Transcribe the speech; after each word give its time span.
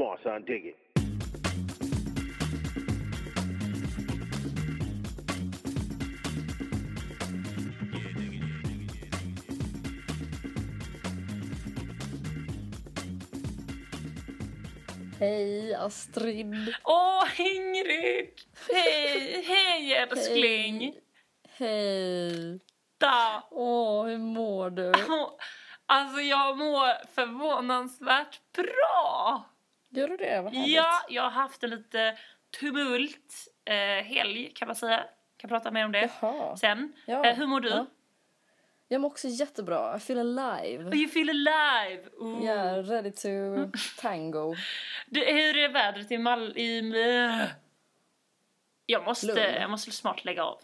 Come 0.00 0.08
on, 0.08 0.18
son, 0.22 0.44
dig 0.46 0.64
it. 0.64 0.76
Hej 15.18 15.74
Astrid. 15.74 16.74
Åh, 16.84 17.40
Ingrid! 17.40 18.30
Hej, 18.72 19.44
hej 19.46 19.94
älskling! 19.94 20.94
Hej. 21.58 22.60
Da. 22.98 23.48
Åh, 23.50 24.06
hur 24.06 24.18
mår 24.18 24.70
du? 24.70 24.92
Alltså 25.86 26.20
jag 26.20 26.58
mår 26.58 27.06
förvånansvärt 27.14 28.40
bra. 28.52 29.44
Gör 29.90 30.08
du 30.08 30.16
det? 30.16 30.40
Vad 30.42 30.54
härligt. 30.54 30.74
Ja, 30.76 31.02
jag 31.08 31.22
har 31.22 31.30
haft 31.30 31.62
en 31.62 31.70
lite 31.70 32.18
tumult 32.60 33.48
eh, 33.64 33.74
helg 34.04 34.52
kan 34.54 34.68
man 34.68 34.76
säga. 34.76 35.04
Kan 35.36 35.48
prata 35.50 35.70
mer 35.70 35.84
om 35.84 35.92
det 35.92 36.10
Jaha. 36.20 36.56
sen. 36.56 36.92
Ja, 37.06 37.24
Eh, 37.24 37.36
hur 37.36 37.46
mår 37.46 37.60
du? 37.60 37.68
ja. 37.68 37.86
Jag 38.88 39.00
mår 39.00 39.08
också 39.08 39.28
jättebra. 39.28 39.96
I 39.96 40.00
feel 40.00 40.18
alive. 40.38 40.84
Oh, 40.84 40.96
you 40.96 41.08
feel 41.08 41.30
alive! 41.30 42.02
Ooh. 42.18 42.44
Yeah, 42.44 42.84
ready 42.84 43.10
to 43.12 43.28
tango. 44.00 44.54
Du, 45.06 45.20
hur 45.24 45.56
är 45.56 45.68
vädret 45.68 46.10
i 46.12 46.18
Mal... 46.18 46.56
I, 46.58 46.92
jag, 48.86 49.04
måste, 49.04 49.26
Lund. 49.26 49.38
jag 49.38 49.70
måste 49.70 49.90
snart 49.90 50.24
lägga 50.24 50.44
av. 50.44 50.58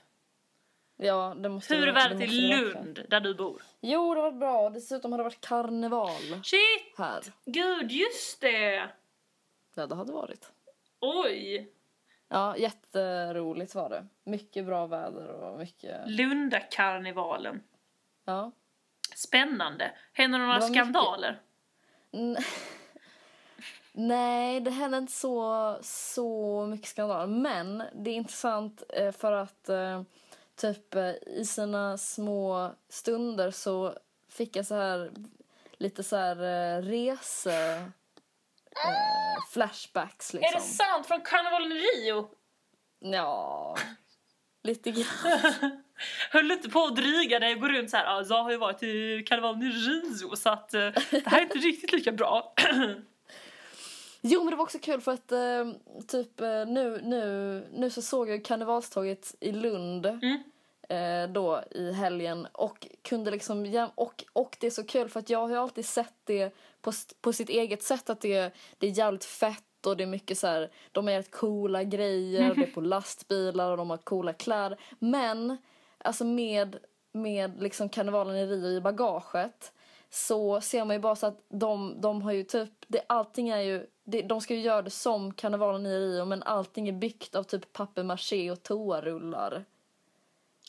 Ja, 0.97 1.35
det 1.39 1.49
måste 1.49 1.75
Hur 1.75 1.89
är 1.89 1.93
vädret 1.93 2.21
i. 2.21 2.27
Lund, 2.49 3.05
där 3.09 3.21
du 3.21 3.35
bor? 3.35 3.63
Jo, 3.81 4.15
det 4.15 4.21
har 4.21 4.31
varit 4.31 4.41
bra. 4.41 4.71
Dessutom 4.71 5.13
har 5.13 5.19
det 5.19 5.25
varit 5.25 5.41
karneval 5.49 6.41
Shit! 6.45 6.99
här. 6.99 7.21
Gud, 7.45 7.93
just 7.93 8.41
det! 8.41 8.89
Det 9.77 9.95
hade 9.95 10.13
varit. 10.13 10.53
Oj! 11.01 11.71
Ja, 12.29 12.57
jätteroligt 12.57 13.75
var 13.75 13.91
det. 13.91 14.07
Mycket 14.25 14.65
bra 14.67 14.87
väder 14.87 15.29
och 15.29 15.59
mycket... 15.59 16.01
Lundakarnevalen. 16.11 17.63
Ja. 18.25 18.53
Spännande. 19.15 19.93
Händer 20.13 20.39
några 20.39 20.53
Det 20.59 20.69
mycket- 20.69 20.75
skandaler? 20.85 21.41
N- 22.13 22.37
Nej, 23.93 24.61
det 24.61 24.71
hände 24.71 24.99
inte 24.99 25.13
så, 25.13 25.77
så 25.83 26.67
mycket 26.67 26.89
skandal. 26.89 27.29
Men 27.29 27.83
det 27.95 28.11
är 28.11 28.15
intressant 28.15 28.83
eh, 28.89 29.13
för 29.13 29.33
att 29.33 29.69
eh, 29.69 30.03
typ 30.57 30.95
eh, 30.95 31.11
i 31.27 31.45
sina 31.45 31.99
små 31.99 32.71
stunder 32.89 33.51
så 33.51 33.95
fick 34.29 34.57
jag 34.57 34.67
så 34.67 34.75
här 34.75 35.11
lite 35.79 36.03
så 36.03 36.17
här 36.17 36.37
rese... 36.83 37.91
Eh, 38.85 39.45
flashbacks 39.51 40.33
liksom. 40.33 40.49
Är 40.49 40.61
det 40.61 40.67
sant? 40.67 41.07
Från 41.07 41.21
karnevalen 41.21 41.73
i 41.73 41.75
Rio? 41.75 42.29
Ja, 42.99 43.77
lite 44.63 44.91
grann. 44.91 45.05
Höll 46.31 46.51
inte 46.53 46.69
på 46.69 46.85
att 46.85 46.97
dryga 46.97 47.39
dig 47.39 47.55
och 47.55 47.61
gå 47.61 47.69
runt 47.69 47.91
så 47.91 47.97
här, 47.97 48.05
"Ja, 48.05 48.25
jag 48.29 48.43
har 48.43 48.51
ju 48.51 48.57
varit 48.57 48.83
i 48.83 49.23
karnevalen 49.27 49.63
i 49.63 49.69
Rio 49.69 50.37
så 50.37 50.49
att 50.51 50.75
eh, 50.75 50.81
det 51.11 51.27
här 51.27 51.39
är 51.39 51.43
inte 51.43 51.59
riktigt 51.59 51.93
lika 51.93 52.13
bra. 52.13 52.55
Jo, 54.29 54.41
men 54.45 54.51
det 54.51 54.57
var 54.57 54.63
också 54.65 54.79
kul 54.79 55.01
för 55.01 55.13
att 55.13 55.33
eh, 55.33 55.65
typ 56.09 56.41
eh, 56.41 56.67
nu, 56.67 57.01
nu, 57.03 57.69
nu 57.73 57.91
så 57.91 58.03
såg 58.03 58.29
jag 58.31 58.45
karnevalståget 58.45 59.35
i 59.41 59.53
Lund 59.53 60.07
Mm. 60.07 60.43
eh, 60.89 61.33
då 61.33 61.63
i 61.71 61.93
helgen 61.93 62.47
och 62.53 62.87
kunde 63.03 63.31
liksom 63.31 63.89
och, 63.95 64.25
och 64.33 64.57
det 64.61 64.67
är 64.67 64.71
så 64.71 64.85
kul 64.87 65.09
för 65.09 65.21
att 65.21 65.31
jag 65.31 65.39
har 65.39 65.49
ju 65.49 65.57
alltid 65.57 65.87
sett 65.87 66.15
det 66.25 66.55
på, 66.87 66.93
på 67.21 67.33
sitt 67.33 67.49
eget 67.49 67.83
sätt 67.83 68.11
att 68.11 68.21
det, 68.21 68.55
det 68.79 68.87
är 68.87 68.91
jävligt 68.91 69.25
fett 69.25 69.87
och 69.87 69.97
det 69.97 70.05
är 70.05 70.09
mycket 70.09 70.39
så 70.39 70.47
här, 70.47 70.71
de 70.93 71.05
har 71.05 71.13
jävligt 71.13 71.31
coola 71.31 71.85
grejer, 71.85 72.55
det 72.55 72.63
är 72.63 72.67
på 72.67 72.81
lastbilar 72.81 73.71
och 73.71 73.77
de 73.77 73.91
har 73.91 73.97
coola 73.97 74.33
kläder. 74.33 74.79
Men 74.99 75.57
alltså 75.99 76.25
med, 76.25 76.77
med 77.13 77.63
liksom 77.63 77.89
karnevalen 77.89 78.37
i 78.37 78.47
Rio 78.47 78.69
i 78.69 78.81
bagaget 78.81 79.73
så 80.11 80.61
ser 80.61 80.85
man 80.85 80.97
ju 80.97 81.01
bara 81.01 81.17
så 81.17 81.27
att 81.27 81.47
de, 81.49 82.01
de 82.01 82.23
har 82.23 82.33
ju 82.33 82.43
typ, 82.43 82.71
det, 82.87 83.01
allting 83.07 83.49
är 83.49 83.61
ju, 83.61 83.87
det, 84.05 84.23
de 84.23 84.41
ska 84.41 84.55
ju 84.55 84.61
göra 84.61 84.83
det 84.83 84.91
som 84.91 85.33
karnevalen 85.35 85.87
i 85.87 85.99
Rio 85.99 86.25
men 86.25 86.43
allting 86.43 86.89
är 86.89 86.93
byggt 86.93 87.35
av 87.35 87.43
typ 87.43 87.73
papier-maché 87.73 88.51
och 88.51 88.63
toarullar 88.63 89.65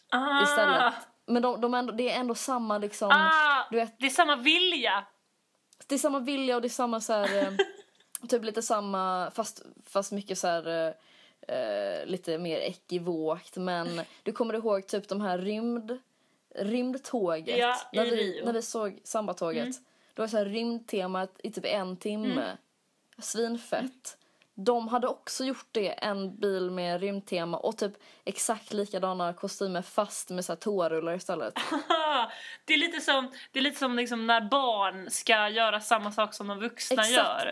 Ah, 0.09 0.43
istället. 0.43 0.93
Men 1.25 1.41
de, 1.41 1.61
de 1.61 1.73
är 1.73 1.79
ändå, 1.79 1.93
det 1.93 2.09
är 2.09 2.19
ändå 2.19 2.35
samma 2.35 2.77
liksom, 2.77 3.11
ah, 3.11 3.67
du 3.71 3.77
vet, 3.77 3.99
det 3.99 4.05
är 4.05 4.09
samma 4.09 4.35
vilja. 4.35 5.05
Det 5.87 5.95
är 5.95 5.99
samma 5.99 6.19
vilja 6.19 6.55
och 6.55 6.61
det 6.61 6.67
är 6.67 6.69
samma 6.69 7.01
så 7.01 7.13
här, 7.13 7.43
eh, 7.43 7.53
typ 8.27 8.43
lite 8.43 8.61
samma, 8.61 9.31
fast, 9.31 9.61
fast 9.85 10.11
mycket 10.11 10.37
så 10.37 10.47
här, 10.47 10.67
eh, 10.67 11.57
eh, 11.57 12.05
lite 12.05 12.37
mer 12.37 12.57
ekivokt. 12.57 13.57
Men 13.57 14.01
du 14.23 14.31
kommer 14.31 14.53
ihåg 14.53 14.87
typ 14.87 15.07
de 15.07 15.21
här 15.21 15.37
rymd, 15.37 15.99
rymdtåget? 16.55 17.57
Ja, 17.57 17.77
när, 17.93 18.05
vi, 18.05 18.41
när 18.45 18.53
vi 18.53 18.61
såg 18.61 18.99
sambatåget. 19.03 19.75
Det 20.13 20.21
var 20.21 20.27
så 20.27 20.37
här 20.37 20.45
rymdtemat 20.45 21.39
i 21.43 21.51
typ 21.51 21.65
en 21.65 21.97
timme. 21.97 22.57
Svinfett. 23.19 24.17
De 24.59 24.87
hade 24.87 25.07
också 25.07 25.45
gjort 25.45 25.67
det, 25.71 25.89
en 25.89 26.39
bil 26.39 26.71
med 26.71 27.01
rymdtema 27.01 27.57
och 27.57 27.77
typ 27.77 27.91
exakt 28.25 28.73
likadana 28.73 29.33
kostymer 29.33 29.81
fast 29.81 30.29
med 30.29 30.45
så 30.45 30.51
här 30.51 30.57
toarullar 30.57 31.15
istället. 31.15 31.53
det 32.65 32.73
är 32.73 32.77
lite 32.77 33.01
som, 33.01 33.31
det 33.51 33.59
är 33.59 33.63
lite 33.63 33.79
som 33.79 33.95
liksom 33.95 34.27
när 34.27 34.41
barn 34.41 35.09
ska 35.09 35.49
göra 35.49 35.79
samma 35.79 36.11
sak 36.11 36.33
som 36.33 36.47
de 36.47 36.59
vuxna 36.59 37.01
Exakt. 37.01 37.11
gör. 37.11 37.51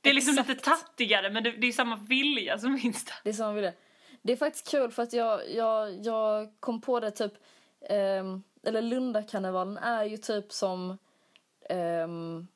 Det 0.00 0.10
är 0.10 0.14
liksom 0.14 0.34
lite 0.34 0.52
Exakt. 0.52 0.80
tattigare 0.80 1.30
men 1.30 1.44
det, 1.44 1.50
det 1.50 1.66
är 1.66 1.72
samma 1.72 1.96
vilja 1.96 2.58
som 2.58 2.78
finns 2.78 3.04
där. 3.04 3.16
Det 3.24 3.28
är 3.28 3.34
som 3.34 3.54
vi 3.54 3.72
det. 4.22 4.32
Är 4.32 4.36
faktiskt 4.36 4.70
kul 4.70 4.90
för 4.90 5.02
att 5.02 5.12
jag, 5.12 5.50
jag, 5.50 6.06
jag 6.06 6.48
kom 6.60 6.80
på 6.80 7.00
det 7.00 7.10
typ, 7.10 7.32
ehm, 7.88 8.42
eller 8.66 8.82
Lundakarnevalen 8.82 9.78
är 9.78 10.04
ju 10.04 10.16
typ 10.16 10.52
som, 10.52 10.98
ehm, 11.68 12.46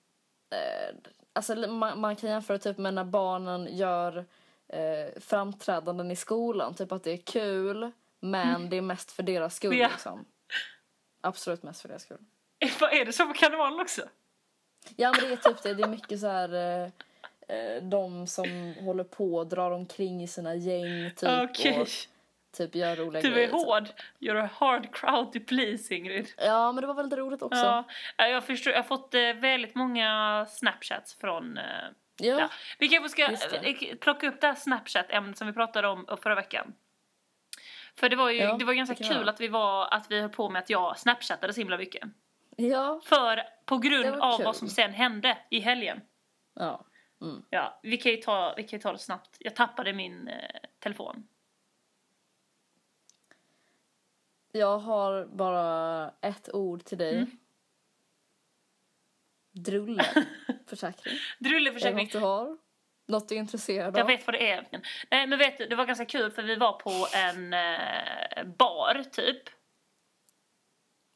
eh, 0.51 0.97
alltså 1.39 1.55
man, 1.55 2.01
man 2.01 2.17
kan 2.17 2.31
jämföra 2.31 2.59
typ 2.59 2.79
med 2.79 2.95
när 2.95 3.05
barnen 3.05 3.77
gör 3.77 4.25
eh, 4.69 5.21
framträdanden 5.21 6.11
i 6.11 6.17
skolan, 6.17 6.75
typ 6.75 6.93
att 6.93 7.05
det 7.05 7.13
är 7.13 7.17
kul 7.17 7.91
men 8.21 8.71
det 8.71 8.77
är 8.77 8.81
mest 8.83 9.13
för 9.13 9.23
deras 9.23 9.55
skull 9.57 9.77
Ja. 9.79 9.89
liksom. 9.89 10.25
Absolut 11.21 11.63
mest 11.63 11.81
för 11.81 11.89
deras 11.89 12.03
skull. 12.03 12.25
Vad 12.81 12.93
är 12.93 13.05
det 13.05 13.13
så 13.13 13.27
på 13.27 13.33
karnevalen 13.35 13.81
också? 13.81 14.03
Ja 14.97 15.13
men 15.13 15.21
det 15.21 15.33
är 15.33 15.37
typ 15.37 15.63
det, 15.63 15.75
det 15.75 15.83
är 15.83 15.89
mycket 15.89 16.21
så 16.21 16.27
här 16.27 16.55
eh, 16.55 16.91
eh, 17.57 17.83
de 17.83 18.27
som 18.27 18.75
håller 18.81 19.05
på 19.05 19.35
och 19.35 19.47
drar 19.47 19.71
omkring 19.71 20.23
i 20.23 20.27
sina 20.29 20.55
gäng 20.55 21.11
typ 21.17 21.29
Okej. 21.51 21.81
och 21.81 21.89
typ 22.57 22.75
gör 22.75 22.97
roliga 22.97 23.23
Du 23.23 23.29
är 23.29 23.33
grejer. 23.35 23.51
hård. 23.51 23.85
You're 24.21 24.45
a 24.45 24.51
hard 24.55 24.95
crowd 24.95 25.33
to 25.33 25.39
please 25.47 25.95
Ingrid. 25.95 26.29
Ja, 26.37 26.73
men 26.73 26.81
det 26.81 26.87
var 26.87 26.95
väldigt 26.95 27.19
roligt 27.19 27.43
också. 27.43 27.59
Ja, 27.61 27.85
Ja, 28.17 28.27
jag 28.29 28.45
förstår. 28.45 28.73
Jag 28.73 28.79
har 28.83 28.87
fått 28.89 29.15
eh, 29.15 29.21
väldigt 29.35 29.75
många 29.75 30.47
snapchats 30.51 31.15
från... 31.15 31.59
Eh, 31.59 31.65
Ja. 32.21 32.39
ja. 32.41 32.49
Vi 32.79 32.89
kanske 32.89 33.09
ska 33.09 33.23
eh, 33.57 33.97
plocka 34.01 34.29
upp 34.29 34.41
det 34.41 34.47
här 34.47 34.55
snapchat-ämnet 34.55 35.39
som 35.39 35.47
vi 35.47 35.53
pratade 35.53 35.89
om 35.89 36.07
förra 36.23 36.35
veckan. 36.35 36.75
För 37.97 38.09
det 38.09 38.17
var 38.17 38.31
ju 38.31 38.39
Ja, 38.39 38.57
det 38.59 38.65
var 38.65 38.73
ganska 38.73 38.95
det 38.95 39.15
kul 39.15 39.29
att 39.29 39.41
vi 39.41 39.49
var 39.49 39.95
att 39.95 40.11
vi 40.11 40.21
höll 40.21 40.31
på 40.31 40.49
med 40.49 40.63
att 40.63 40.71
jag 40.71 40.99
snapchattade 40.99 41.53
så 41.53 41.61
himla 41.61 41.79
mycket. 41.79 42.09
Ja. 42.57 43.01
För 43.05 43.43
på 43.65 43.79
grund 43.79 44.07
av 44.21 44.37
kul. 44.37 44.45
vad 44.45 44.57
som 44.57 44.69
sen 44.69 44.93
hände 44.93 45.39
i 45.51 45.61
helgen. 45.61 46.01
ja. 46.55 46.85
Mm. 47.21 47.43
Ja, 47.51 47.81
vi 47.83 47.97
kan 47.97 48.13
ju 48.13 48.19
ta, 48.19 48.55
vi 48.57 48.63
kan 48.63 48.79
ju 48.79 48.83
ta 48.83 48.93
det 48.93 48.99
snabbt. 48.99 49.37
Jag 49.41 49.57
tappade 49.57 49.93
min 49.93 50.29
eh, 50.29 50.35
telefon. 50.79 51.29
Jag 54.53 54.79
har 54.79 55.25
bara 55.25 56.11
ett 56.21 56.55
ord 56.55 56.85
till 56.85 56.99
dig. 56.99 57.17
Mm. 57.17 57.31
Drulle. 59.53 60.05
Försäkring. 60.67 61.15
Är 61.41 61.45
Drulleförsäkring. 61.45 62.05
något 62.05 62.13
du 62.13 62.19
har? 62.19 62.59
Något 63.07 63.29
du 63.29 63.35
är 63.35 63.39
intresserad 63.39 63.87
av? 63.87 63.99
Jag 63.99 64.07
vet 64.07 64.27
vad 64.27 64.35
det 64.35 64.51
är. 64.51 64.67
Nej 65.11 65.27
men 65.27 65.39
vet 65.39 65.59
du, 65.59 65.67
det 65.67 65.77
var 65.77 65.87
ganska 65.87 66.05
kul 66.05 66.31
för 66.31 66.43
vi 66.43 66.57
var 66.57 66.73
på 66.73 67.07
en 67.15 67.53
eh, 67.53 68.45
bar 68.59 69.05
typ. 69.13 69.43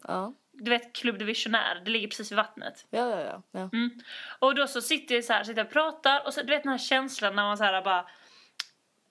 Ja. 0.04 0.34
Du 0.52 0.70
vet 0.70 0.92
Club 0.92 1.18
de 1.18 1.24
Visionär, 1.24 1.82
det 1.84 1.90
ligger 1.90 2.08
precis 2.08 2.32
vid 2.32 2.36
vattnet. 2.36 2.86
Ja, 2.90 3.10
ja, 3.10 3.20
ja. 3.20 3.42
ja. 3.50 3.70
Mm. 3.72 3.90
Och 4.38 4.54
då 4.54 4.66
så 4.66 4.80
sitter 4.80 5.14
jag 5.14 5.24
så 5.24 5.32
här, 5.32 5.44
sitter 5.44 5.64
och 5.64 5.70
pratar 5.70 6.26
och 6.26 6.34
så 6.34 6.42
du 6.42 6.46
vet 6.46 6.62
den 6.62 6.72
här 6.72 6.78
känslan 6.78 7.36
när 7.36 7.42
man 7.42 7.58
så 7.58 7.64
här 7.64 7.82
bara 7.82 8.08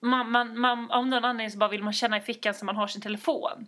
man, 0.00 0.30
man, 0.30 0.60
man, 0.60 0.90
av 0.90 1.06
någon 1.06 1.24
anledning 1.24 1.50
så 1.50 1.58
bara 1.58 1.70
vill 1.70 1.82
man 1.82 1.92
känna 1.92 2.16
i 2.16 2.20
fickan 2.20 2.54
så 2.54 2.64
man 2.64 2.76
har 2.76 2.86
sin 2.86 3.02
telefon. 3.02 3.66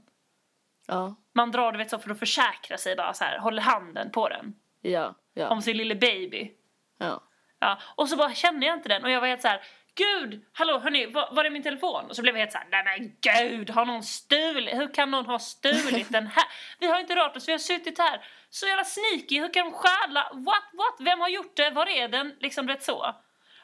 Ja. 0.87 1.15
Man 1.35 1.51
drar 1.51 1.73
du 1.73 1.79
vet 1.79 1.91
så 1.91 1.99
för 1.99 2.11
att 2.11 2.19
försäkra 2.19 2.77
sig 2.79 2.97
bara 2.97 3.15
så 3.15 3.25
här, 3.25 3.39
håller 3.39 3.63
handen 3.63 4.11
på 4.11 4.29
den. 4.29 4.55
Ja. 4.81 5.15
Ja. 5.35 5.49
Om 5.49 5.63
sin 5.63 5.77
lille 5.77 5.95
baby. 5.95 6.51
ja. 6.99 7.23
Ja, 7.59 7.79
och 7.97 8.09
så 8.09 8.17
bara 8.17 8.35
kände 8.35 8.67
jag 8.67 8.75
inte 8.77 8.89
den 8.89 9.05
och 9.05 9.11
jag 9.11 9.21
var 9.21 9.29
helt 9.29 9.43
så 9.43 9.49
här. 9.49 9.63
Gud, 9.95 10.45
hallå 10.53 10.79
hörni, 10.79 11.07
var, 11.07 11.29
var 11.35 11.45
är 11.45 11.51
min 11.51 11.63
telefon? 11.63 12.05
Och 12.05 12.17
så 12.17 12.23
blev 12.23 12.35
jag 12.35 12.41
helt 12.41 12.53
så 12.53 12.59
här, 12.59 12.67
nej 12.71 12.85
men 12.99 13.17
gud, 13.21 13.71
har 13.71 13.85
någon 13.87 14.03
stulit? 14.03 14.75
Hur 14.75 14.95
kan 14.95 15.11
någon 15.11 15.27
ha 15.27 15.39
stulit 15.39 16.13
den 16.13 16.27
här? 16.27 16.45
Vi 16.81 16.87
har 16.87 17.01
inte 17.01 17.17
rört 17.17 17.37
oss, 17.37 17.49
vi 17.49 17.53
har 17.53 17.59
suttit 17.59 17.99
här. 17.99 18.25
Så 18.51 18.67
jävla 18.67 18.85
sneaky, 18.85 19.41
hur 19.41 19.53
kan 19.53 19.65
de 19.65 19.73
stjäla? 19.73 20.31
What, 20.33 20.65
what? 20.73 20.97
Vem 21.07 21.21
har 21.21 21.29
gjort 21.29 21.57
det? 21.57 21.71
Var 21.71 21.87
är 21.89 22.09
den? 22.09 22.37
Liksom 22.41 22.69
rätt 22.69 22.83
så. 22.83 23.15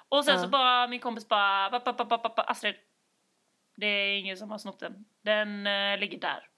Och 0.08 0.24
sen 0.24 0.34
Ja. 0.36 0.42
så 0.42 0.48
bara 0.48 0.86
min 0.86 1.00
kompis 1.00 1.28
bara, 1.28 1.70
"Ba, 1.70 1.80
ba, 1.84 1.92
ba, 1.92 2.04
ba, 2.04 2.18
ba, 2.18 2.32
ba, 2.36 2.42
Astrid, 2.42 2.74
det 3.76 3.86
är 3.86 4.18
ingen 4.18 4.36
som 4.36 4.50
har 4.50 4.58
snott 4.58 4.80
den. 4.80 5.04
Den 5.24 5.66
eh, 5.66 5.98
ligger 5.98 6.18
där. 6.18 6.48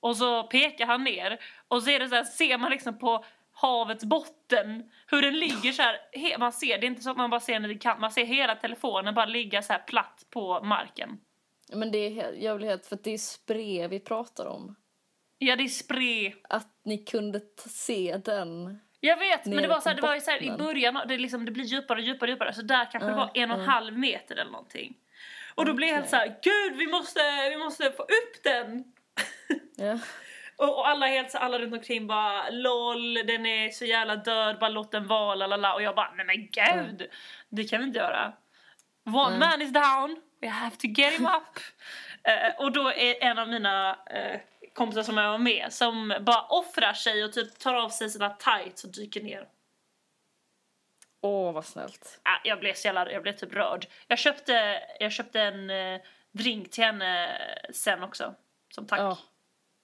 Och 0.00 0.16
så 0.16 0.42
pekar 0.42 0.86
han 0.86 1.04
ner 1.04 1.38
och 1.68 1.82
så 1.82 1.98
det 1.98 2.08
så 2.08 2.14
här, 2.14 2.24
ser 2.24 2.58
man 2.58 2.70
liksom 2.70 2.98
på 2.98 3.24
havets 3.52 4.04
botten 4.04 4.90
hur 5.06 5.22
den 5.22 5.38
ligger 5.38 5.72
så 5.72 5.82
här. 5.82 6.38
Man 6.38 6.52
ser, 6.52 6.78
det 6.78 6.86
är 6.86 6.88
inte 6.88 7.02
så 7.02 7.10
att 7.10 7.16
man 7.16 7.30
bara 7.30 7.40
ser 7.40 7.60
den 7.60 7.70
i 7.70 7.78
kant, 7.78 8.00
man 8.00 8.10
ser 8.10 8.24
hela 8.24 8.54
telefonen 8.54 9.14
bara 9.14 9.26
ligga 9.26 9.62
så 9.62 9.72
här 9.72 9.80
platt 9.80 10.26
på 10.30 10.62
marken. 10.62 11.18
Men 11.72 11.92
det 11.92 11.98
är 11.98 12.10
helt, 12.10 12.86
för 12.86 12.98
det 13.02 13.10
är 13.10 13.18
spray 13.18 13.88
vi 13.88 14.00
pratar 14.00 14.46
om. 14.46 14.76
Ja, 15.38 15.56
det 15.56 15.64
är 15.64 15.68
spray. 15.68 16.32
Att 16.48 16.80
ni 16.84 16.98
kunde 16.98 17.40
se 17.56 18.20
den. 18.24 18.80
Jag 19.00 19.16
vet, 19.16 19.46
men 19.46 19.62
det 19.62 19.68
var 19.68 19.80
så 19.80 19.88
här, 19.88 19.96
det 19.96 20.02
var 20.02 20.18
så 20.18 20.30
här, 20.30 20.42
i 20.42 20.50
början, 20.50 21.00
det, 21.08 21.18
liksom, 21.18 21.44
det 21.44 21.50
blir 21.50 21.64
djupare 21.64 21.98
och 21.98 22.04
djupare 22.04 22.30
djupare, 22.30 22.52
så 22.52 22.62
där 22.62 22.90
kanske 22.92 23.08
det 23.08 23.12
Ja, 23.12 23.16
var 23.16 23.30
en 23.34 23.50
och 23.50 23.56
en 23.56 23.64
ja. 23.64 23.70
halv 23.70 23.98
meter 23.98 24.36
eller 24.36 24.50
någonting. 24.50 24.96
Och 25.54 25.64
då 25.66 25.74
blev 25.74 25.88
jag 25.88 25.96
helt 25.96 26.08
så 26.08 26.16
här, 26.16 26.38
gud 26.42 26.78
vi 26.78 26.86
måste, 26.86 27.20
vi 27.50 27.56
måste 27.56 27.90
få 27.90 28.02
upp 28.02 28.42
den! 28.42 28.92
Ja. 29.78 29.98
Och, 30.56 30.78
och 30.78 30.88
alla 30.88 31.06
helt 31.06 31.30
så 31.30 31.38
alla 31.38 31.58
runt 31.58 31.74
omkring 31.74 32.06
bara 32.06 32.50
LOL, 32.50 33.14
den 33.14 33.46
är 33.46 33.68
så 33.68 33.84
jävla 33.84 34.16
död, 34.16 34.58
bara 34.58 34.70
låt 34.70 34.92
den 34.92 35.06
vara, 35.06 35.34
lalala. 35.34 35.74
Och 35.74 35.82
jag 35.82 35.94
bara, 35.94 36.12
nej 36.16 36.26
men 36.26 36.36
gud! 36.36 37.10
Det 37.48 37.64
kan 37.64 37.80
vi 37.80 37.86
inte 37.86 37.98
göra. 37.98 38.32
One 39.06 39.38
Nej. 39.38 39.38
man 39.38 39.62
is 39.62 39.72
down, 39.72 40.20
we 40.40 40.48
have 40.48 40.76
to 40.76 40.86
get 40.86 41.12
him 41.12 41.26
up. 41.26 41.60
Eh, 42.28 42.60
och 42.60 42.72
då 42.72 42.88
är 42.88 43.24
en 43.24 43.38
av 43.38 43.48
mina 43.48 43.98
eh, 44.10 44.40
kompisar 44.74 45.02
som 45.02 45.16
jag 45.16 45.30
var 45.30 45.38
med 45.38 45.72
som 45.72 46.14
bara 46.20 46.42
offrar 46.42 46.92
sig 46.92 47.24
och 47.24 47.32
typ 47.32 47.58
tar 47.58 47.74
av 47.74 47.88
sig 47.88 48.10
sina 48.10 48.30
tights 48.30 48.84
och 48.84 48.92
dyker 48.92 49.22
ner. 49.22 49.48
Åh, 51.22 51.52
vad 51.52 51.64
snällt. 51.64 52.20
Ah, 52.22 52.40
jag 52.44 52.60
blev 52.60 52.74
så 52.74 52.88
jävla, 52.88 53.12
jag 53.12 53.22
blev 53.22 53.32
typ 53.32 53.52
rörd. 53.52 53.86
Jag 54.08 54.18
köpte, 54.18 54.82
jag 55.00 55.12
köpte 55.12 55.40
en 55.40 55.70
eh, 55.70 56.00
drink 56.32 56.70
till 56.70 56.84
henne 56.84 57.38
sen 57.72 58.02
också. 58.02 58.34
Som 58.76 58.86
tack. 58.86 59.00
Ja. 59.00 59.18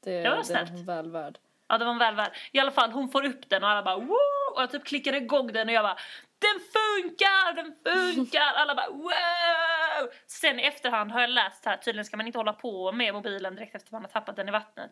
Det, 0.04 0.22
Det 0.22 0.30
var 0.30 0.36
det 0.36 0.44
snällt. 0.44 0.70
var 0.70 0.94
väl 0.96 1.10
värd. 1.10 1.38
Ja, 1.68 1.78
det 1.78 1.84
var 1.84 1.92
en 1.92 1.98
väl 1.98 2.14
värd. 2.14 2.32
I 2.52 2.58
alla 2.58 2.70
fall, 2.70 2.90
hon 2.90 3.08
får 3.08 3.24
upp 3.24 3.48
den 3.50 3.62
och 3.64 3.70
alla 3.70 3.82
bara 3.82 3.96
wow! 3.96 4.54
Och 4.56 4.62
jag 4.62 4.70
typ 4.70 4.84
klickade 4.84 5.16
igång 5.16 5.52
den 5.52 5.68
och 5.68 5.74
jag 5.74 5.84
bara 5.84 5.98
den 6.38 6.60
funkar, 6.60 7.52
den 7.52 7.74
funkar! 7.84 8.52
Alla 8.56 8.74
bara 8.74 8.90
wow! 8.90 10.10
Sen 10.26 10.60
i 10.60 10.62
efterhand 10.62 11.12
har 11.12 11.20
jag 11.20 11.30
läst 11.30 11.64
här, 11.64 11.76
tydligen 11.76 12.04
ska 12.04 12.16
man 12.16 12.26
inte 12.26 12.38
hålla 12.38 12.52
på 12.52 12.92
med 12.92 13.14
mobilen 13.14 13.54
direkt 13.54 13.74
efter 13.74 13.92
man 13.92 14.02
har 14.02 14.08
tappat 14.08 14.36
den 14.36 14.48
i 14.48 14.50
vattnet. 14.50 14.90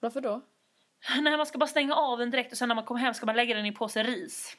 Varför 0.00 0.20
då? 0.20 0.40
Nej, 1.20 1.36
man 1.36 1.46
ska 1.46 1.58
bara 1.58 1.66
stänga 1.66 1.94
av 1.94 2.18
den 2.18 2.30
direkt 2.30 2.52
och 2.52 2.58
sen 2.58 2.68
när 2.68 2.74
man 2.74 2.84
kommer 2.84 3.00
hem 3.00 3.14
ska 3.14 3.26
man 3.26 3.36
lägga 3.36 3.54
den 3.54 3.64
i 3.64 3.68
en 3.68 3.74
påse 3.74 4.02
ris. 4.02 4.56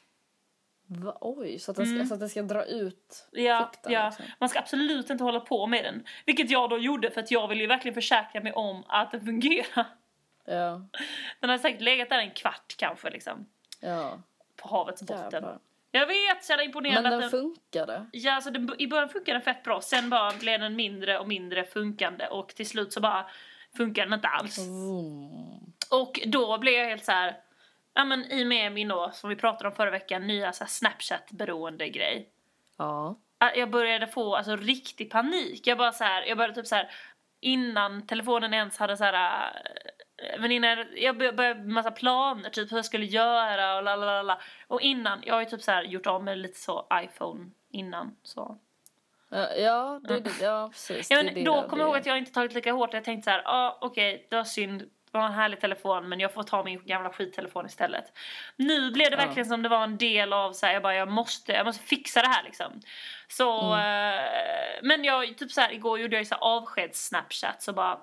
Va? 0.86 1.18
Oj, 1.20 1.58
så 1.58 1.70
att, 1.70 1.76
den 1.76 1.86
ska, 1.86 1.94
Mm. 1.94 2.06
så 2.06 2.14
att 2.14 2.20
den 2.20 2.28
ska 2.28 2.42
dra 2.42 2.64
ut 2.64 3.28
Ja, 3.32 3.70
fukten? 3.72 3.92
ja. 3.92 4.06
liksom. 4.06 4.24
Man 4.38 4.48
ska 4.48 4.58
absolut 4.58 5.10
inte 5.10 5.24
hålla 5.24 5.40
på 5.40 5.66
med 5.66 5.84
den. 5.84 6.04
Vilket 6.26 6.50
jag 6.50 6.70
då 6.70 6.78
gjorde 6.78 7.10
för 7.10 7.20
att 7.20 7.30
jag 7.30 7.48
ville 7.48 7.60
ju 7.60 7.66
verkligen 7.66 7.94
försäkra 7.94 8.40
mig 8.40 8.52
om 8.52 8.84
att 8.88 9.10
den 9.12 9.24
fungerar. 9.24 9.86
Ja, 10.44 10.80
Den 11.40 11.50
har 11.50 11.58
säkert 11.58 11.80
legat 11.80 12.08
där 12.08 12.18
en 12.18 12.30
kvart 12.30 12.74
kanske 12.78 13.10
liksom. 13.10 13.46
ja. 13.80 14.18
På 14.56 14.68
havets 14.68 15.02
botten. 15.02 15.28
Jävlar. 15.32 15.58
Jag 15.90 16.06
vet, 16.06 16.44
så 16.44 16.52
jävla 16.52 16.64
imponerande 16.64 17.02
Men 17.02 17.10
den 17.10 17.20
den... 17.20 17.30
funkade? 17.30 18.06
Ja, 18.12 18.32
alltså 18.34 18.50
den, 18.50 18.74
i 18.78 18.86
början 18.86 19.08
funkade 19.08 19.32
den 19.32 19.42
fett 19.42 19.62
bra, 19.62 19.80
sen 19.80 20.10
bara 20.10 20.32
blev 20.40 20.60
den 20.60 20.76
mindre 20.76 21.18
och 21.18 21.28
mindre 21.28 21.64
funkande 21.64 22.28
och 22.28 22.48
till 22.48 22.68
slut 22.68 22.92
så 22.92 23.00
bara 23.00 23.26
funkade 23.76 24.06
den 24.06 24.14
inte 24.14 24.28
alls. 24.28 24.58
Vroom. 24.58 25.74
Och 25.90 26.20
då 26.26 26.58
blev 26.58 26.74
jag 26.74 26.88
helt 26.88 27.04
så 27.04 27.12
här, 27.12 27.36
ja 27.96 28.04
men 28.04 28.24
i 28.32 28.70
min 28.70 28.88
då, 28.88 29.10
som 29.12 29.30
vi 29.30 29.36
pratade 29.36 29.68
om 29.68 29.74
förra 29.74 29.90
veckan, 29.90 30.26
nya 30.26 30.52
så 30.52 30.64
Snapchat-beroende 30.64 31.88
grej. 31.88 32.28
Ja. 32.76 33.16
Jag 33.54 33.70
började 33.70 34.06
få 34.06 34.36
alltså 34.36 34.56
riktig 34.56 35.10
panik. 35.10 35.66
Jag 35.66 35.78
bara 35.78 35.92
så 35.92 36.04
här, 36.04 36.22
jag 36.22 36.38
började 36.38 36.54
typ 36.54 36.66
så 36.66 36.74
här 36.74 36.90
innan 37.40 38.06
telefonen 38.06 38.54
ens 38.54 38.78
hade 38.78 38.96
så 38.96 39.04
här 39.04 39.52
äh, 40.34 40.40
men 40.40 40.52
innan 40.52 40.86
jag 40.96 41.16
bör- 41.18 41.32
började 41.32 41.60
med 41.60 41.68
massa 41.68 41.90
planer 41.90 42.50
typ 42.50 42.72
hur 42.72 42.76
jag 42.76 42.84
skulle 42.84 43.06
göra 43.06 43.76
och 43.76 43.82
la 43.82 43.96
la 43.96 44.06
la 44.06 44.22
la. 44.22 44.40
Och 44.66 44.80
innan, 44.80 45.22
jag 45.24 45.34
har 45.34 45.40
ju 45.40 45.46
typ 45.46 45.62
så 45.62 45.82
gjort 45.84 46.06
av 46.06 46.24
med 46.24 46.38
lite 46.38 46.58
så 46.58 46.86
iPhone 47.02 47.50
innan 47.70 48.16
så. 48.22 48.58
Ja, 49.56 50.00
det, 50.08 50.20
det, 50.20 50.30
ja 50.40 50.68
precis. 50.72 51.10
Ja, 51.10 51.22
men 51.22 51.44
då 51.44 51.68
kommer 51.68 51.82
jag 51.82 51.88
ihåg 51.88 51.96
att 51.96 52.06
jag 52.06 52.18
inte 52.18 52.32
tagit 52.32 52.54
lika 52.54 52.72
hårt. 52.72 52.94
Jag 52.94 53.04
tänkte 53.04 53.24
så 53.24 53.30
här, 53.30 53.42
ja 53.44 53.50
ah, 53.52 53.78
okej, 53.80 54.26
det 54.30 54.36
var 54.36 54.44
synd. 54.44 54.90
Var 55.16 55.26
en 55.26 55.32
härlig 55.32 55.60
telefon 55.60 56.08
men 56.08 56.20
jag 56.20 56.32
får 56.34 56.42
ta 56.42 56.64
min 56.64 56.82
gamla 56.86 57.10
skittelefon 57.10 57.66
istället. 57.66 58.12
Nu 58.56 58.90
blev 58.90 59.10
det 59.10 59.16
Ja. 59.16 59.24
verkligen 59.26 59.48
som 59.48 59.62
det 59.62 59.68
var 59.68 59.84
en 59.84 59.96
del 59.96 60.32
av 60.32 60.52
så 60.52 60.66
här, 60.66 60.72
jag 60.72 60.82
bara 60.82 60.94
jag 60.94 61.08
måste, 61.08 61.52
jag 61.52 61.66
måste 61.66 61.82
fixa 61.84 62.22
det 62.22 62.28
här 62.28 62.42
liksom. 62.44 62.80
Så, 63.28 63.60
Mm. 63.72 64.18
eh, 64.18 64.80
men 64.82 65.04
jag 65.04 65.38
typ 65.38 65.52
så 65.52 65.60
här, 65.60 65.72
igår 65.72 65.98
gjorde 65.98 66.16
jag 66.16 66.20
ju 66.20 66.26
så 66.26 66.34
här 66.34 66.42
avskeds 66.42 67.06
snapchat 67.06 67.62
så 67.62 67.72
bara 67.72 67.98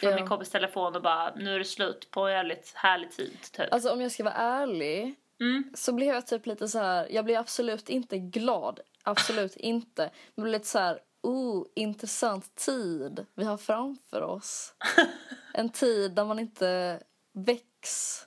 från 0.00 0.10
Ja. 0.10 0.16
min 0.16 0.28
kompis 0.28 0.50
telefon 0.50 0.96
och 0.96 1.02
bara 1.02 1.34
nu 1.34 1.54
är 1.54 1.58
det 1.58 1.64
slut 1.64 2.10
på 2.10 2.20
en 2.26 2.34
väldigt 2.34 2.72
härlig 2.74 3.10
tid 3.12 3.36
typ. 3.52 3.72
Alltså 3.72 3.92
om 3.92 4.00
jag 4.00 4.12
ska 4.12 4.24
vara 4.24 4.34
ärlig 4.34 5.14
Mm. 5.40 5.64
så 5.74 5.92
blev 5.92 6.14
jag 6.14 6.26
typ 6.26 6.46
lite 6.46 6.68
så 6.68 6.78
här, 6.78 7.06
jag 7.10 7.24
blir 7.24 7.38
absolut 7.38 7.88
inte 7.88 8.18
glad. 8.18 8.80
Absolut 9.04 9.56
inte. 9.56 10.10
Men 10.34 10.42
blir 10.42 10.52
lite 10.52 10.66
så 10.66 10.78
här, 10.78 10.98
oh, 11.22 11.66
intressant 11.74 12.54
tid 12.54 13.26
vi 13.34 13.44
har 13.44 13.56
framför 13.56 14.22
oss. 14.22 14.74
En 15.54 15.68
tid 15.68 16.14
där 16.14 16.24
man 16.24 16.38
inte 16.38 17.00
väcks 17.32 18.26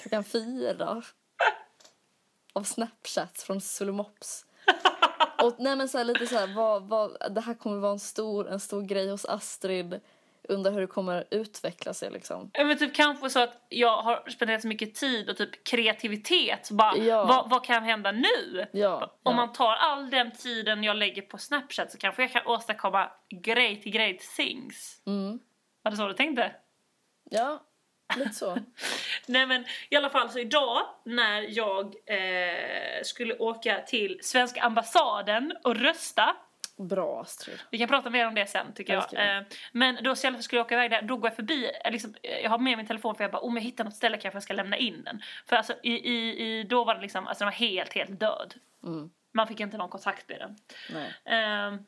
klockan 0.00 0.24
fyra. 0.24 1.02
Av 2.52 2.62
Snapchat 2.62 3.38
från 3.38 3.60
Solomops. 3.60 4.46
Och 5.42 5.54
nej 5.58 5.76
men 5.76 5.88
så 5.88 5.98
här, 5.98 6.04
lite 6.04 6.26
så 6.26 6.36
här, 6.36 6.54
vad, 6.54 6.82
vad, 6.82 7.34
det 7.34 7.40
här 7.40 7.54
kommer 7.54 7.76
vara 7.76 7.92
en 7.92 7.98
stor, 7.98 8.48
en 8.48 8.60
stor 8.60 8.82
grej 8.82 9.10
hos 9.10 9.24
Astrid. 9.24 10.00
Undrar 10.48 10.72
hur 10.72 10.80
det 10.80 10.86
kommer 10.86 11.24
utveckla 11.30 11.94
sig 11.94 12.10
liksom. 12.10 12.50
Ja, 12.54 12.64
men 12.64 12.78
typ 12.78 12.94
kanske 12.94 13.30
så 13.30 13.40
att 13.42 13.66
jag 13.68 14.02
har 14.02 14.30
spenderat 14.30 14.62
så 14.62 14.68
mycket 14.68 14.94
tid 14.94 15.30
och 15.30 15.36
typ 15.36 15.64
kreativitet. 15.64 16.70
Bara, 16.70 16.96
Ja. 16.96 17.24
vad, 17.24 17.50
vad 17.50 17.64
kan 17.64 17.82
hända 17.84 18.12
nu? 18.12 18.66
Ja, 18.72 19.16
Om 19.22 19.36
man 19.36 19.52
tar 19.52 19.72
all 19.72 20.10
den 20.10 20.30
tiden 20.32 20.84
jag 20.84 20.96
lägger 20.96 21.22
på 21.22 21.38
Snapchat 21.38 21.92
så 21.92 21.98
kanske 21.98 22.22
jag 22.22 22.32
kan 22.32 22.46
åstadkomma 22.46 23.10
great 23.44 23.84
great 23.84 24.18
things. 24.36 25.02
Mm. 25.06 25.38
Var 25.82 25.90
det 25.90 25.96
så 25.96 26.06
du 26.08 26.14
tänkte? 26.14 26.52
Ja, 27.30 27.62
lite 28.16 28.34
så. 28.34 28.58
Nej 29.26 29.46
men 29.46 29.64
i 29.90 29.96
alla 29.96 30.10
fall 30.10 30.30
så 30.30 30.38
idag 30.38 30.82
när 31.04 31.46
jag 31.48 31.84
eh, 32.06 33.02
skulle 33.02 33.34
åka 33.38 33.80
till 33.86 34.18
svenska 34.22 34.62
ambassaden 34.62 35.52
och 35.64 35.76
rösta 35.76 36.36
Bra 36.88 37.20
Astrid. 37.20 37.58
Vi 37.70 37.78
kan 37.78 37.88
prata 37.88 38.10
mer 38.10 38.26
om 38.26 38.34
det 38.34 38.46
sen 38.46 38.72
tycker 38.74 38.92
jag. 38.92 39.04
Det. 39.10 39.36
Eh, 39.36 39.42
men 39.72 39.98
då 40.04 40.12
istället 40.12 40.38
för 40.38 40.42
skulle 40.42 40.58
jag 40.58 40.66
åka 40.66 40.74
iväg 40.74 40.90
där, 40.90 41.02
då 41.02 41.16
går 41.16 41.30
jag 41.30 41.36
förbi, 41.36 41.70
eh, 41.84 41.92
liksom, 41.92 42.14
eh, 42.22 42.38
jag 42.38 42.50
har 42.50 42.58
med 42.58 42.76
min 42.76 42.86
telefon 42.86 43.14
för 43.14 43.24
jag 43.24 43.30
bara 43.30 43.42
om 43.42 43.56
jag 43.56 43.62
hittar 43.62 43.84
något 43.84 43.94
ställe 43.94 44.18
kanske 44.18 44.36
jag 44.36 44.42
ska 44.42 44.54
lämna 44.54 44.76
in 44.76 45.04
den. 45.04 45.22
För 45.46 45.56
alltså 45.56 45.74
i, 45.82 45.92
i, 45.92 46.42
i 46.42 46.62
då 46.62 46.84
var 46.84 46.94
det 46.94 47.00
liksom, 47.00 47.26
alltså 47.26 47.44
den 47.44 47.46
var 47.46 47.52
helt, 47.52 47.92
helt 47.92 48.20
död. 48.20 48.54
Mm. 48.84 49.10
Man 49.32 49.46
fick 49.46 49.60
inte 49.60 49.76
någon 49.76 49.88
kontakt 49.88 50.28
med 50.28 50.40
den. 50.40 50.56
Ehm, 51.24 51.78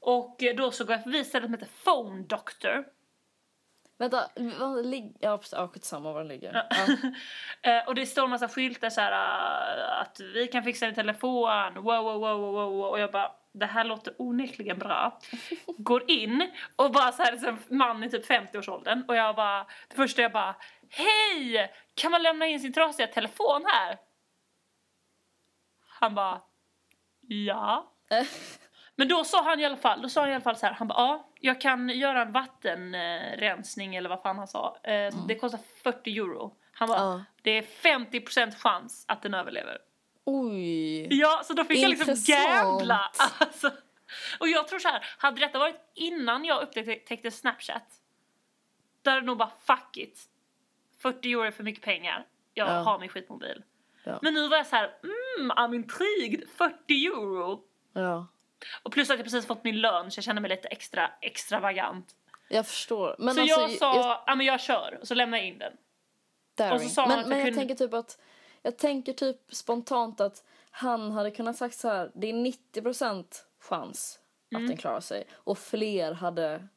och 0.00 0.42
då 0.56 0.70
så 0.70 0.84
går 0.84 0.94
jag 0.94 1.02
förbi 1.02 1.24
stället 1.24 1.46
som 1.46 1.54
heter 1.54 1.84
Phone 1.84 2.22
Doctor. 2.22 2.84
Vänta, 4.00 4.30
vad 4.58 4.86
ligger... 4.86 5.12
Ja, 5.20 5.40
ja, 5.52 5.68
skitsamma 5.68 6.12
var 6.12 6.20
den 6.20 6.28
ligger. 6.28 6.66
Ja. 7.62 7.84
Och 7.86 7.94
det 7.94 8.06
står 8.06 8.24
en 8.24 8.30
massa 8.30 8.48
skyltar 8.48 8.90
så 8.90 9.00
här 9.00 9.12
att 10.02 10.20
vi 10.20 10.46
kan 10.46 10.64
fixa 10.64 10.86
din 10.86 10.94
telefon, 10.94 11.74
wow, 11.74 12.04
wow, 12.04 12.20
wow, 12.20 12.40
wow, 12.40 12.72
wow. 12.72 12.90
Och 12.90 13.00
jag 13.00 13.10
bara, 13.10 13.32
det 13.52 13.66
här 13.66 13.84
låter 13.84 14.14
onekligen 14.18 14.78
bra. 14.78 15.18
Går 15.66 16.10
in 16.10 16.50
och 16.76 16.92
bara 16.92 17.12
så 17.12 17.22
här, 17.22 17.36
som 17.36 17.58
man 17.78 18.04
i 18.04 18.10
typ 18.10 18.30
50-årsåldern. 18.30 19.04
Och 19.08 19.16
jag 19.16 19.36
bara, 19.36 19.66
det 19.88 19.96
första 19.96 20.22
jag 20.22 20.32
bara, 20.32 20.56
hej! 20.90 21.72
Kan 21.94 22.10
man 22.10 22.22
lämna 22.22 22.46
in 22.46 22.60
sin 22.60 22.72
trasiga 22.72 23.06
telefon 23.06 23.64
här? 23.66 23.98
Han 26.00 26.14
bara, 26.14 26.40
ja. 27.20 27.92
Men 28.96 29.08
då 29.08 29.24
sa 29.24 29.42
han 29.44 29.60
i 29.60 29.64
alla 29.64 29.76
fall, 29.76 30.02
då 30.02 30.08
sa 30.08 30.20
han 30.20 30.30
i 30.30 30.34
alla 30.34 30.42
fall 30.44 30.56
så 30.56 30.66
här, 30.66 30.72
han 30.72 30.88
bara 30.88 30.98
ja, 30.98 31.28
jag 31.40 31.60
kan 31.60 31.88
göra 31.88 32.22
en 32.22 32.32
vattenrensning 32.32 33.96
eller 33.96 34.08
vad 34.08 34.22
fan 34.22 34.38
han 34.38 34.48
sa. 34.48 34.76
Eh, 34.82 35.14
Det 35.28 35.34
kostar 35.34 35.60
40 35.82 36.18
euro. 36.18 36.56
Han 36.72 36.88
bara, 36.88 37.24
det 37.42 37.50
är 37.50 37.62
50% 37.62 38.54
chans 38.54 39.04
att 39.08 39.22
den 39.22 39.34
överlever. 39.34 39.78
Oj. 40.32 41.14
Ja, 41.20 41.42
så 41.44 41.52
då 41.52 41.64
fick 41.64 41.78
jag 41.78 41.88
liksom 41.90 42.10
Intressant. 42.10 42.48
gambla. 42.48 43.10
Alltså. 43.38 43.70
Och 44.40 44.48
jag 44.48 44.68
tror 44.68 44.78
så 44.78 44.88
här, 44.88 45.04
hade 45.18 45.40
detta 45.40 45.58
varit 45.58 45.80
innan 45.94 46.44
jag 46.44 46.62
upptäckte 46.62 47.30
Snapchat, 47.30 47.86
då 49.02 49.10
hade 49.10 49.20
det 49.22 49.26
nog 49.26 49.38
bara 49.38 49.50
fuck 49.66 49.96
it. 49.96 50.20
40 50.98 51.32
euro 51.32 51.42
är 51.42 51.50
för 51.50 51.64
mycket 51.64 51.84
pengar. 51.84 52.26
Jag 52.54 52.68
Ja. 52.68 52.72
har 52.72 52.98
min 52.98 53.08
skitmobil. 53.08 53.62
Ja. 54.04 54.18
Men 54.22 54.34
nu 54.34 54.48
var 54.48 54.56
jag 54.56 54.66
så 54.66 54.76
här, 54.76 54.94
mm, 55.38 55.50
I'm 55.52 55.74
intrigued. 55.74 56.48
40 56.56 57.06
euro. 57.06 57.60
Ja. 57.92 58.26
Och 58.82 58.92
plus 58.92 59.10
att 59.10 59.16
jag 59.18 59.24
precis 59.24 59.46
fått 59.46 59.64
min 59.64 59.80
lön 59.80 60.10
så 60.10 60.18
jag 60.18 60.24
känner 60.24 60.40
mig 60.40 60.48
lite 60.48 60.68
extra 60.68 61.10
extravagant. 61.20 62.14
Jag 62.48 62.66
förstår. 62.66 63.16
Men 63.18 63.34
så 63.34 63.40
alltså, 63.40 63.60
jag 63.60 63.70
sa, 63.70 64.22
ja 64.26 64.34
men 64.34 64.46
jag 64.46 64.60
kör 64.60 64.98
och 65.00 65.08
så 65.08 65.14
lämnar 65.14 65.38
jag 65.38 65.46
in 65.46 65.58
den. 65.58 65.72
daring. 66.56 66.72
och 66.72 66.80
så 66.80 66.88
sa 66.88 67.02
han 67.02 67.08
men 67.08 67.18
att 67.18 67.26
men 67.28 67.38
jag 67.38 67.46
jag 67.46 67.54
kunde- 67.54 67.68
tänker 67.68 67.84
typ 67.86 67.94
att... 67.94 68.18
Jag 68.62 68.78
tänker 68.78 69.12
typ 69.12 69.36
spontant 69.54 70.20
att 70.20 70.44
han 70.70 71.10
hade 71.10 71.30
kunnat 71.30 71.56
sagt 71.56 71.78
så 71.78 71.88
här, 71.88 72.10
det 72.14 72.26
är 72.30 72.32
90% 72.34 73.24
chans 73.60 74.18
att 74.52 74.56
Mm. 74.56 74.66
den 74.68 74.76
klarar 74.76 75.00
sig. 75.00 75.24
Och 75.34 75.58
fler 75.58 76.12
hade 76.12 76.68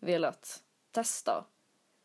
velat 0.00 0.62
testa. 0.92 1.44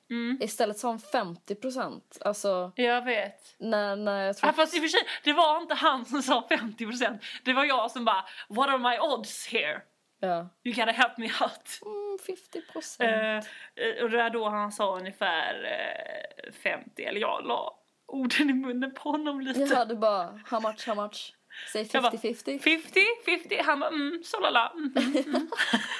Mm. 0.10 0.38
Istället 0.42 0.78
sa 0.80 0.88
han 0.90 1.00
50%. 1.00 2.02
Alltså, 2.22 2.72
Jag 2.76 3.06
vet. 3.06 3.56
när, 3.58 3.96
när 3.96 4.26
jag 4.26 4.38
tror... 4.38 4.48
Ja, 4.50 4.54
fast 4.54 4.76
i 4.76 4.78
och 4.80 4.82
för 4.82 4.88
sig, 4.88 5.02
det 5.24 5.34
var 5.34 5.62
inte 5.62 5.74
han 5.76 6.06
som 6.06 6.22
sa 6.24 6.48
50%. 6.50 7.20
Det 7.44 7.54
var 7.54 7.66
jag 7.66 7.92
som 7.92 8.06
bara, 8.06 8.26
what 8.50 8.70
are 8.70 8.78
my 8.78 9.00
odds 9.00 9.48
here? 9.48 9.82
Ja. 10.20 10.50
You 10.64 10.76
gotta 10.76 10.92
help 10.92 11.18
me 11.18 11.26
out. 11.26 11.80
Mm, 11.86 12.18
50%. 12.18 13.04
Eh, 13.04 13.38
eh, 13.86 14.04
och 14.04 14.10
det 14.10 14.22
är 14.22 14.30
då 14.30 14.50
han 14.50 14.72
sa 14.72 14.98
ungefär 14.98 15.64
eh, 15.64 16.52
50, 16.54 17.04
eller 17.04 17.20
jag 17.20 17.46
la 17.46 17.79
orden 18.10 18.50
i 18.50 18.54
munnen 18.54 18.94
på 18.94 19.12
honom 19.12 19.42
lite. 19.42 19.60
Jag 19.60 19.76
hade 19.76 19.96
bara, 19.96 20.40
how 20.46 20.60
much, 20.60 20.88
how 20.88 20.96
much? 20.96 21.34
Säg 21.74 21.90
Jag 21.94 22.04
bara, 22.04 22.12
50-50. 22.12 22.60
50, 22.60 23.00
50, 23.26 23.62
han 23.66 23.80
bara 23.80 23.90
mm, 23.90 24.22
så 24.26 24.40
lala. 24.40 24.72
Mm, 24.76 24.94
mm, 24.98 25.24
mm. 25.28 25.50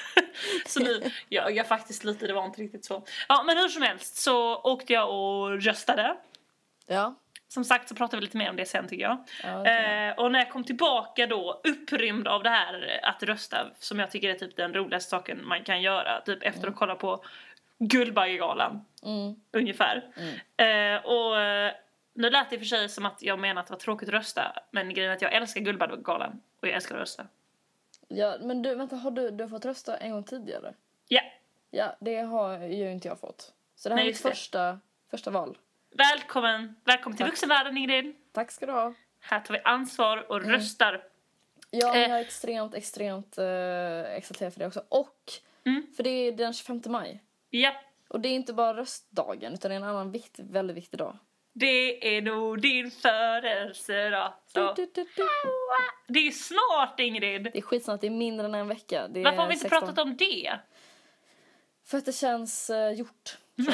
så 0.66 0.80
nu, 0.80 1.10
jag, 1.28 1.56
jag 1.56 1.68
faktiskt 1.68 2.04
lite, 2.04 2.26
det 2.26 2.32
var 2.32 2.44
inte 2.44 2.62
riktigt 2.62 2.84
så. 2.84 3.04
Ja 3.28 3.42
men 3.46 3.56
hur 3.56 3.68
som 3.68 3.82
helst 3.82 4.16
så 4.16 4.56
åkte 4.56 4.92
jag 4.92 5.10
och 5.10 5.62
röstade. 5.62 6.16
Ja. 6.86 7.14
Som 7.48 7.64
sagt 7.64 7.88
så 7.88 7.94
pratar 7.94 8.18
vi 8.18 8.22
lite 8.22 8.36
mer 8.36 8.50
om 8.50 8.56
det 8.56 8.66
sen 8.66 8.88
tycker 8.88 9.02
jag. 9.02 9.24
ja. 9.42 9.66
Eh, 9.66 10.18
och 10.18 10.32
när 10.32 10.38
jag 10.38 10.50
kom 10.50 10.64
tillbaka 10.64 11.26
då, 11.26 11.60
upprymd 11.64 12.28
av 12.28 12.42
det 12.42 12.50
här 12.50 13.00
att 13.02 13.22
rösta, 13.22 13.66
som 13.78 13.98
jag 13.98 14.10
tycker 14.10 14.28
är 14.28 14.34
typ 14.34 14.56
den 14.56 14.74
roligaste 14.74 15.10
saken 15.10 15.46
man 15.46 15.64
kan 15.64 15.82
göra, 15.82 16.20
typ 16.20 16.42
efter 16.42 16.68
att 16.68 16.76
kolla 16.76 16.94
på 16.94 17.24
Guldbaggegalan, 17.78 18.84
mm. 19.02 19.34
ungefär. 19.52 20.04
Mm. 20.16 20.96
Eh, 20.96 21.04
och 21.04 21.40
eh, 21.40 21.72
nu 22.20 22.30
lät 22.30 22.50
det 22.50 22.54
i 22.56 22.58
och 22.58 22.60
för 22.60 22.66
sig 22.66 22.88
som 22.88 23.06
att 23.06 23.22
jag 23.22 23.38
menar 23.38 23.60
att 23.60 23.66
det 23.66 23.72
var 23.72 23.78
tråkigt 23.80 24.08
att 24.08 24.14
rösta, 24.14 24.52
men 24.70 24.94
grejen 24.94 25.10
är 25.10 25.16
att 25.16 25.22
jag 25.22 25.32
älskar 25.34 25.60
Guldbaggegalan 25.60 26.40
och 26.60 26.68
jag 26.68 26.74
älskar 26.74 26.94
att 26.94 27.00
rösta. 27.00 27.26
Ja, 28.08 28.36
men 28.40 28.62
du, 28.62 28.74
vänta, 28.74 28.96
har 28.96 29.10
du, 29.10 29.30
du 29.30 29.44
har 29.44 29.48
fått 29.48 29.64
rösta 29.64 29.96
en 29.96 30.10
gång 30.12 30.24
tidigare? 30.24 30.74
Ja, 31.08 31.20
Ja, 31.72 31.96
det 32.00 32.16
har 32.20 32.58
ju 32.58 32.92
inte 32.92 33.08
jag 33.08 33.20
fått. 33.20 33.52
Så 33.76 33.88
det 33.88 33.94
här 33.94 33.96
Nej, 33.96 34.04
är 34.08 34.12
mitt 34.12 34.22
det. 34.22 34.28
första, 34.28 34.78
första 35.10 35.30
val. 35.30 35.58
välkommen, 35.90 36.76
välkommen 36.84 37.16
till 37.16 37.24
Tack. 37.24 37.32
vuxenvärlden 37.32 37.76
Ingrid. 37.76 38.14
Tack 38.32 38.50
ska 38.50 38.66
du 38.66 38.72
ha. 38.72 38.94
Här 39.20 39.40
tar 39.40 39.54
vi 39.54 39.60
ansvar 39.64 40.30
och 40.32 40.42
röstar. 40.44 41.04
Ja, 41.70 41.94
Eh. 41.94 42.00
jag 42.00 42.10
är 42.10 42.20
extremt, 42.20 42.74
extremt 42.74 43.38
uh, 43.38 43.44
exalterad 44.16 44.52
för 44.52 44.60
det 44.60 44.66
också. 44.66 44.84
Och, 44.88 45.32
Mm. 45.64 45.86
för 45.96 46.02
det 46.02 46.10
är 46.10 46.32
den 46.32 46.52
25 46.52 46.82
maj. 46.86 47.22
Ja, 47.50 47.72
Och 48.08 48.20
det 48.20 48.28
är 48.28 48.32
inte 48.32 48.52
bara 48.52 48.76
röstdagen, 48.76 49.52
utan 49.54 49.68
det 49.68 49.74
är 49.74 49.76
en 49.80 49.84
annan 49.84 50.10
viktig, 50.10 50.44
väldigt 50.44 50.76
viktig 50.76 50.98
dag. 50.98 51.18
Det 51.52 52.16
är 52.16 52.22
nog 52.22 52.62
din 52.62 52.90
födelsedag. 52.90 54.34
Du, 54.46 54.60
Så. 54.60 54.72
du, 54.74 54.90
du, 54.94 55.04
du. 55.16 55.28
Det 56.08 56.18
är 56.18 56.30
snart 56.30 57.00
Ingrid. 57.00 57.42
Det 57.42 57.58
är 57.58 57.62
skitsnabbt, 57.62 58.00
det 58.00 58.06
är 58.06 58.10
mindre 58.10 58.46
än 58.46 58.54
en 58.54 58.68
vecka. 58.68 59.08
Det 59.08 59.22
Varför 59.22 59.38
har 59.38 59.46
vi 59.46 59.54
inte 59.54 59.68
16. 59.68 59.80
pratat 59.80 59.98
om 59.98 60.16
det? 60.16 60.58
För 61.86 61.98
att 61.98 62.04
det 62.04 62.12
känns 62.12 62.70
uh, 62.70 62.90
gjort. 62.90 63.38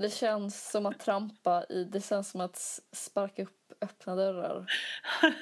Det 0.00 0.10
känns 0.14 0.70
som 0.70 0.86
att 0.86 1.00
trampa 1.00 1.64
i, 1.68 1.84
det 1.84 2.04
känns 2.04 2.30
som 2.30 2.40
att 2.40 2.80
sparka 2.92 3.42
upp 3.42 3.72
öppna 3.80 4.16
dörrar. 4.16 4.66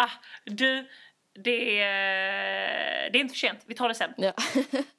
Ah, 0.00 0.10
du, 0.44 0.88
det 1.34 1.80
är, 1.80 3.10
det 3.10 3.18
är 3.18 3.20
inte 3.20 3.32
för 3.32 3.38
sent. 3.38 3.64
Vi 3.66 3.74
tar 3.74 3.88
det 3.88 3.94
sen. 3.94 4.14
Ja. 4.16 4.32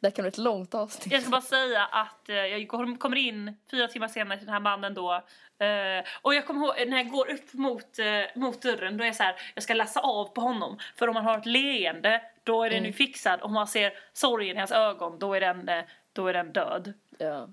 det 0.00 0.06
här 0.06 0.10
kan 0.10 0.22
bli 0.22 0.28
ett 0.28 0.38
långt 0.38 0.74
avsnitt. 0.74 1.12
Jag 1.12 1.22
ska 1.22 1.30
bara 1.30 1.40
säga 1.40 1.84
att 1.84 2.28
eh, 2.28 2.34
jag 2.36 2.68
kom- 2.68 2.98
kommer 2.98 3.16
in 3.16 3.56
fyra 3.70 3.88
timmar 3.88 4.08
senare 4.08 4.38
till 4.38 4.46
den 4.46 4.52
här 4.52 4.60
mannen 4.60 4.94
då. 4.94 5.12
Eh, 5.58 6.04
och 6.22 6.34
jag 6.34 6.46
kommer 6.46 6.66
ihåg 6.66 6.88
när 6.88 6.96
jag 6.96 7.08
går 7.08 7.30
upp 7.30 7.52
mot, 7.52 7.98
eh, 7.98 8.40
mot 8.40 8.62
dörren 8.62 8.96
då 8.96 9.02
är 9.04 9.08
jag 9.08 9.16
så 9.16 9.22
här, 9.22 9.34
jag 9.54 9.62
ska 9.64 9.74
läsa 9.74 10.00
av 10.00 10.24
på 10.34 10.40
honom. 10.40 10.78
För 10.96 11.08
om 11.08 11.16
han 11.16 11.24
har 11.24 11.38
ett 11.38 11.46
leende, 11.46 12.22
då 12.44 12.62
är 12.64 12.70
den 12.70 12.78
Mm. 12.78 12.86
ju 12.90 12.92
fixad. 12.92 13.42
Om 13.42 13.52
man 13.52 13.66
ser 13.66 13.92
sorgen 14.12 14.56
i 14.56 14.58
hans 14.58 14.72
ögon, 14.72 15.18
då 15.18 15.34
är 15.34 15.40
den, 15.40 15.68
eh, 15.68 15.84
då 16.12 16.26
är 16.28 16.32
den 16.32 16.52
död. 16.52 16.92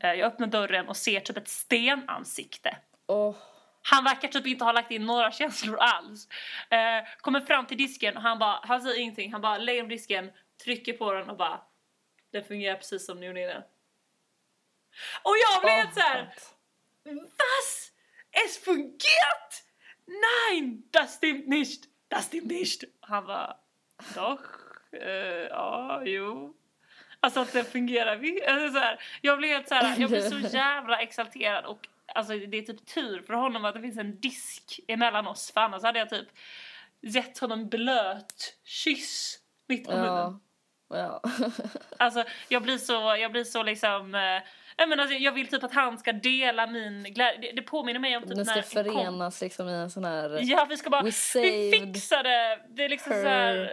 Eh, 0.04 0.10
jag 0.13 0.20
öppnar 0.28 0.48
dörren 0.48 0.88
och 0.90 0.98
ser 0.98 1.20
typ 1.20 1.38
ett 1.38 1.48
stenansikte. 1.48 2.78
Åh, 3.08 3.36
Han 3.84 4.04
verkar 4.04 4.28
typ 4.28 4.48
inte 4.48 4.63
ha 4.66 4.72
lagt 4.72 4.92
in 4.92 5.06
några 5.06 5.32
känslor 5.32 5.78
alls. 5.80 6.28
Eh, 6.70 7.08
kommer 7.22 7.40
fram 7.42 7.66
till 7.66 7.78
disken 7.78 8.16
och 8.18 8.24
han 8.24 8.40
bara, 8.40 8.60
han 8.63 8.82
säger 8.82 9.00
ingenting. 9.01 9.32
Han 9.32 9.42
bara 9.42 9.58
lägger 9.58 9.84
på 9.84 9.90
disken, 9.90 10.32
trycker 10.63 10.94
på 10.94 11.13
den 11.13 11.30
och 11.30 11.38
bara, 11.38 11.60
den 12.32 12.44
fungerar 12.44 12.76
precis 12.76 13.06
som 13.06 13.24
gjorde 13.24 13.42
innan. 13.42 13.64
Och 15.24 15.36
jag 15.52 15.62
blev 15.62 15.74
helt 15.74 15.94
såhär, 15.94 16.36
skönt. 17.04 17.22
was? 17.22 17.92
Es 18.32 18.58
fungiert? 18.58 19.64
Nein, 20.06 20.84
das 20.92 21.14
stimmt 21.14 21.48
nicht. 21.48 21.84
Das 22.08 22.26
stimmt 22.26 22.48
nicht. 22.48 22.84
Han 23.00 23.26
bara, 23.26 23.58
doch, 24.16 24.42
eh, 24.92 25.48
ja, 25.50 26.02
jo. 26.06 26.56
Alltså 27.20 27.40
att 27.40 27.54
det 27.54 27.64
fungerar. 27.64 28.12
Alltså, 28.48 28.74
så 28.74 28.80
här, 28.80 29.04
jag 29.22 29.38
blev 29.38 29.50
helt 29.50 29.68
så 29.68 29.76
här, 29.76 30.00
jag 30.00 30.10
blev 30.10 30.30
så 30.30 30.40
jävla 30.58 31.02
exalterad 31.02 31.66
och 31.66 31.88
alltså 32.16 32.34
det 32.34 32.58
är 32.58 32.62
typ 32.62 32.86
tur 32.86 33.22
för 33.22 33.34
honom 33.34 33.66
att 33.66 33.76
det 33.76 33.82
finns 33.82 33.98
en 33.98 34.20
disk 34.20 34.80
emellan 34.88 35.28
oss 35.28 35.52
för 35.52 35.62
annars 35.62 35.84
hade 35.84 36.00
jag 36.00 36.10
typ 36.10 36.28
gett 37.02 37.40
honom 37.40 37.70
blöt 37.70 38.58
kyss 38.64 39.40
mitt 39.68 39.86
på 39.86 39.92
munnen. 39.92 40.40
Ja. 40.93 41.21
Alltså 41.98 42.24
jag 42.48 42.62
blir 42.63 42.77
så, 42.77 43.15
jag 43.19 43.31
blir 43.31 43.43
så 43.43 43.63
liksom 43.63 44.15
eh, 44.15 44.41
jag, 44.77 44.89
menar, 44.89 45.03
alltså, 45.03 45.17
jag 45.17 45.31
vill 45.31 45.48
typ 45.48 45.63
att 45.63 45.74
han 45.74 45.98
ska 45.98 46.12
dela 46.12 46.67
min 46.67 47.03
glädje. 47.03 47.41
Det, 47.41 47.55
det 47.55 47.62
påminner 47.62 48.00
mig 48.00 48.17
om 48.17 48.24
typ 48.24 48.36
Den 48.36 48.45
ska 48.45 48.55
när 48.55 48.62
en 48.83 48.83
kom- 48.93 48.93
förenas 49.03 49.41
liksom 49.41 49.69
i 49.69 49.74
en 49.74 49.89
sån 49.91 50.05
här... 50.05 50.39
Ja, 50.41 50.65
vi 50.69 50.77
ska 50.77 50.89
bara, 50.89 51.01
vi 51.03 51.12
fixade, 51.71 52.60
det 52.69 52.86
är 52.86 52.89
liksom 52.89 53.12
her. 53.13 53.24
så 53.24 53.27
här, 53.29 53.71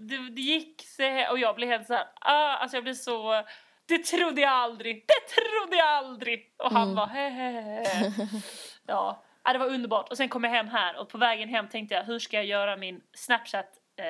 det, 0.00 0.16
det 0.34 0.40
gick 0.40 0.82
så 0.86 1.26
och 1.30 1.38
jag 1.38 1.54
blev 1.56 1.68
helt 1.68 1.86
så 1.86 1.94
här, 1.94 2.06
ah, 2.20 2.56
alltså 2.56 2.76
jag 2.76 2.84
blev 2.84 2.94
så, 2.94 3.42
det 3.86 3.98
trodde 3.98 4.40
jag 4.40 4.52
aldrig, 4.52 5.04
det 5.08 5.34
trodde 5.34 5.76
jag 5.76 5.88
aldrig! 5.88 6.54
Och 6.58 6.72
han 6.72 6.82
Mm. 6.82 6.94
bara, 6.94 7.06
hehehe. 7.06 7.84
Ja, 8.86 9.24
ja, 9.44 9.52
det 9.52 9.58
var 9.58 9.66
underbart. 9.66 10.08
Och 10.10 10.16
sen 10.16 10.28
kom 10.28 10.44
jag 10.44 10.50
hem 10.50 10.68
här 10.68 10.96
och 11.00 11.08
på 11.08 11.18
vägen 11.18 11.48
hem 11.48 11.68
tänkte 11.68 11.94
jag, 11.94 12.04
hur 12.04 12.18
ska 12.18 12.36
jag 12.36 12.46
göra 12.46 12.76
min 12.76 13.00
Snapchat 13.16 13.66
eh, 13.96 14.04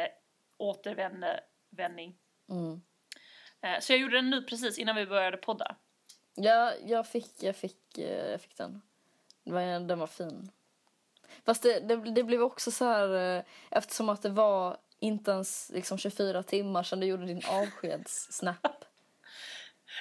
återvändning? 0.58 2.14
Mm. 2.50 2.82
Eh, 3.62 3.80
så 3.80 3.92
jag 3.92 4.00
gjorde 4.00 4.16
den 4.16 4.30
nu 4.30 4.42
precis 4.42 4.78
innan 4.78 4.96
vi 4.96 5.06
började 5.06 5.36
podda. 5.36 5.76
Ja, 6.34 6.72
jag 6.84 7.06
fick, 7.06 7.42
jag 7.42 7.56
fick, 7.56 7.98
eh, 7.98 8.30
jag 8.30 8.40
fick 8.40 8.56
den. 8.56 8.82
Det 9.44 9.52
var, 9.52 9.80
den 9.80 9.98
var 9.98 10.06
fin. 10.06 10.50
Fast 11.46 11.62
det, 11.62 11.80
det, 11.80 11.96
det 11.96 12.24
blev 12.24 12.42
också 12.42 12.70
så 12.70 12.84
här, 12.84 13.36
eh, 13.38 13.44
eftersom 13.70 14.08
att 14.08 14.22
det 14.22 14.30
var 14.30 14.76
inte 14.98 15.30
ens 15.30 15.70
liksom 15.74 15.98
24 15.98 16.42
timmar 16.42 16.82
sedan 16.82 17.00
du 17.00 17.06
gjorde 17.06 17.26
din 17.26 17.42
avskedssnap. 17.48 18.66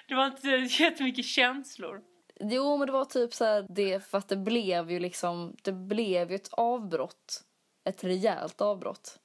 Det 0.07 0.15
var 0.15 0.25
inte 0.25 0.47
jättemycket 0.83 1.25
känslor. 1.25 2.01
Jo, 2.39 2.77
men 2.77 2.87
det 2.87 2.93
var 2.93 3.05
typ 3.05 3.33
så 3.33 3.45
här 3.45 3.65
det, 3.69 3.99
för 3.99 4.17
att 4.17 4.27
det 4.27 4.35
blev 4.35 4.91
ju 4.91 4.99
liksom, 4.99 5.55
det 5.61 5.71
blev 5.71 6.29
ju 6.29 6.35
ett 6.35 6.53
avbrott. 6.53 7.43
Ett 7.83 8.03
rejält 8.03 8.61
avbrott. 8.61 9.19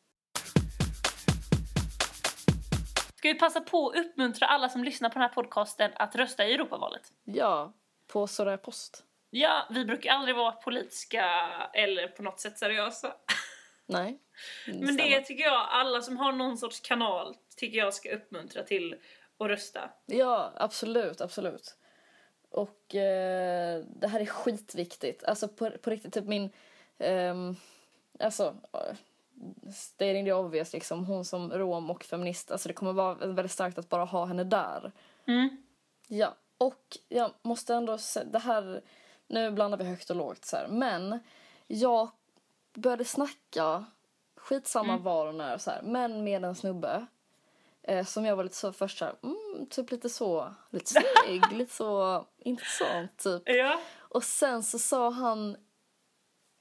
Ska 3.19 3.29
vi 3.29 3.35
passa 3.35 3.61
på 3.61 3.89
att 3.89 3.97
uppmuntra 3.97 4.47
alla 4.47 4.69
som 4.69 4.85
lyssnar 4.85 5.09
på 5.09 5.15
den 5.15 5.23
här 5.23 5.29
podcasten 5.29 5.91
att 5.95 6.17
rösta 6.17 6.47
i 6.47 6.55
Europavalet? 6.55 7.13
Ja, 7.25 7.73
på 8.07 8.27
Soraya 8.27 8.59
Post. 8.59 9.05
Ja, 9.31 9.67
vi 9.71 9.85
brukar 9.85 10.11
aldrig 10.13 10.37
vara 10.37 10.53
politiska 10.53 11.25
eller 11.73 12.09
på 12.09 12.23
något 12.23 12.41
sätt 12.41 12.59
seriösa. 12.59 13.15
Nej. 13.87 14.19
Men 14.67 14.97
det 14.97 15.21
tycker 15.21 15.45
jag, 15.45 15.69
alla 15.71 16.03
som 16.03 16.17
har 16.17 16.33
någon 16.33 16.59
sorts 16.59 16.81
kanal 16.81 17.37
tycker 17.57 17.79
jag 17.79 17.95
ska 17.95 18.15
uppmuntra 18.15 18.63
till 18.63 18.97
att 19.39 19.49
rösta. 19.49 19.91
Ja, 20.07 20.53
absolut, 20.57 21.21
absolut. 21.21 21.77
Och 22.51 22.95
eh, 22.95 23.85
det 23.87 24.09
här 24.09 24.21
är 24.21 24.27
skitviktigt. 24.27 25.25
Alltså 25.25 25.49
på, 25.49 25.71
på 25.71 25.91
riktigt, 25.91 26.15
typ 26.15 26.25
min... 26.25 26.51
ehm, 26.99 27.57
alltså, 28.21 28.57
eh, 28.73 28.97
stating 29.73 30.25
the 30.25 30.33
obvious 30.33 30.73
liksom. 30.73 31.05
Hon 31.05 31.25
som 31.25 31.53
rom 31.53 31.91
och 31.91 32.05
feminist. 32.05 32.51
Alltså 32.51 32.69
det 32.69 32.75
kommer 32.75 32.93
vara 32.93 33.15
väldigt 33.15 33.53
starkt 33.53 33.79
att 33.79 33.89
bara 33.89 34.05
ha 34.05 34.25
henne 34.25 34.45
där. 34.45 34.93
Mm. 35.27 35.63
Ja, 36.09 36.35
och 36.59 36.99
jag 37.09 37.31
måste 37.43 37.75
ändå 37.75 37.99
säga, 37.99 38.25
det 38.25 38.39
här, 38.39 38.83
nu 39.27 39.51
blandar 39.51 39.79
vi 39.79 39.85
högt 39.85 40.11
och 40.11 40.17
lågt 40.17 40.45
så 40.45 40.57
här, 40.57 40.69
men 40.69 41.21
jag 41.67 42.09
började 42.75 43.05
snacka, 43.05 43.85
skitsamma 44.37 44.93
Mm. 44.93 45.03
var 45.05 45.27
och 45.27 45.35
när 45.35 45.59
så 45.59 45.71
här, 45.71 45.83
men 45.83 46.25
med 46.25 46.45
en 46.45 46.55
snubbe 46.55 47.07
eh, 47.83 48.05
som 48.07 48.25
jag 48.25 48.37
var 48.37 48.45
lite 48.45 48.57
så 48.57 48.73
först 48.73 48.99
så 48.99 49.05
här, 49.05 49.15
mm, 49.23 49.67
typ 49.71 49.91
lite 49.91 50.09
så, 50.09 50.55
lite 50.71 50.93
snygg, 50.93 51.43
lite 51.53 51.75
så 51.75 52.25
intressant 52.39 53.19
typ. 53.19 53.43
Ja. 53.45 53.81
Och 53.99 54.25
sen 54.25 54.63
så 54.63 54.79
sa 54.79 55.11
han 55.11 55.57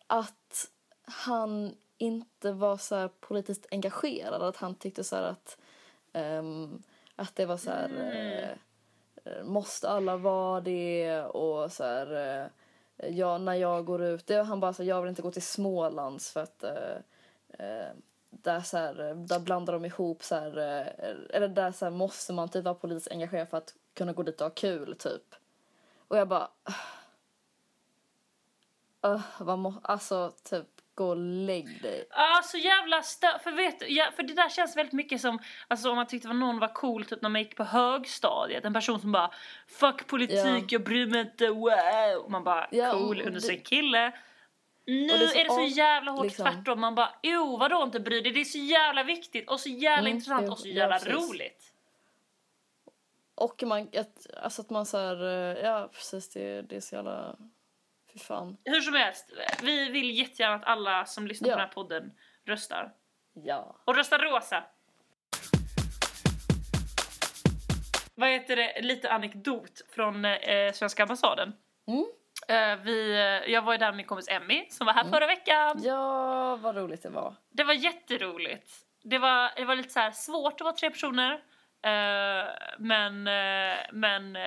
att 0.08 0.70
han 1.04 1.76
inte 1.98 2.51
var 2.51 2.77
så 2.77 3.10
politiskt 3.20 3.66
engagerad. 3.72 4.42
Att 4.42 4.58
han 4.58 4.75
tyckte 4.75 5.04
så 5.04 5.16
här 5.16 5.24
att, 5.24 5.58
ehm, 6.13 6.84
att 7.16 7.36
det 7.36 7.46
var 7.46 7.58
så 7.58 7.72
här... 7.72 7.89
Mm. 7.89 8.58
eh, 9.24 9.44
måste 9.44 9.89
alla 9.89 10.18
vara 10.18 10.62
det? 10.62 11.22
Och 11.22 11.72
så 11.72 11.84
här... 11.84 12.13
eh, 12.13 12.48
jag, 13.10 13.42
när 13.42 13.54
jag 13.54 13.86
går 13.86 14.04
ut, 14.04 14.27
det, 14.27 14.44
han 14.44 14.60
bara 14.60 14.74
så 14.74 14.84
här, 14.84 14.89
jag 14.89 15.01
vill 15.01 15.10
inte 15.10 15.22
gå 15.22 15.32
till 15.32 15.42
Smålands 15.42 16.32
för 16.32 16.44
att 16.44 16.63
eh, 16.63 17.88
där, 18.30 18.60
så 18.60 18.77
här, 18.77 18.94
där 19.27 19.39
blandar 19.39 19.74
de 19.74 19.86
ihop 19.86 20.24
så 20.24 20.36
här, 20.36 20.58
eller 21.30 21.48
där 21.48 21.72
så 21.72 21.86
här, 21.86 21.92
måste 21.92 22.34
man 22.34 22.50
typ 22.50 22.63
vara 22.63 22.75
politiskt 22.75 23.12
engagerad 23.12 23.50
för 23.50 23.58
att 23.58 23.74
kunna 23.94 24.13
gå 24.13 24.24
dit 24.24 24.42
och 24.42 24.46
ha 24.46 24.51
kul 24.56 24.96
typ. 24.96 25.36
Och 26.08 26.18
jag 26.18 26.27
bara... 26.27 26.50
Uh, 29.06 29.22
vad 29.39 29.60
må, 29.60 29.74
alltså 29.82 30.32
typ 30.44 30.76
gå 30.98 31.10
och 31.10 31.18
lägg 31.18 31.82
dig. 31.82 32.08
Ja, 32.10 32.42
så 32.44 32.58
jävla 32.58 33.01
stö... 33.01 33.27
För 33.44 33.51
vet 33.51 33.89
ja, 33.89 34.06
för 34.16 34.24
det 34.24 34.34
där 34.34 34.50
känns 34.50 34.77
väldigt 34.77 34.94
mycket 34.94 35.22
som, 35.22 35.39
alltså 35.68 35.89
om 35.89 35.96
man 35.96 36.08
tyckte 36.08 36.30
att 36.30 36.36
någon 36.36 36.60
var 36.60 36.74
cool 36.74 37.06
typ 37.06 37.22
när 37.22 37.30
man 37.30 37.42
gick 37.42 37.56
på 37.56 37.63
högstadiet. 37.63 38.66
En 38.66 38.74
person 38.74 39.00
som 39.00 39.12
bara, 39.12 39.32
fuck 39.68 40.08
politik, 40.08 40.38
Ja. 40.38 40.62
jag 40.70 40.84
bryr 40.84 41.08
mig 41.08 41.22
inte, 41.22 41.48
wow. 41.50 42.24
Och 42.24 42.32
man 42.32 42.44
bara, 42.44 42.68
Ja, 42.72 42.92
cool, 42.92 43.18
det- 43.34 43.42
sin 43.42 43.62
kille. 43.62 44.12
Nu 44.86 45.08
det 45.08 45.13
är 45.13 45.27
så 45.27 45.38
är 45.39 45.44
det 45.44 45.50
så 45.50 45.77
jävla 45.80 46.12
hårt 46.12 46.24
liksom- 46.24 46.46
tvärtom. 46.46 46.82
Man 46.82 46.96
bara, 46.96 47.10
jo 47.24 47.58
vadå 47.58 47.84
inte 47.84 48.00
bry 48.00 48.22
dig? 48.22 48.32
Det 48.32 48.39
är 48.42 48.46
så 48.46 48.58
jävla 48.58 49.04
viktigt 49.04 49.50
och 49.50 49.60
så 49.60 49.70
jävla 49.70 50.10
Mm, 50.10 50.13
intressant 50.16 50.44
jo, 50.46 50.51
och 50.51 50.60
så 50.60 50.68
ja, 50.68 50.74
jävla 50.74 51.00
precis. 51.00 51.13
roligt. 51.30 51.74
Och 53.36 53.63
man, 53.63 53.82
att, 53.98 54.27
alltså 54.44 54.62
att 54.62 54.70
man 54.70 54.86
så 54.86 54.98
här, 54.98 55.24
eh, 55.24 55.63
ja 55.66 55.89
precis 55.94 56.30
det, 56.30 56.62
det 56.62 56.75
är 56.75 56.80
så 56.80 56.96
jävla, 56.96 57.36
fy 58.14 58.20
fan. 58.20 58.58
Hur 58.66 58.82
som 58.82 58.94
helst, 58.94 59.32
vi 59.62 59.90
vill 59.90 60.18
jättegärna 60.20 60.56
att 60.56 60.64
alla 60.66 61.06
som 61.06 61.28
lyssnar 61.28 61.50
Ja. 61.50 61.54
på 61.54 61.60
den 61.60 61.68
här 61.68 61.74
podden 61.74 62.12
röstar. 62.46 62.92
Ja. 63.34 63.82
Och 63.86 63.96
rösta 63.96 64.18
rosa. 64.18 64.64
Vad 68.16 68.30
heter 68.30 68.56
det? 68.56 68.82
Lite 68.82 69.12
anekdot 69.12 69.82
från 69.96 70.26
eh, 70.26 70.72
svenska 70.74 71.04
ambassaden. 71.04 71.54
Mm. 71.88 72.06
Eh, 72.48 72.84
vi, 72.84 73.12
eh, 73.12 73.52
jag 73.54 73.62
var 73.62 73.74
ju 73.74 73.78
där 73.78 73.86
med 73.88 73.98
min 73.98 74.06
kompis 74.06 74.28
Emmy 74.30 74.66
som 74.70 74.86
var 74.86 74.94
här 74.94 75.04
förra 75.04 75.28
veckan. 75.28 75.82
Ja, 75.84 76.56
vad 76.56 76.76
roligt 76.78 77.04
det 77.04 77.10
var. 77.10 77.36
Det 77.50 77.64
var 77.64 77.74
jätteroligt. 77.74 78.72
Det 79.04 79.18
var, 79.18 79.52
det 79.56 79.66
var 79.66 79.76
lite 79.76 79.90
så 79.90 80.00
här 80.00 80.12
svårt 80.12 80.54
att 80.54 80.62
vara 80.66 80.74
tre 80.76 80.90
personer. 80.90 81.34
Eh, 81.82 82.46
men, 82.78 83.28
eh, 83.28 83.78
men 83.92 84.38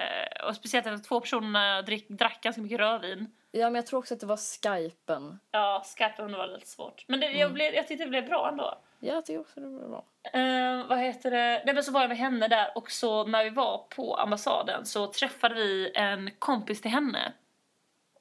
och 0.49 0.57
speciellt 0.57 0.87
efter 0.87 1.09
två 1.09 1.21
personerna 1.21 1.83
drick, 1.83 2.09
drack 2.09 2.41
ganska 2.43 2.63
mycket 2.63 2.79
rödvin. 2.79 3.37
Ja, 3.53 3.65
men 3.67 3.75
jag 3.75 3.87
tror 3.87 3.99
också 3.99 4.15
att 4.15 4.21
det 4.21 4.27
var 4.27 4.37
skypen. 4.63 5.41
Ja, 5.51 5.85
skypen 5.99 6.33
var 6.33 6.47
lite 6.47 6.67
svårt. 6.67 7.05
Men 7.09 7.21
det, 7.21 7.27
Mm. 7.27 7.39
jag, 7.39 7.53
blev, 7.53 7.75
jag 7.75 7.89
tyckte 7.89 8.05
det 8.05 8.11
blev 8.11 8.27
bra 8.27 8.49
ändå. 8.49 8.79
Ja, 9.01 9.15
jag 9.15 9.27
tycker 9.27 9.41
också 9.41 9.61
det 9.61 9.67
var 9.69 9.89
bra. 9.89 10.05
Eh, 10.33 10.87
vad 10.87 10.99
heter 10.99 11.31
det? 11.31 11.63
Nej 11.65 11.75
men 11.75 11.85
så 11.85 11.93
var 11.93 12.01
jag 12.01 12.09
med 12.09 12.19
henne 12.19 12.49
där 12.49 12.73
och 12.75 12.91
så 12.91 13.25
när 13.25 13.45
vi 13.45 13.51
var 13.51 13.79
på 13.79 14.15
ambassaden 14.17 14.87
så 14.87 15.07
träffade 15.07 15.55
vi 15.55 15.93
en 15.95 16.31
kompis 16.39 16.81
till 16.81 16.91
henne. 16.91 17.33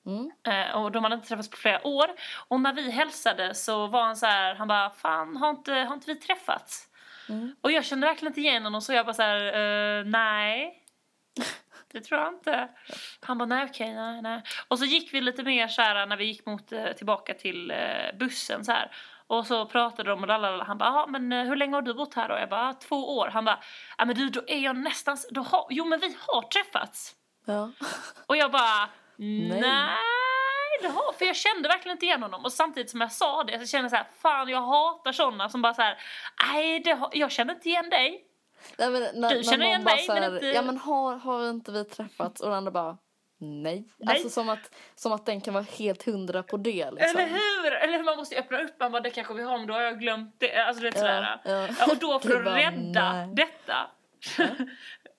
Mm. 0.05 0.31
Eh, 0.47 0.75
och 0.83 0.91
de 0.91 1.03
hade 1.03 1.15
inte 1.15 1.27
träffats 1.27 1.49
på 1.49 1.57
flera 1.57 1.87
år. 1.87 2.07
Och 2.47 2.59
när 2.59 2.73
vi 2.73 2.91
hälsade 2.91 3.53
så 3.55 3.87
var 3.87 4.03
han 4.03 4.17
så 4.17 4.25
här, 4.25 4.55
han 4.55 4.67
bara 4.67 4.89
fan 4.89 5.37
har 5.37 5.49
inte, 5.49 5.73
har 5.73 5.93
inte 5.93 6.13
vi 6.13 6.15
träffats? 6.19 6.89
Mm. 7.29 7.55
Och 7.61 7.71
jag 7.71 7.85
kände 7.85 8.07
verkligen 8.07 8.31
inte 8.31 8.39
igen 8.41 8.63
honom 8.63 8.81
så 8.81 8.93
jag 8.93 9.05
bara 9.05 9.13
så 9.13 9.21
här, 9.21 9.45
eh, 9.99 10.05
nej. 10.05 10.83
Det 11.91 12.01
tror 12.01 12.19
jag 12.21 12.33
inte. 12.33 12.69
Han 13.21 13.37
bara 13.37 13.45
nej 13.45 13.65
okej, 13.69 13.93
nej 13.93 14.21
nej. 14.21 14.41
Och 14.67 14.79
så 14.79 14.85
gick 14.85 15.13
vi 15.13 15.21
lite 15.21 15.43
mer 15.43 15.67
så 15.67 15.81
här 15.81 16.05
när 16.05 16.17
vi 16.17 16.25
gick 16.25 16.45
mot, 16.45 16.71
eh, 16.71 16.91
tillbaka 16.91 17.33
till 17.33 17.71
eh, 17.71 18.17
bussen 18.19 18.65
så 18.65 18.71
här. 18.71 18.91
Och 19.27 19.47
så 19.47 19.65
pratade 19.65 20.09
de 20.09 20.21
och 20.21 20.27
lalala. 20.27 20.63
Han 20.63 20.77
bara, 20.77 20.89
"Ja, 20.89 21.05
men 21.09 21.31
eh, 21.33 21.43
hur 21.45 21.55
länge 21.55 21.75
har 21.75 21.81
du 21.81 21.93
bott 21.93 22.13
här 22.13 22.29
då? 22.29 22.35
Jag 22.35 22.49
bara, 22.49 22.69
"Ah, 22.69 22.73
två 22.73 23.17
år. 23.17 23.27
Han 23.27 23.45
bara, 23.45 23.59
ja 23.97 24.05
men 24.05 24.15
du 24.15 24.29
då 24.29 24.41
är 24.47 24.59
jag 24.59 24.75
nästan, 24.77 25.17
då 25.31 25.41
har, 25.41 25.67
jo 25.69 25.85
men 25.85 25.99
vi 25.99 26.17
har 26.27 26.41
träffats. 26.41 27.15
Ja. 27.45 27.71
Och 28.25 28.37
jag 28.37 28.51
bara, 28.51 28.89
nej. 29.61 29.61
det 30.81 30.87
har, 30.87 31.13
för 31.13 31.25
jag 31.25 31.35
kände 31.35 31.67
verkligen 31.69 31.95
inte 31.95 32.05
igen 32.05 32.23
honom. 32.23 32.45
Och 32.45 32.53
samtidigt 32.53 32.89
som 32.89 33.01
jag 33.01 33.11
sa 33.11 33.43
det 33.43 33.59
så 33.59 33.65
kände 33.65 33.83
jag 33.83 33.91
så 33.91 33.95
här, 33.95 34.07
fan 34.21 34.49
jag 34.49 34.61
hatar 34.61 35.11
sådana 35.11 35.49
som 35.49 35.61
bara 35.61 35.73
så 35.73 35.81
här, 35.81 35.97
nej 36.53 36.79
det 36.79 36.91
har, 36.91 37.09
jag 37.13 37.31
känner 37.31 37.53
inte 37.53 37.69
igen 37.69 37.89
dig. 37.89 38.25
Nej, 38.77 38.89
men 38.89 39.03
när, 39.13 39.35
Du 39.35 39.43
känner 39.43 39.65
igen 39.65 39.83
mig, 39.83 39.99
så 39.99 40.13
men 40.13 40.23
här, 40.23 40.33
inte- 40.35 40.47
Ja, 40.47 40.61
men 40.61 40.77
har, 40.77 41.15
har 41.15 41.49
inte 41.49 41.71
vi 41.71 41.85
träffats? 41.85 42.41
Och 42.41 42.47
den 42.49 42.57
andra 42.57 42.71
bara, 42.71 42.97
nej. 43.39 43.87
Nej. 43.97 44.15
Alltså 44.15 44.29
som 44.29 44.49
att, 44.49 44.75
som 44.95 45.11
att 45.11 45.25
den 45.25 45.41
kan 45.41 45.53
vara 45.53 45.65
helt 45.77 46.03
hundra 46.05 46.43
på 46.43 46.57
det 46.57 46.91
liksom. 46.91 47.19
Eller 47.19 47.27
hur? 47.29 47.73
Eller 47.73 48.03
man 48.03 48.17
måste 48.17 48.35
öppna 48.39 48.61
upp, 48.61 48.79
man 48.79 48.91
bara, 48.91 49.01
det 49.01 49.09
kanske 49.09 49.33
vi 49.33 49.43
har 49.43 49.57
men 49.57 49.67
då 49.67 49.73
har 49.73 49.81
jag 49.81 49.99
glömt 49.99 50.35
det. 50.39 50.57
Alltså 50.57 50.81
det 50.83 50.87
är 50.87 50.91
sådär. 50.91 51.39
Ja, 51.43 51.51
ja. 51.51 51.67
Ja, 51.79 51.85
och 51.91 51.97
då 51.97 52.19
för 52.29 52.35
att 52.45 52.55
rädda 52.57 53.13
nej. 53.13 53.35
detta. 53.35 53.91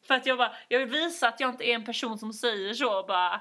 för 0.06 0.14
att 0.14 0.26
jag 0.26 0.38
bara, 0.38 0.52
jag 0.68 0.78
vill 0.78 0.88
visa 0.88 1.28
att 1.28 1.40
jag 1.40 1.50
inte 1.50 1.64
är 1.64 1.74
en 1.74 1.84
person 1.84 2.18
som 2.18 2.32
säger 2.32 2.74
så 2.74 3.04
bara 3.08 3.40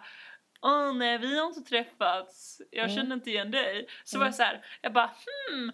Åh 0.62 0.94
nej, 0.94 1.18
vi 1.18 1.40
har 1.40 1.46
inte 1.48 1.62
träffats. 1.62 2.62
Jag 2.72 2.84
Mm. 2.84 2.96
känner 2.96 3.16
inte 3.16 3.30
igen 3.30 3.52
dig. 3.52 3.88
Så 4.04 4.20
var 4.20 4.26
jag 4.26 4.36
så 4.36 4.44
här, 4.44 4.66
jag 4.82 4.94
bara 4.94 5.10
hmm. 5.52 5.72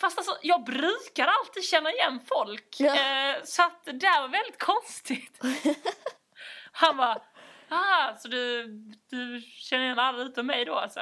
Fast 0.00 0.18
alltså, 0.18 0.38
jag 0.42 0.64
brukar 0.64 1.26
alltid 1.26 1.64
känna 1.64 1.92
igen 1.92 2.20
folk. 2.28 2.76
Ja. 2.78 2.94
Eh, 2.96 3.36
så 3.44 3.62
att 3.62 3.84
det 3.84 3.92
där 3.92 4.20
var 4.20 4.28
väldigt 4.28 4.58
konstigt. 4.58 5.40
Han 6.72 6.96
bara, 6.96 7.22
ah, 7.68 8.16
så 8.16 8.28
du, 8.28 8.66
du 9.10 9.40
känner 9.40 9.84
igen 9.84 9.98
alla 9.98 10.22
utom 10.22 10.46
mig 10.46 10.64
då 10.64 10.74
alltså? 10.74 11.00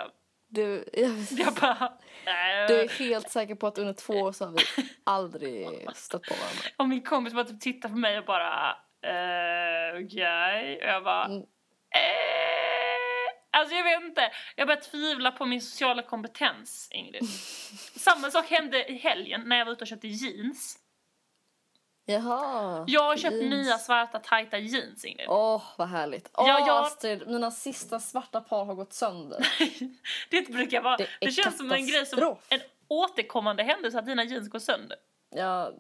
Du, 0.49 0.85
jag, 0.93 1.11
Jag 1.31 1.55
bara, 1.55 1.93
du 2.69 2.81
är 2.81 2.99
helt 2.99 3.31
säker 3.31 3.55
på 3.55 3.67
att 3.67 3.79
under 3.79 3.93
två 3.93 4.13
år 4.13 4.33
så 4.33 4.45
har 4.45 4.53
vi 4.53 4.89
aldrig 5.05 5.69
stött 5.95 6.23
på 6.23 6.35
varandra. 6.35 6.63
Och 6.77 6.89
min 6.89 7.03
kompis 7.03 7.35
bara 7.35 7.45
typ 7.45 7.61
tittar 7.61 7.89
på 7.89 7.97
mig 7.97 8.19
och 8.19 8.25
bara, 8.25 8.71
eh, 9.03 10.05
okej. 10.05 10.77
Och 10.83 10.89
jag 10.89 11.05
bara, 11.05 11.25
Mm. 11.25 11.39
eh. 11.39 12.56
Alltså 13.57 13.75
jag 13.75 13.85
vet 13.85 14.03
inte, 14.03 14.31
jag 14.57 14.67
börjar 14.69 14.81
tvivla 14.81 15.33
på 15.33 15.47
min 15.47 15.61
sociala 15.63 16.03
kompetens 16.03 16.89
Ingrid. 16.91 17.29
Samma 17.97 18.31
sak 18.31 18.47
hände 18.51 18.93
i 18.93 18.97
helgen 18.97 19.43
när 19.47 19.57
jag 19.57 19.65
var 19.65 19.73
ute 19.73 19.85
och 19.85 19.89
köpte 19.89 20.09
jeans. 20.09 20.79
Jaha. 22.05 22.85
Jag 22.89 23.03
har 23.03 23.17
köpt 23.17 23.35
jeans. 23.37 23.51
nya 23.51 23.79
svarta 23.79 24.19
tajta 24.19 24.59
jeans 24.59 25.05
Ingrid. 25.05 25.27
Åh, 25.29 25.63
vad 25.79 25.89
härligt. 25.89 26.31
Åh, 26.35 26.49
Ja, 26.49 26.59
jag- 26.67 26.87
Astrid, 26.87 27.27
mina 27.27 27.51
sista 27.51 28.01
svarta 28.01 28.41
par 28.41 28.65
har 28.65 28.75
gått 28.75 28.93
sönder. 28.93 29.49
Det 30.31 30.49
brukar 30.53 30.81
vara, 30.83 30.97
Det 30.97 31.09
det, 31.21 31.33
känns 31.33 31.57
som 31.57 31.73
en 31.73 31.87
grej 31.87 32.07
som 32.07 32.37
en 32.49 32.61
återkommande 32.89 33.63
händelse 33.63 33.99
att 33.99 34.07
dina 34.07 34.25
jeans 34.25 34.49
går 34.49 34.59
sönder. 34.59 34.97
Ja, 35.31 35.73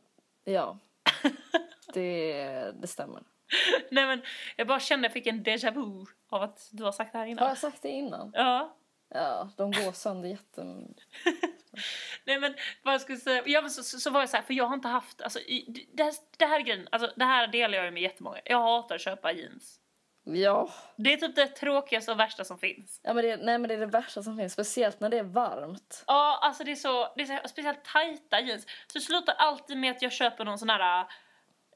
ja. 0.44 0.78
Det, 1.94 2.72
det 2.80 2.86
stämmer. 2.86 3.22
Nej 3.90 4.06
men 4.06 4.22
jag 4.56 4.66
bara 4.66 4.80
kände 4.80 5.04
jag 5.06 5.12
fick 5.12 5.26
en 5.26 5.44
déjà 5.44 5.70
vu 5.74 6.06
av 6.30 6.42
att 6.42 6.68
du 6.72 6.84
har 6.84 6.92
sagt 6.92 7.12
det 7.12 7.18
här 7.18 7.24
Har 7.24 7.30
innan. 7.30 7.48
jag 7.48 7.58
sagt 7.58 7.82
det 7.82 7.88
innan? 7.88 8.30
Ja. 8.34 8.76
Ja, 9.08 9.50
de 9.56 9.72
går 9.72 9.92
sönder 9.92 10.28
jätte... 10.28 10.62
Nej 12.24 12.40
men 12.40 12.54
vad 12.82 12.94
jag 12.94 13.00
skulle 13.00 13.18
säga, 13.18 13.42
ja, 13.46 13.60
men 13.60 13.70
så, 13.70 13.82
så, 13.82 13.98
så 13.98 14.10
var 14.10 14.20
jag 14.20 14.28
så 14.28 14.36
här, 14.36 14.44
för 14.44 14.54
jag 14.54 14.64
har 14.66 14.74
inte 14.74 14.88
haft, 14.88 15.22
alltså 15.22 15.38
i, 15.38 15.86
det, 15.94 16.02
här, 16.02 16.12
det 16.36 16.46
här 16.46 16.60
är 16.60 16.64
grejen, 16.64 16.88
alltså 16.92 17.12
det 17.16 17.24
här 17.24 17.46
delar 17.46 17.76
jag 17.78 17.84
ju 17.84 17.90
med 17.90 18.02
jättemånga. 18.02 18.38
Jag 18.44 18.60
hatar 18.60 18.94
att 18.94 19.00
köpa 19.00 19.32
jeans. 19.32 19.80
Ja. 20.24 20.70
Det 20.96 21.12
är 21.12 21.16
typ 21.16 21.34
det 21.36 21.46
tråkigaste 21.46 22.12
och 22.12 22.20
värsta 22.20 22.44
som 22.44 22.58
finns. 22.58 23.00
ja 23.02 23.14
men 23.14 23.24
det, 23.24 23.36
nej 23.36 23.58
men 23.58 23.68
det 23.68 23.74
är 23.74 23.78
det 23.78 23.86
värsta 23.86 24.22
som 24.22 24.36
finns, 24.36 24.52
speciellt 24.52 25.00
när 25.00 25.08
det 25.08 25.18
är 25.18 25.22
varmt. 25.22 26.04
Ja, 26.06 26.38
alltså 26.42 26.64
det 26.64 26.70
är 26.70 26.76
så, 26.76 27.12
det 27.16 27.22
är 27.22 27.40
så 27.42 27.48
speciellt 27.48 27.84
tajta 27.84 28.40
jeans. 28.40 28.64
Så 28.64 28.98
det 28.98 29.00
slutar 29.00 29.34
alltid 29.38 29.76
med 29.76 29.90
att 29.90 30.02
jag 30.02 30.12
köper 30.12 30.44
någon 30.44 30.58
sån 30.58 30.70
här 30.70 31.06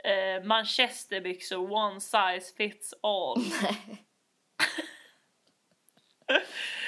eh, 0.04 0.42
manchesterbyxor, 0.44 1.72
one 1.72 2.00
size 2.00 2.54
fits 2.56 2.94
all. 3.02 3.36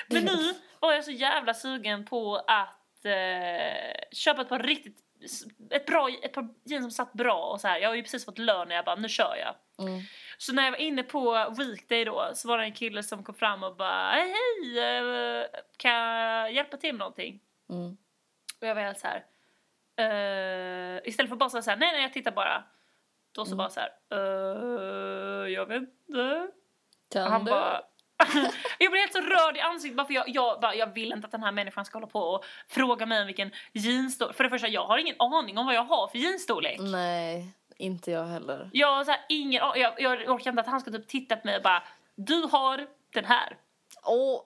Men 0.06 0.24
nu 0.24 0.54
var 0.80 0.92
jag 0.92 1.04
så 1.04 1.10
jävla 1.10 1.54
sugen 1.54 2.04
på 2.04 2.36
att 2.36 3.04
eh, 3.04 3.94
köpa 4.12 4.42
ett 4.42 4.48
par 4.48 4.58
riktigt, 4.58 4.98
ett, 5.70 5.86
bra, 5.86 6.08
ett 6.22 6.32
par 6.32 6.48
jeans 6.64 6.84
som 6.84 6.90
satt 6.90 7.12
bra 7.12 7.44
och 7.44 7.60
så 7.60 7.68
här. 7.68 7.78
Jag 7.78 7.88
har 7.88 7.94
ju 7.94 8.02
precis 8.02 8.24
fått 8.24 8.38
lön 8.38 8.68
och 8.68 8.74
jag 8.74 8.84
bara, 8.84 8.96
nu 8.96 9.08
kör 9.08 9.36
jag. 9.36 9.54
Mm. 9.86 10.00
Så 10.38 10.52
när 10.52 10.64
jag 10.64 10.70
var 10.70 10.78
inne 10.78 11.02
på 11.02 11.54
weekday 11.58 12.04
då 12.04 12.30
så 12.34 12.48
var 12.48 12.58
det 12.58 12.64
en 12.64 12.72
kille 12.72 13.02
som 13.02 13.24
kom 13.24 13.34
fram 13.34 13.62
och 13.62 13.76
bara, 13.76 14.10
hej 14.10 14.34
hej, 14.34 14.78
eh, 15.40 15.46
kan 15.76 15.92
jag 15.92 16.52
hjälpa 16.52 16.76
till 16.76 16.92
med 16.92 16.98
någonting? 16.98 17.40
Mm. 17.70 17.96
Och 18.60 18.66
jag 18.66 18.74
var 18.74 18.82
helt 18.82 18.98
så 18.98 19.06
här. 19.06 19.24
eh, 19.96 21.00
istället 21.08 21.28
för 21.28 21.34
att 21.34 21.38
bara 21.38 21.50
säga 21.50 21.62
så 21.62 21.70
här, 21.70 21.76
nej 21.76 21.92
nej 21.92 22.02
jag 22.02 22.12
tittar 22.12 22.30
bara. 22.32 22.64
Då 23.32 23.44
så 23.44 23.48
Mm. 23.48 23.58
bara 23.58 23.70
så 23.70 23.80
här, 23.80 23.90
eh, 24.10 25.48
jag 25.52 25.66
vet 25.66 25.82
inte. 25.82 26.46
Kan 27.12 27.30
Han 27.32 27.44
du? 27.44 27.50
bara... 27.50 27.82
jag 28.78 28.90
blev 28.92 29.00
helt 29.00 29.12
så 29.12 29.20
rörd 29.20 29.56
i 29.56 29.60
ansiktet 29.60 29.96
bara 29.96 30.06
för 30.06 30.14
jag, 30.14 30.28
jag, 30.28 30.60
bara, 30.60 30.74
jag 30.74 30.94
vill 30.94 31.12
inte 31.12 31.24
att 31.26 31.30
den 31.32 31.42
här 31.42 31.52
människan 31.52 31.84
ska 31.84 31.96
hålla 31.98 32.06
på 32.06 32.20
och 32.20 32.44
fråga 32.68 33.06
mig 33.06 33.20
om 33.20 33.26
vilken 33.26 33.50
jeansstorlek. 33.72 34.36
För 34.36 34.44
det 34.44 34.50
första, 34.50 34.68
jag 34.68 34.86
har 34.86 34.98
ingen 34.98 35.16
aning 35.18 35.58
om 35.58 35.66
vad 35.66 35.74
jag 35.74 35.84
har 35.84 36.08
för 36.08 36.18
jeansstorlek. 36.18 36.80
Nej, 36.80 37.48
inte 37.76 38.10
jag 38.10 38.24
heller. 38.24 38.70
Jag 38.72 39.06
så 39.06 39.10
här, 39.12 39.20
ingen 39.28 39.62
jag, 39.76 40.00
jag 40.00 40.28
orkar 40.30 40.50
inte 40.50 40.60
att 40.60 40.66
han 40.68 40.80
ska 40.80 40.90
typ 40.90 41.08
titta 41.08 41.36
på 41.36 41.46
mig 41.46 41.56
och 41.56 41.62
bara 41.62 41.82
Du 42.14 42.42
har 42.52 42.86
den 43.12 43.24
här. 43.24 43.56
Åh, 44.04 44.40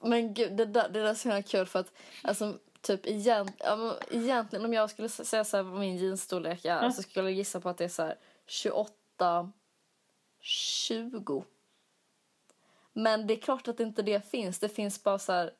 men 0.00 0.34
gud, 0.34 0.52
det 0.52 0.64
där, 0.64 0.88
det 0.88 1.00
där 1.02 1.08
är 1.10 1.14
så 1.14 1.28
himla 1.28 1.42
kul 1.42 1.66
för 1.66 1.78
att 1.78 1.92
alltså, 2.22 2.54
typ 2.80 3.06
egent, 3.06 3.56
ja, 3.58 3.96
egentligen 4.10 4.64
om 4.64 4.74
jag 4.74 4.90
skulle 4.90 5.08
säga 5.08 5.44
så 5.44 5.56
här 5.56 5.64
vad 5.64 5.80
min 5.80 5.96
jeansstorlek 5.96 6.64
är 6.64 6.78
Mm. 6.78 6.92
så 6.92 7.02
skulle 7.02 7.24
jag 7.30 7.32
gissa 7.38 7.60
på 7.60 7.68
att 7.68 7.78
det 7.78 7.84
är 7.84 7.88
så 7.88 8.02
här 8.02 8.14
28 8.46 9.52
20. 10.40 11.44
Men 12.92 13.26
det 13.26 13.34
är 13.34 13.40
klart 13.40 13.68
att 13.68 13.80
inte 13.80 14.02
det 14.02 14.30
finns. 14.30 14.58
Det 14.58 14.68
finns 14.68 15.02
bara 15.02 15.18
så 15.18 15.32
här 15.32 15.52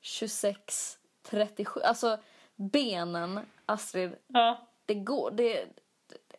26, 0.00 0.98
37. 1.22 1.80
Alltså 1.80 2.18
benen, 2.56 3.40
Astrid, 3.66 4.16
Ja. 4.26 4.68
det 4.86 4.94
går. 4.94 5.30
Det, 5.30 5.66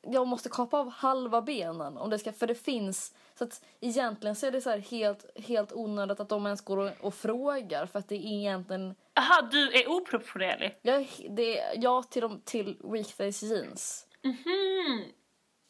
jag 0.01 0.27
måste 0.27 0.49
kapa 0.49 0.77
av 0.79 0.89
halva 0.89 1.41
benen 1.41 1.97
om 1.97 2.09
det 2.09 2.19
ska, 2.19 2.33
för 2.33 2.47
det 2.47 2.55
finns. 2.55 3.13
Så 3.35 3.43
att 3.43 3.65
egentligen 3.79 4.35
så 4.35 4.45
är 4.45 4.51
det 4.51 4.61
så 4.61 4.69
här 4.69 4.77
helt, 4.77 5.25
helt 5.39 5.73
onödigt 5.73 6.19
att 6.19 6.29
de 6.29 6.45
ens 6.45 6.61
går 6.61 6.77
och, 6.77 6.91
och 7.01 7.13
frågar 7.13 7.85
för 7.85 7.99
att 7.99 8.09
det 8.09 8.15
är 8.15 8.19
egentligen, 8.39 8.95
Aha, 9.15 9.41
du 9.51 9.71
är 9.71 9.89
oproportionerlig. 9.91 10.77
jag, 10.81 11.07
det 11.29 11.59
är 11.59 11.73
ja 11.83 12.03
till, 12.03 12.21
de, 12.21 12.41
till 12.41 12.77
weekdays 12.83 13.43
jeans. 13.43 14.07
Mhm. 14.23 15.03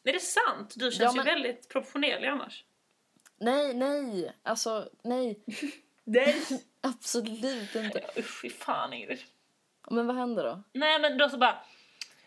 Är 0.07 0.13
det 0.13 0.19
sant? 0.19 0.73
Du 0.75 0.91
känns 0.91 0.99
Ja, 0.99 1.11
ju 1.11 1.15
men- 1.15 1.25
väldigt 1.25 1.69
proportionerlig 1.69 2.27
annars. 2.27 2.63
Nej, 3.39 3.73
nej, 3.73 4.31
alltså 4.43 4.89
nej, 5.03 5.39
Nej. 6.03 6.35
absolut 6.81 7.75
inte. 7.75 8.01
Usch, 8.17 8.41
fy 8.41 8.49
fan 8.49 8.93
Ingrid. 8.93 9.19
Men 9.89 10.07
vad 10.07 10.15
händer 10.15 10.43
då? 10.43 10.63
Nej 10.73 10.99
men 10.99 11.17
då 11.17 11.29
så 11.29 11.37
bara... 11.37 11.57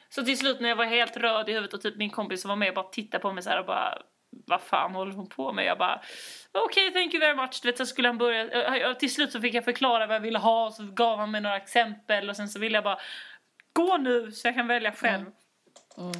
Så 0.08 0.22
till 0.24 0.38
slut 0.38 0.60
när 0.60 0.68
jag 0.68 0.76
var 0.76 0.84
helt 0.84 1.16
röd 1.16 1.48
i 1.48 1.52
huvudet 1.52 1.74
och 1.74 1.80
typ 1.82 1.96
min 1.96 2.10
kompis 2.10 2.42
som 2.42 2.48
var 2.48 2.56
med 2.56 2.74
bara 2.74 2.88
tittade 2.88 3.22
på 3.22 3.32
mig 3.32 3.42
så 3.42 3.50
här 3.50 3.58
och 3.60 3.66
bara 3.66 4.02
vad 4.30 4.60
fan 4.60 4.94
håller 4.94 5.12
hon 5.12 5.28
på 5.28 5.52
med? 5.52 5.64
Jag 5.64 5.78
bara 5.78 6.00
okej 6.52 6.92
thank 6.92 7.14
you 7.14 7.20
very 7.20 7.36
much. 7.36 7.60
Du 7.62 7.68
vet 7.68 7.78
så 7.78 7.86
skulle 7.86 8.08
han 8.08 8.18
börja. 8.18 8.94
Till 8.94 9.14
slut 9.14 9.32
så 9.32 9.40
fick 9.40 9.54
jag 9.54 9.64
förklara 9.64 10.06
vad 10.06 10.16
jag 10.16 10.20
ville 10.20 10.38
ha 10.38 10.70
så 10.70 10.82
gav 10.86 11.18
han 11.18 11.30
mig 11.30 11.40
några 11.40 11.56
exempel 11.56 12.30
och 12.30 12.36
sen 12.36 12.48
så 12.48 12.58
ville 12.58 12.74
jag 12.76 12.84
bara 12.84 12.98
gå 13.72 13.96
nu 13.96 14.32
så 14.32 14.48
jag 14.48 14.54
kan 14.54 14.66
välja 14.66 14.92
själv. 14.92 15.26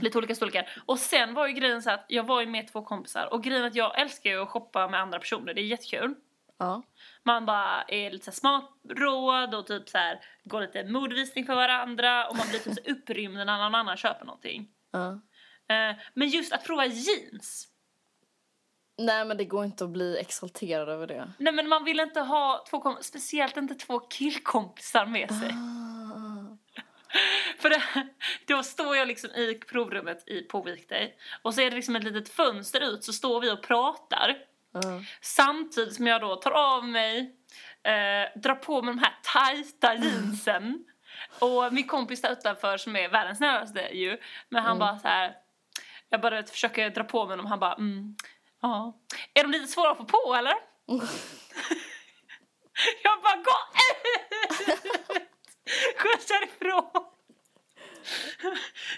Lite 0.01 0.19
olika 0.19 0.35
storlekar. 0.35 0.71
Och 0.87 0.99
sen 0.99 1.35
var 1.35 1.47
ju 1.47 1.53
grejen 1.53 1.83
så 1.83 1.91
att 1.91 2.05
jag 2.09 2.25
var 2.25 2.41
ju 2.41 2.47
med 2.47 2.73
två 2.73 2.83
kompisar 2.83 3.33
och 3.33 3.43
grejen 3.45 3.65
att 3.65 3.75
jag 3.75 4.01
älskar 4.01 4.31
ju 4.31 4.43
att 4.43 4.49
shoppa 4.49 4.89
med 4.89 5.01
andra 5.01 5.19
personer. 5.19 5.55
Det 5.55 5.61
är 5.61 5.65
jättekul. 5.65 6.15
Ja. 6.59 6.83
Man 7.23 7.47
bara 7.47 7.83
är 7.83 8.11
lite 8.11 8.25
så 8.25 8.31
här 8.31 8.61
smakråd 8.61 9.55
och 9.55 9.67
typ 9.67 9.89
så 9.89 9.99
här 9.99 10.21
går 10.45 10.61
lite 10.61 10.85
modevisning 10.85 11.47
för 11.47 11.55
varandra 11.55 12.29
och 12.29 12.37
man 12.37 12.47
blir 12.49 12.59
typ 12.59 12.75
så 12.75 12.81
upprymd 12.91 13.35
när 13.35 13.45
någon 13.45 13.75
annan 13.75 13.97
köper 13.97 14.25
någonting. 14.25 14.69
ja. 14.91 15.21
Eh, 15.69 15.97
men 16.15 16.29
just 16.29 16.53
att 16.53 16.65
prova 16.65 16.87
jeans. 16.87 17.69
Nej 18.99 19.25
men 19.25 19.37
det 19.37 19.45
går 19.45 19.65
inte 19.65 19.85
att 19.85 19.91
bli 19.91 20.19
exalterad 20.19 20.89
över 20.89 21.07
det. 21.07 21.33
Nej 21.39 21.53
men 21.53 21.69
man 21.69 21.85
vill 21.85 22.01
inte 22.01 22.21
ha 22.21 22.65
två 22.71 22.97
speciellt 23.01 23.57
inte 23.57 23.75
två 23.75 24.01
killkompisar 24.01 25.07
med 25.07 25.29
sig. 25.29 25.49
Ah. 25.49 26.30
För 27.59 27.71
det, 27.71 27.83
då 28.47 28.63
står 28.63 28.97
jag 28.97 29.09
liksom 29.09 29.31
i 29.31 29.55
provrummet 29.55 30.29
i, 30.29 30.43
på 30.43 30.63
Weekday 30.63 31.15
och 31.43 31.55
så 31.55 31.61
är 31.61 31.71
det 31.71 31.77
liksom 31.77 31.97
ett 31.97 32.05
litet 32.05 32.29
fönster 32.29 32.81
ut 32.81 33.05
så 33.05 33.13
står 33.13 33.41
vi 33.41 33.51
och 33.51 33.63
pratar. 33.63 34.37
Ja. 34.73 34.81
Samtidigt 35.21 35.95
som 35.95 36.07
jag 36.07 36.21
då 36.21 36.37
tar 36.37 36.51
av 36.51 36.85
mig, 36.85 37.37
eh, 37.83 38.41
drar 38.41 38.55
på 38.55 38.83
mig 38.83 38.95
de 38.95 38.99
här 38.99 39.19
tajta 39.23 39.95
jeansen. 39.95 40.85
Och 41.39 41.73
min 41.73 41.87
kompis 41.87 42.23
där 42.23 42.33
utanför 42.33 42.77
som 42.77 42.97
är 42.97 43.09
världens 43.09 43.39
snällaste 43.39 43.81
ju, 43.81 44.19
men 44.49 44.63
han 44.63 44.79
bara 44.79 44.99
så 44.99 45.09
här. 45.09 45.37
Jag 46.09 46.21
bara 46.21 46.37
vet, 46.37 46.51
försöker 46.51 46.91
dra 46.91 47.05
på 47.05 47.27
mig 47.27 47.37
dem, 47.37 47.47
han 47.47 47.59
bara 47.59 47.75
mm, 47.75 48.17
ja. 48.63 48.99
Är 49.35 49.43
de 49.43 49.51
lite 49.51 49.67
svåra 49.67 49.91
att 49.91 49.97
få 49.97 50.05
på 50.05 50.35
eller? 50.35 50.55
jag 53.03 53.23
bara 53.23 53.37
gå 53.37 53.57
ut! 54.73 54.80
Skjuts 55.97 56.31
härifrån! 56.33 57.05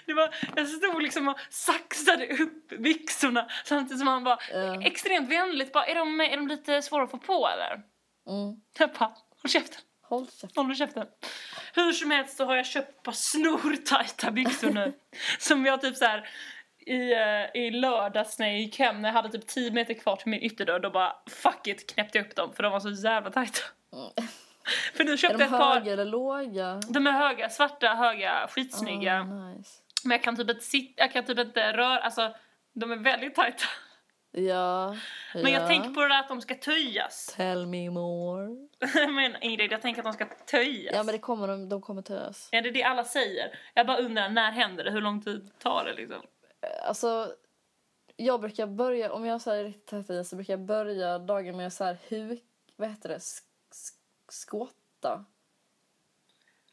Det 0.05 0.13
var, 0.13 0.35
jag 0.55 0.67
stod 0.67 1.03
liksom 1.03 1.27
och 1.27 1.39
saxade 1.49 2.27
upp 2.27 2.67
byxorna 2.79 3.47
samtidigt 3.65 3.99
som 3.99 4.07
han 4.07 4.23
bara 4.23 4.37
Ja. 4.51 4.81
extremt 4.83 5.29
vänligt 5.29 5.73
bara 5.73 5.85
är 5.85 5.95
de, 5.95 6.21
är 6.21 6.37
de 6.37 6.47
lite 6.47 6.81
svåra 6.81 7.03
att 7.03 7.11
få 7.11 7.17
på 7.17 7.47
eller? 7.47 7.71
Mm. 8.27 8.61
Jag 8.79 8.89
bara 8.91 9.09
håll 9.41 9.49
käften, 9.51 9.81
Håll 10.01 10.27
käften. 10.27 10.49
håll 10.65 10.75
käften. 10.75 11.07
Hur 11.73 11.91
som 11.93 12.11
helst 12.11 12.37
så 12.37 12.45
har 12.45 12.55
jag 12.55 12.65
köpt 12.65 12.89
ett 12.89 13.03
par 13.03 13.11
snortajta 13.11 14.31
byxor 14.31 14.69
nu 14.71 14.93
som 15.39 15.65
jag 15.65 15.81
typ 15.81 15.95
så 15.97 16.05
här 16.05 16.29
i, 16.85 17.13
eh, 17.13 17.61
i 17.63 17.71
lördags 17.71 18.39
när 18.39 18.47
jag 18.47 18.59
gick 18.59 18.79
hem 18.79 19.01
när 19.01 19.09
jag 19.09 19.13
hade 19.13 19.29
typ 19.29 19.47
10 19.47 19.71
meter 19.71 19.93
kvar 19.93 20.15
till 20.15 20.27
min 20.29 20.41
ytterdörr 20.43 20.79
då 20.79 20.89
bara 20.89 21.15
fuck 21.29 21.67
it 21.67 21.93
knäppte 21.93 22.17
jag 22.17 22.27
upp 22.27 22.35
dem 22.35 22.53
för 22.55 22.63
de 22.63 22.71
var 22.71 22.79
så 22.79 22.89
jävla 23.07 23.31
tajta. 23.31 23.61
För 24.93 25.11
Är 25.13 25.17
köpte 25.17 25.37
de 25.37 25.43
jag 25.43 25.53
ett 25.53 25.59
par, 25.59 25.79
höga 25.79 25.93
eller 25.93 26.05
låga? 26.05 26.81
de 26.89 27.07
är 27.07 27.11
höga, 27.11 27.49
svarta, 27.49 27.87
höga, 27.87 28.47
skitsnygga. 28.49 29.19
Ah, 29.19 29.53
nice. 29.53 29.71
Men 30.03 30.11
jag 30.11 30.23
kan 30.23 30.35
typ 30.35 30.49
inte 30.49 30.63
sitta, 30.63 31.03
jag 31.03 31.11
kan 31.11 31.25
typ 31.25 31.39
inte 31.39 31.73
röra, 31.73 31.99
alltså 31.99 32.35
de 32.73 32.91
är 32.91 32.95
väldigt 32.95 33.35
tajta. 33.35 33.65
Ja. 34.31 34.95
Men 35.33 35.51
jag 35.51 35.61
ja. 35.61 35.67
tänker 35.67 35.89
på 35.89 36.01
det 36.01 36.07
där 36.07 36.19
att 36.19 36.27
de 36.27 36.41
ska 36.41 36.55
töjas. 36.55 37.33
Tell 37.35 37.65
me 37.65 37.89
more. 37.89 38.67
men 39.11 39.43
Ingrid, 39.43 39.71
jag 39.71 39.81
tänker 39.81 40.01
att 40.01 40.05
de 40.05 40.13
ska 40.13 40.25
töjas. 40.45 40.95
Ja 40.95 41.03
men 41.03 41.13
det 41.13 41.19
kommer 41.19 41.47
de, 41.47 41.69
de 41.69 41.81
kommer 41.81 42.01
töjas. 42.01 42.49
Är 42.51 42.61
det 42.61 42.71
det 42.71 42.83
alla 42.83 43.03
säger? 43.03 43.59
Jag 43.73 43.87
bara 43.87 43.97
undrar, 43.97 44.29
när 44.29 44.51
händer 44.51 44.83
det? 44.83 44.91
Hur 44.91 45.01
lång 45.01 45.21
tid 45.21 45.51
tar 45.59 45.85
det 45.85 45.93
liksom? 45.93 46.21
Alltså, 46.87 47.33
jag 48.15 48.41
brukar 48.41 48.67
börja, 48.67 49.13
om 49.13 49.25
jag 49.25 49.47
är 49.47 49.63
riktigt 49.63 50.09
i 50.09 50.23
så 50.23 50.35
brukar 50.35 50.53
jag 50.53 50.65
börja 50.65 51.19
dagen 51.19 51.57
med 51.57 51.73
så 51.73 51.83
här 51.83 51.97
huk, 52.09 52.43
vad 52.75 52.89
heter 52.89 53.09
det, 53.09 53.17
Sk- 53.17 53.52
sk- 54.33 54.45
skåta. 54.47 55.25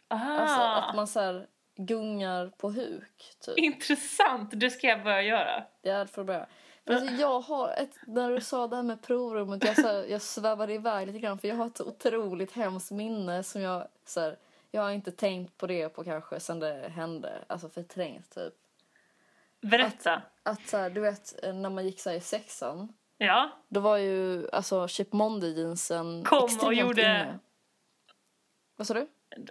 Aha, 0.09 0.39
Alltså 0.39 0.61
att 0.61 0.97
man 0.97 1.07
så 1.07 1.21
här 1.21 1.47
gungar 1.77 2.53
på 2.59 2.71
huk 2.71 3.35
typ. 3.41 3.59
intressant! 3.59 4.51
Det 4.55 4.71
ska 4.71 4.87
jag 4.87 5.03
börja 5.05 5.23
göra. 5.23 5.65
Det 5.83 5.91
är 5.91 6.07
för 6.07 6.21
att 6.23 6.27
börja. 6.27 6.47
Alltså, 6.87 7.15
jag 7.15 7.41
har 7.41 7.69
ett, 7.69 7.99
när 8.07 8.31
du 8.31 8.41
sa 8.41 8.67
det 8.67 8.77
här 8.77 8.83
med 8.83 9.03
provrummet, 9.03 9.65
jag, 9.65 9.77
så 9.77 9.87
här, 9.89 10.05
jag 10.05 10.23
svävade 10.23 10.73
iväg 10.75 11.07
lite 11.07 11.19
grann 11.19 11.39
för 11.39 11.49
jag 11.49 11.57
har 11.57 11.67
ett 11.67 11.81
otroligt 11.81 12.53
hemskt 12.53 12.91
minne 12.91 13.43
som 13.43 13.61
jag 13.63 13.89
så 14.05 14.21
här, 14.21 14.37
jag 14.71 14.83
har 14.83 14.91
inte 14.91 15.13
tänkt 15.13 15.57
på 15.59 15.67
det 15.67 15.89
på 15.89 16.05
kanske 16.05 16.41
sen 16.41 16.59
det 16.61 16.89
hände, 16.89 17.45
alltså 17.47 17.69
förträngt 17.69 18.35
typ. 18.35 18.55
Berätta. 19.61 20.23
Att 20.43 20.69
så 20.69 20.77
här, 20.77 20.91
du 20.91 21.01
vet 21.01 21.35
när 21.43 21.71
man 21.71 21.85
gick 21.87 22.01
så 22.01 22.11
i 22.11 22.21
sexan, 22.21 22.93
Ja, 23.19 23.51
då 23.69 23.81
var 23.81 23.97
ju 23.97 24.49
alltså 24.53 24.89
Chip 24.89 25.13
Monday 25.13 25.61
jeansen 25.61 26.25
Kom 26.25 26.39
och 26.39 26.45
extremt 26.45 26.77
gjorde- 26.81 27.01
inne. 27.03 27.39
Vad 28.81 28.87
sa 28.87 28.95
du? 28.95 29.07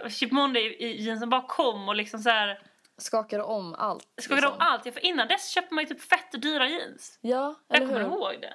Chip 0.09 0.31
Monday 0.31 0.61
i 0.63 1.01
jeansen 1.01 1.29
bara 1.29 1.41
kom 1.47 1.89
och 1.89 1.95
liksom 1.95 2.19
så 2.19 2.29
här 2.29 2.61
Skakade 2.97 3.43
om 3.43 3.75
allt. 3.77 4.07
skakade 4.21 4.41
liksom. 4.41 4.53
om 4.53 4.59
allt. 4.59 4.85
Ja, 4.85 4.91
För 4.91 5.05
innan 5.05 5.27
dess 5.27 5.49
köpte 5.49 5.73
man 5.73 5.83
ju 5.83 5.87
typ 5.87 6.01
fett 6.01 6.41
dyra 6.41 6.67
jeans. 6.69 7.17
Ja, 7.21 7.55
Jag 7.67 7.77
eller 7.77 7.87
kommer 7.87 7.99
hur? 7.99 8.07
ihåg 8.07 8.41
det. 8.41 8.53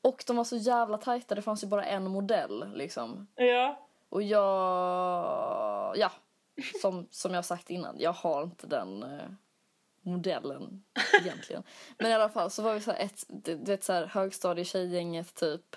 Och 0.00 0.24
de 0.26 0.36
var 0.36 0.44
så 0.44 0.56
jävla 0.56 0.98
tajta, 0.98 1.34
det 1.34 1.42
fanns 1.42 1.62
ju 1.64 1.66
bara 1.66 1.84
en 1.84 2.10
modell 2.10 2.72
liksom. 2.74 3.26
Ja. 3.34 3.86
Och 4.08 4.22
jag, 4.22 5.96
ja, 5.96 6.12
som, 6.82 7.06
som 7.10 7.34
jag 7.34 7.44
sagt 7.44 7.70
innan, 7.70 7.96
jag 7.98 8.12
har 8.12 8.42
inte 8.42 8.66
den 8.66 9.02
eh, 9.02 9.26
modellen 10.02 10.84
egentligen. 11.20 11.62
Men 11.98 12.10
i 12.10 12.14
alla 12.14 12.28
fall 12.28 12.50
så 12.50 12.62
var 12.62 12.74
vi 12.74 12.80
så 12.80 12.90
här 12.92 12.98
ett, 12.98 13.24
du 13.28 13.54
vet 13.54 13.84
så 13.84 13.92
här 13.92 14.06
högstadietjejgänget 14.06 15.34
typ, 15.34 15.76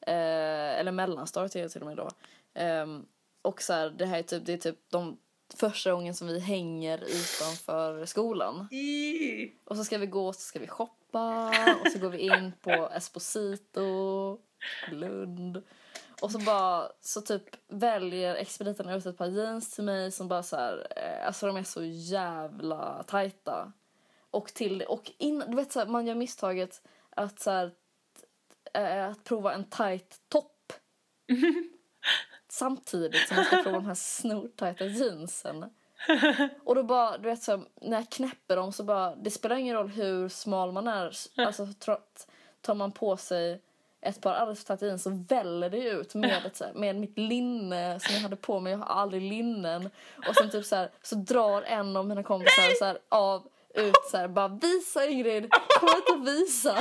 eh, 0.00 0.78
eller 0.78 0.92
mellanstadiet 0.92 1.72
till 1.72 1.80
och 1.80 1.86
med 1.86 1.96
då. 1.96 2.08
Ehm, 2.54 3.06
och 3.42 3.62
så 3.62 3.72
här, 3.72 3.90
det 3.90 4.06
här 4.06 4.18
är 4.18 4.22
typ, 4.22 4.46
det 4.46 4.52
är 4.52 4.56
typ 4.56 4.78
de 4.90 5.18
första 5.54 5.92
gången 5.92 6.14
som 6.14 6.26
vi 6.26 6.40
hänger 6.40 6.98
utanför 6.98 8.06
skolan. 8.06 8.68
I. 8.70 9.52
Och 9.64 9.76
så 9.76 9.84
ska 9.84 9.98
vi 9.98 10.06
gå, 10.06 10.32
så 10.32 10.40
ska 10.40 10.58
vi 10.58 10.68
shoppa 10.68 11.48
och 11.80 11.92
så 11.92 11.98
går 11.98 12.10
vi 12.10 12.18
in 12.18 12.52
på 12.60 12.70
Esposito, 12.70 14.38
Lund. 14.90 15.62
Och 16.20 16.30
så 16.30 16.38
bara, 16.38 16.92
så 17.00 17.20
typ 17.20 17.42
väljer 17.68 18.34
expediten 18.34 18.88
ut 18.88 19.06
ett 19.06 19.18
par 19.18 19.26
jeans 19.26 19.70
till 19.70 19.84
mig 19.84 20.12
som 20.12 20.28
bara 20.28 20.42
så 20.42 20.56
här, 20.56 20.86
eh, 20.96 21.26
alltså 21.26 21.46
de 21.46 21.56
är 21.56 21.62
så 21.62 21.82
jävla 21.84 23.02
tajta. 23.02 23.72
Och 24.30 24.54
till, 24.54 24.82
och 24.82 25.10
in, 25.18 25.44
du 25.48 25.56
vet 25.56 25.72
så 25.72 25.78
här, 25.78 25.86
man 25.86 26.06
gör 26.06 26.14
misstaget 26.14 26.82
att 27.10 27.40
så 27.40 27.50
här, 27.50 27.72
eh, 28.74 29.06
att 29.06 29.24
prova 29.24 29.54
en 29.54 29.64
tight 29.64 30.20
topp. 30.28 30.72
Samtidigt 32.52 33.28
som 33.28 33.36
man 33.36 33.44
ska 33.44 33.56
prova 33.62 33.76
de 33.78 33.86
här 33.86 33.94
snortajta 33.94 34.84
jeansen. 34.84 35.64
Och 36.64 36.74
då 36.74 36.82
bara, 36.82 37.18
du 37.18 37.28
vet 37.28 37.42
så 37.42 37.62
när 37.80 37.96
jag 37.96 38.10
knäpper 38.10 38.56
dem 38.56 38.72
så 38.72 38.82
bara, 38.82 39.14
det 39.14 39.30
spelar 39.30 39.56
ingen 39.56 39.76
roll 39.76 39.88
hur 39.88 40.28
smal 40.28 40.72
man 40.72 40.88
är. 40.88 41.16
Alltså 41.36 41.66
tro- 41.78 42.00
tar 42.60 42.74
man 42.74 42.92
på 42.92 43.16
sig 43.16 43.60
ett 44.00 44.20
par 44.20 44.34
alldeles 44.34 44.58
för 44.58 44.66
tajta 44.66 44.86
jeans 44.86 45.02
så 45.02 45.24
väller 45.28 45.70
det 45.70 45.76
ju 45.76 45.90
ut 45.90 46.14
med, 46.14 46.46
ett, 46.46 46.60
här, 46.60 46.72
med 46.74 46.96
mitt 46.96 47.18
linne 47.18 48.00
som 48.00 48.14
jag 48.14 48.22
hade 48.22 48.36
på 48.36 48.60
mig. 48.60 48.70
Jag 48.72 48.78
har 48.78 48.86
aldrig 48.86 49.22
linnen. 49.22 49.90
Och 50.28 50.34
sen 50.34 50.50
typ 50.50 50.64
så 50.64 50.76
här, 50.76 50.90
så 51.02 51.14
drar 51.14 51.62
en 51.62 51.96
av 51.96 52.06
mina 52.06 52.22
kompisar 52.22 52.78
så 52.78 52.84
här, 52.84 52.98
av 53.08 53.48
ut 53.74 53.94
så 54.10 54.16
här, 54.16 54.28
bara 54.28 54.48
visa 54.48 55.06
Ingrid, 55.06 55.50
kom 55.50 55.88
hit 55.88 56.10
och 56.12 56.26
visa. 56.26 56.78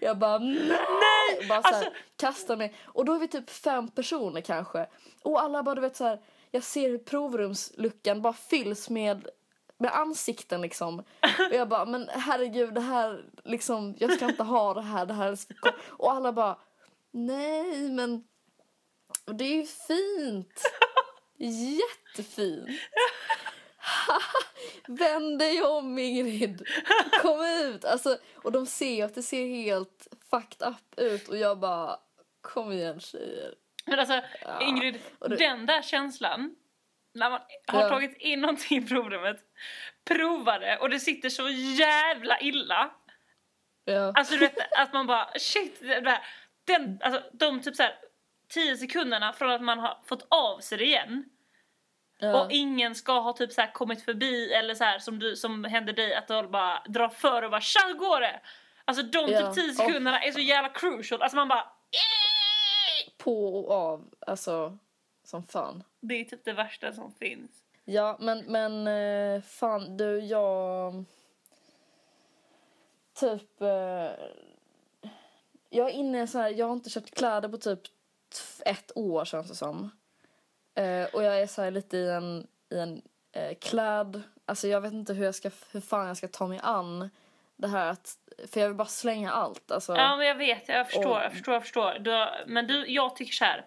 Jag 0.00 0.18
bara 0.18 0.38
nej! 0.38 1.48
Bara 1.48 1.62
så 1.62 1.68
här, 1.68 1.74
alltså- 1.74 1.90
kastar 2.16 2.56
mig. 2.56 2.74
Och 2.84 3.04
då 3.04 3.14
är 3.14 3.18
vi 3.18 3.28
typ 3.28 3.50
fem 3.50 3.88
personer 3.88 4.40
kanske. 4.40 4.86
Och 5.22 5.42
alla 5.42 5.62
bara 5.62 5.74
du 5.74 5.80
vet 5.80 5.96
så 5.96 6.04
här, 6.04 6.20
jag 6.50 6.62
ser 6.62 6.88
hur 6.90 6.98
provrumsluckan 6.98 8.22
bara 8.22 8.32
fylls 8.32 8.90
med 8.90 9.28
med 9.78 9.94
ansikten 9.94 10.60
liksom. 10.60 10.98
Och 11.50 11.54
jag 11.54 11.68
bara, 11.68 11.84
men 11.84 12.08
herregud 12.08 12.74
det 12.74 12.80
här 12.80 13.24
liksom, 13.44 13.94
jag 13.98 14.12
ska 14.12 14.24
inte 14.24 14.42
ha 14.42 14.74
det 14.74 14.82
här, 14.82 15.06
det 15.06 15.14
här 15.14 15.38
Och 15.88 16.12
alla 16.12 16.32
bara, 16.32 16.58
Nej, 17.16 17.88
men 17.88 18.24
det 19.26 19.44
är 19.44 19.54
ju 19.54 19.66
fint. 19.66 20.62
Jättefint. 21.38 22.68
Vänd 24.88 25.38
dig 25.38 25.62
om, 25.62 25.98
Ingrid. 25.98 26.62
Kom 27.22 27.40
ut. 27.44 27.84
Alltså, 27.84 28.18
och 28.42 28.52
de 28.52 28.66
ser 28.66 29.04
att 29.04 29.14
det 29.14 29.22
ser 29.22 29.46
helt 29.46 30.08
fucked 30.30 30.68
up 30.68 31.00
ut 31.00 31.28
och 31.28 31.36
jag 31.36 31.58
bara, 31.58 31.96
kom 32.40 32.72
igen 32.72 33.00
tjejer. 33.00 33.54
Men 33.86 33.98
alltså, 33.98 34.22
Ja, 34.44 34.60
Ingrid, 34.60 35.00
det- 35.20 35.36
den 35.36 35.66
där 35.66 35.82
känslan 35.82 36.56
när 37.14 37.30
man 37.30 37.40
har 37.66 37.82
Ja. 37.82 37.88
tagit 37.88 38.16
in 38.16 38.40
någonting 38.40 38.78
i 38.78 38.86
provrummet, 38.88 39.36
provar 40.04 40.58
det 40.60 40.78
och 40.78 40.90
det 40.90 41.00
sitter 41.00 41.28
så 41.28 41.48
jävla 41.78 42.40
illa. 42.40 42.90
Ja. 43.84 44.12
Alltså 44.16 44.34
du 44.34 44.40
vet 44.40 44.56
att 44.78 44.92
man 44.92 45.06
bara 45.06 45.28
shit, 45.38 45.80
det 45.80 46.00
där, 46.00 46.18
den, 46.64 46.98
alltså, 47.02 47.22
de 47.32 47.62
typ 47.62 47.76
så 47.76 47.82
här 47.82 47.94
10 48.48 48.76
sekunderna 48.76 49.32
från 49.32 49.50
att 49.50 49.62
man 49.62 49.78
har 49.78 49.98
fått 50.06 50.26
av 50.30 50.60
sig 50.60 50.78
det 50.78 50.84
igen 50.84 51.24
ja. 52.18 52.40
och 52.44 52.52
ingen 52.52 52.94
ska 52.94 53.20
ha 53.20 53.32
typ 53.32 53.52
så 53.52 53.60
här 53.60 53.72
kommit 53.72 54.02
förbi 54.04 54.52
eller 54.52 54.74
så 54.74 54.84
här 54.84 54.98
som, 54.98 55.18
du, 55.18 55.36
som 55.36 55.64
hände 55.64 55.92
dig 55.92 56.14
att 56.14 56.28
du 56.28 56.42
bara 56.42 56.82
drar 56.88 57.08
för 57.08 57.42
och 57.42 57.50
bara 57.50 57.60
tja 57.60 57.80
hur 57.86 57.94
går 57.94 58.20
det? 58.20 58.40
Alltså 58.84 59.02
de 59.02 59.30
Ja. 59.32 59.54
typ 59.54 59.64
10 59.64 59.74
sekunderna 59.74 60.22
är 60.22 60.32
så 60.32 60.40
jävla 60.40 60.68
crucial, 60.68 61.22
alltså 61.22 61.36
man 61.36 61.48
bara 61.48 61.66
På 63.18 63.58
och 63.58 63.70
av, 63.74 64.14
alltså 64.26 64.78
som 65.24 65.42
fan. 65.46 65.84
det 66.00 66.14
är 66.14 66.24
typ 66.24 66.44
det 66.44 66.52
värsta 66.52 66.92
som 66.92 67.12
finns. 67.12 67.50
Ja, 67.84 68.16
men, 68.20 68.38
men 68.38 68.86
eh, 68.86 69.42
fan 69.42 69.96
du, 69.96 70.18
jag... 70.20 71.04
Typ... 73.20 73.60
Eh, 73.62 74.10
jag 75.70 75.88
är 75.88 75.92
inne 75.92 76.18
i 76.18 76.20
en 76.20 76.28
sån 76.28 76.40
här, 76.40 76.48
jag 76.50 76.66
har 76.66 76.72
inte 76.72 76.90
köpt 76.90 77.14
kläder 77.14 77.48
på 77.48 77.58
typ 77.58 77.80
ett 78.64 78.92
år 78.94 79.24
känns 79.24 79.48
det 79.48 79.54
som. 79.54 79.90
Eh, 80.74 81.04
och 81.14 81.22
jag 81.22 81.40
är 81.40 81.46
så 81.46 81.62
här 81.62 81.70
lite 81.70 81.96
i 81.96 82.10
en, 82.10 82.46
i 82.70 82.78
en 82.78 83.02
eh, 83.32 83.54
kläd... 83.60 84.22
Alltså 84.46 84.68
jag 84.68 84.80
vet 84.80 84.92
inte 84.92 85.14
hur 85.14 85.24
jag 85.24 85.34
ska, 85.34 85.50
hur 85.72 85.80
fan 85.80 86.06
jag 86.06 86.16
ska 86.16 86.28
ta 86.28 86.46
mig 86.46 86.60
an 86.62 87.10
det 87.56 87.68
här 87.68 87.86
att... 87.90 88.18
För 88.52 88.60
jag 88.60 88.68
vill 88.68 88.76
bara 88.76 88.88
slänga 88.88 89.32
allt. 89.32 89.70
Alltså, 89.70 89.96
Ja 89.96 90.16
men 90.16 90.26
jag 90.26 90.34
vet, 90.34 90.68
jag 90.68 90.86
förstår, 90.86 91.10
Och- 91.10 91.22
jag 91.22 91.32
förstår, 91.32 91.54
jag 91.54 91.62
förstår. 91.62 91.98
Du 91.98 92.26
men 92.46 92.66
du, 92.66 92.86
jag 92.86 93.16
tycker 93.16 93.32
så 93.32 93.44
här. 93.44 93.64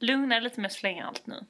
Lugna 0.00 0.34
dig 0.34 0.42
lite 0.42 0.60
med 0.60 0.68
att 0.68 0.72
slänga 0.72 1.06
allt 1.06 1.26
nu. 1.26 1.44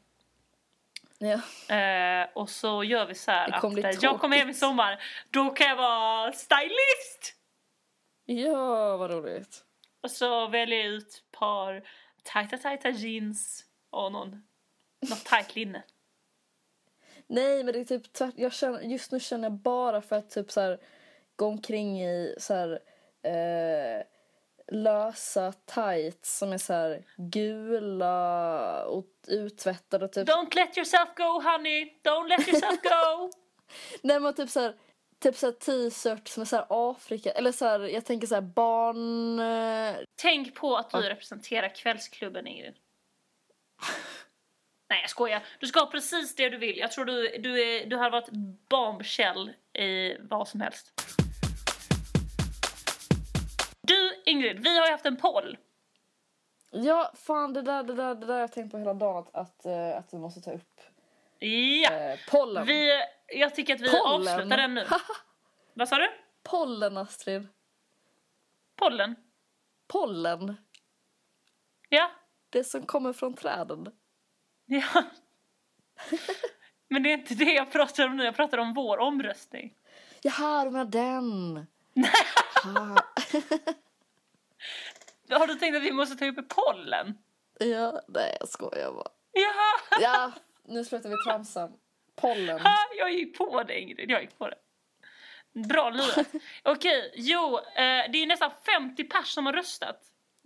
ja. 1.18 1.40
Eh, 1.77 2.29
och 2.35 2.51
så 2.51 2.85
gör 2.85 3.07
vi 3.07 3.14
så 3.14 3.31
här 3.31 3.51
Det 3.51 3.59
kommer 3.59 3.79
att 3.79 3.94
eh, 3.94 4.01
jag 4.03 4.20
kommer 4.20 4.37
hem 4.37 4.51
i 4.51 4.55
sommar, 4.55 5.03
då 5.31 5.51
kan 5.51 5.66
jag 5.66 5.77
vara 5.77 6.33
stylist! 6.33 7.35
ja, 8.25 8.96
vad 8.96 9.11
roligt. 9.11 9.64
Och 10.01 10.11
så 10.11 10.49
väljer 10.49 10.79
jag 10.79 10.87
ut 10.87 11.09
ett 11.09 11.38
par 11.38 11.83
tajta 12.22 12.57
tajta 12.59 12.90
jeans 12.90 13.64
och 13.90 14.12
någon, 14.12 14.46
något 15.11 15.25
tajt 15.25 15.55
linne. 15.55 15.83
Nej, 17.27 17.64
men 17.64 17.73
det 17.73 17.81
är 17.81 17.85
typ 17.85 18.12
tvärt, 18.12 18.35
jag 18.37 18.53
känner, 18.53 18.81
just 18.81 19.12
nu 19.12 19.21
känner 19.21 19.45
jag 19.45 19.53
bara 19.53 20.03
för 20.03 20.16
att 20.16 20.31
typ 20.31 20.51
så 20.51 20.61
här 20.61 20.81
gå 21.37 21.47
omkring 21.47 22.03
i 22.03 22.35
så 22.38 22.55
här 22.55 22.81
eh, 23.23 24.03
lösa 24.73 25.53
tights 25.53 26.38
som 26.38 26.53
är 26.53 26.59
så 26.59 26.73
här 26.73 27.05
gula 27.16 28.85
och 28.85 29.07
uttvättade 29.29 30.05
och 30.05 30.12
typ 30.12 30.29
Don't 30.29 30.55
let 30.55 30.77
yourself 30.77 31.09
go 31.16 31.40
honey, 31.42 32.01
don't 32.05 32.29
let 32.29 32.49
yourself 32.49 32.83
go! 32.83 33.31
Nej 34.03 34.21
men 34.21 34.35
typ 34.35 34.51
så 34.51 34.61
här 34.61 34.75
typ 35.19 35.37
så 35.37 35.53
t-shirt 35.53 36.29
som 36.29 36.40
är 36.40 36.45
så 36.45 36.66
Afrika 36.69 37.31
eller 37.31 37.53
så 37.53 37.64
här 37.64 37.81
jag 37.81 38.05
tänker 38.05 38.27
så 38.27 38.35
här 38.35 38.42
barn 38.42 39.38
eh, 39.40 39.97
Tänk 40.23 40.55
på 40.55 40.77
att 40.77 40.90
du 40.90 41.01
representerar 41.01 41.75
kvällsklubben 41.75 42.47
Ingrid. 42.47 42.75
Nej 44.88 45.01
jag 45.01 45.11
skojar, 45.11 45.42
du 45.61 45.66
ska 45.66 45.81
ha 45.81 45.87
precis 45.87 46.35
det 46.35 46.49
du 46.49 46.57
vill. 46.57 46.79
Jag 46.79 46.92
tror 46.92 47.05
du, 47.05 47.37
du, 47.38 47.62
är, 47.62 47.87
du 47.87 47.96
hade 47.96 48.11
varit 48.11 48.29
bombshell 48.68 49.53
i 49.72 50.16
vad 50.20 50.49
som 50.49 50.61
helst. 50.61 50.92
Du 53.81 54.22
Ingrid, 54.27 54.61
vi 54.61 54.79
har 54.79 54.87
ju 54.87 54.92
haft 54.92 55.07
en 55.07 55.16
poll. 55.16 55.57
Ja, 56.70 57.12
fan 57.14 57.53
det 57.53 57.62
där, 57.62 57.83
det 57.83 57.94
där, 57.94 58.14
det 58.14 58.27
där 58.27 58.38
jag 58.40 58.53
tänkt 58.53 58.72
på 58.72 58.79
hela 58.79 58.94
dagen 58.94 59.18
att, 59.18 59.35
att, 59.35 59.66
eh, 59.66 59.96
att 59.99 60.14
vi 60.14 60.18
måste 60.18 60.40
ta 60.40 60.53
upp. 60.53 60.81
Ja, 61.38 61.90
Eh, 61.92 62.18
pollen. 62.31 62.66
vi, 62.66 63.03
jag 63.27 63.55
tycker 63.55 63.75
att 63.75 63.81
vi 63.81 63.88
Pollen. 63.90 64.35
avslutar 64.35 64.57
den 64.57 64.75
nu. 64.75 64.87
Vad 65.75 65.88
sa 65.88 65.96
du? 65.96 66.09
Pollen 66.42 66.96
Astrid. 66.96 67.49
Pollen? 68.77 69.16
Pollen. 69.88 70.57
Ja. 71.88 72.11
Det 72.51 72.64
som 72.64 72.87
kommer 72.87 73.12
från 73.12 73.35
träden. 73.35 73.92
Ja. 74.66 75.02
Men 76.88 77.02
det 77.02 77.09
är 77.11 77.14
inte 77.14 77.35
det 77.35 77.52
jag 77.52 77.72
pratar 77.72 78.07
om 78.07 78.16
nu, 78.16 78.24
jag 78.24 78.37
pratar 78.37 78.59
om 78.59 78.74
vår 78.74 78.98
omröstning. 78.98 79.74
Jaha, 80.22 80.64
du 80.64 80.70
menar 80.70 80.85
den. 80.85 81.66
Ha. 82.64 82.96
Har 85.38 85.46
du 85.46 85.55
tänkt 85.55 85.76
att 85.76 85.83
vi 85.83 85.92
måste 85.92 86.16
ta 86.16 86.26
upp 86.26 86.48
pollen? 86.48 87.18
ja, 87.59 88.00
nej 88.09 88.37
jag 88.40 88.48
skojar 88.48 88.92
bara. 88.92 89.09
Ja, 89.33 89.52
Ja, 90.00 90.33
nu 90.64 90.85
slutar 90.85 91.09
vi 91.09 91.16
tramsa. 91.26 91.70
Pollen. 92.16 92.61
ha, 92.61 92.76
jag 92.98 93.12
gick 93.12 93.38
på 93.38 93.62
det 93.62 93.81
Ingrid, 93.81 94.11
jag 94.11 94.22
gick 94.22 94.38
på 94.38 94.48
det. 94.48 94.57
Bra 95.68 95.90
lurat. 95.90 96.26
Okej, 96.62 97.12
jo, 97.14 97.59
eh, 97.59 98.11
det 98.12 98.18
är 98.22 98.26
nästan 98.26 98.50
50 98.66 99.05
pers 99.05 99.26
som 99.29 99.46
har 99.46 99.52
röstat. 99.52 100.00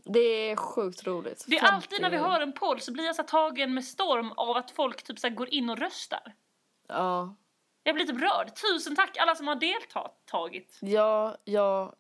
Det 0.05 0.21
är 0.51 0.57
sjukt 0.57 1.07
roligt. 1.07 1.45
Det 1.49 1.57
är 1.57 1.61
50. 1.61 1.75
alltid 1.75 2.01
när 2.03 2.11
vi 2.11 2.17
har 2.17 2.41
en 2.41 2.53
poll 2.53 2.81
så 2.81 2.93
blir 2.93 3.05
jag 3.05 3.17
så 3.17 3.23
tagen 3.23 3.75
med 3.75 3.85
storm 3.85 4.33
av 4.33 4.57
att 4.57 4.71
folk 4.71 5.03
typ 5.03 5.19
så 5.19 5.29
går 5.31 5.55
in 5.55 5.71
och 5.71 5.79
röstar. 5.79 6.35
Ja, 6.89 7.37
Jag 7.83 7.95
blir 7.95 8.05
typ 8.07 8.21
rörd. 8.23 8.55
Tusen 8.55 8.97
tack 8.97 9.17
alla 9.17 9.35
som 9.35 9.49
har 9.49 9.55
deltagit. 9.57 10.79
ja, 10.81 11.37
ja. 11.45 11.95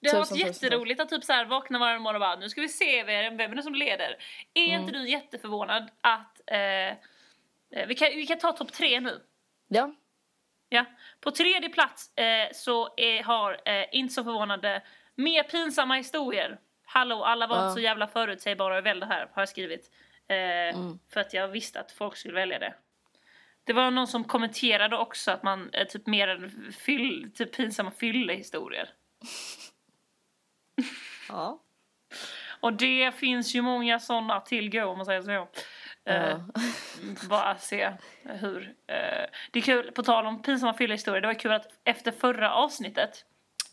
Det 0.00 0.08
har 0.10 0.18
varit 0.18 0.36
jätteroligt 0.36 1.00
att 1.00 1.08
typ 1.08 1.24
så 1.24 1.32
här 1.32 1.44
vakna 1.44 1.78
varje 1.78 1.98
morgon 1.98 2.14
och 2.16 2.20
bara 2.20 2.36
nu 2.36 2.48
ska 2.48 2.60
vi 2.60 2.68
se 2.68 3.04
vem 3.04 3.36
vem 3.36 3.52
är 3.52 3.56
det 3.56 3.62
som 3.62 3.74
leder. 3.74 4.16
Är 4.54 4.68
Mm. 4.68 4.80
inte 4.80 4.92
du 4.98 5.08
jätteförvånad 5.08 5.90
att 6.00 6.40
eh, 6.46 6.58
eh, 6.58 6.96
vi, 7.88 7.94
kan, 7.94 8.08
vi 8.08 8.26
kan 8.26 8.38
ta 8.38 8.52
topp 8.52 8.72
tre 8.72 9.00
nu. 9.00 9.22
Ja, 9.68 9.94
Ja. 10.68 10.84
På 11.20 11.30
tredje 11.30 11.68
plats 11.68 12.16
eh, 12.18 12.48
så 12.54 12.94
är, 12.96 13.22
har, 13.22 13.60
eh, 13.64 13.84
inte 13.92 14.14
så 14.14 14.24
förvånande, 14.24 14.82
mer 15.14 15.42
pinsamma 15.42 15.94
historier. 15.94 16.58
Hallå, 16.90 17.24
alla 17.24 17.46
var 17.46 17.56
Ja. 17.56 17.62
inte 17.62 17.74
så 17.74 17.80
jävla 17.80 18.06
förutsägbara 18.06 18.78
och 18.78 18.86
välja 18.86 19.06
här, 19.06 19.28
har 19.32 19.42
jag 19.42 19.48
skrivit. 19.48 19.90
Eh, 20.28 20.36
Mm. 20.78 20.98
För 21.12 21.20
att 21.20 21.34
jag 21.34 21.48
visste 21.48 21.80
att 21.80 21.92
folk 21.92 22.16
skulle 22.16 22.34
välja 22.34 22.58
det. 22.58 22.74
Det 23.64 23.72
var 23.72 23.90
någon 23.90 24.06
som 24.06 24.24
kommenterade 24.24 24.96
också 24.96 25.30
att 25.30 25.42
man 25.42 25.70
eh, 25.72 25.86
typ 25.86 26.06
mer 26.06 26.28
än 26.28 26.72
fyll, 26.78 27.30
typ 27.34 27.56
pinsamma 27.56 27.90
fyllehistorier. 27.90 28.90
ja. 31.28 31.60
Och 32.60 32.72
det 32.72 33.14
finns 33.14 33.54
ju 33.54 33.62
många 33.62 33.98
sådana 33.98 34.40
tillgå 34.40 34.84
om 34.84 34.96
man 34.96 35.06
säger 35.06 35.22
så. 35.22 35.48
Eh, 36.04 36.28
ja. 36.28 36.40
bara 37.28 37.56
se 37.56 37.92
hur... 38.22 38.74
Eh, 38.86 39.26
det 39.50 39.58
är 39.58 39.62
kul, 39.62 39.92
på 39.92 40.02
tal 40.02 40.26
om 40.26 40.42
pinsamma 40.42 40.74
fyllehistorier, 40.74 41.20
det 41.20 41.26
var 41.26 41.34
kul 41.34 41.52
att 41.52 41.66
efter 41.84 42.12
förra 42.12 42.52
avsnittet 42.54 43.24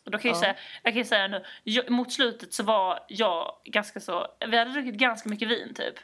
och 0.06 0.12
då 0.12 0.18
kan 0.18 0.30
jag, 0.32 0.36
ju 0.36 0.40
Ja. 0.40 0.54
säga, 0.54 0.56
jag 0.84 0.94
kan 0.94 0.98
ju 0.98 1.06
säga 1.06 1.28
nu, 1.28 1.44
jag, 1.64 1.90
mot 1.90 2.12
slutet 2.14 2.54
så 2.54 2.64
var 2.64 3.00
jag 3.08 3.56
ganska 3.66 4.00
så, 4.00 4.28
vi 4.48 4.58
hade 4.58 4.72
druckit 4.72 4.96
ganska 4.96 5.30
mycket 5.30 5.48
vin 5.48 5.74
typ. 5.74 5.96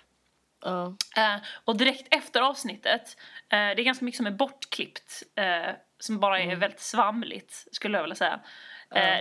ja. 0.64 0.96
Eh, 1.18 1.42
och 1.66 1.78
direkt 1.78 2.16
efter 2.16 2.42
avsnittet, 2.42 3.18
eh, 3.50 3.58
det 3.58 3.82
är 3.82 3.84
ganska 3.84 4.06
mycket 4.06 4.18
som 4.18 4.28
är 4.28 4.32
bortklippt, 4.32 5.24
eh, 5.36 5.76
som 6.00 6.20
bara 6.20 6.40
är 6.40 6.56
väldigt 6.56 6.80
svamligt 6.82 7.68
skulle 7.72 7.98
jag 7.98 8.04
vilja 8.04 8.16
säga. 8.16 8.40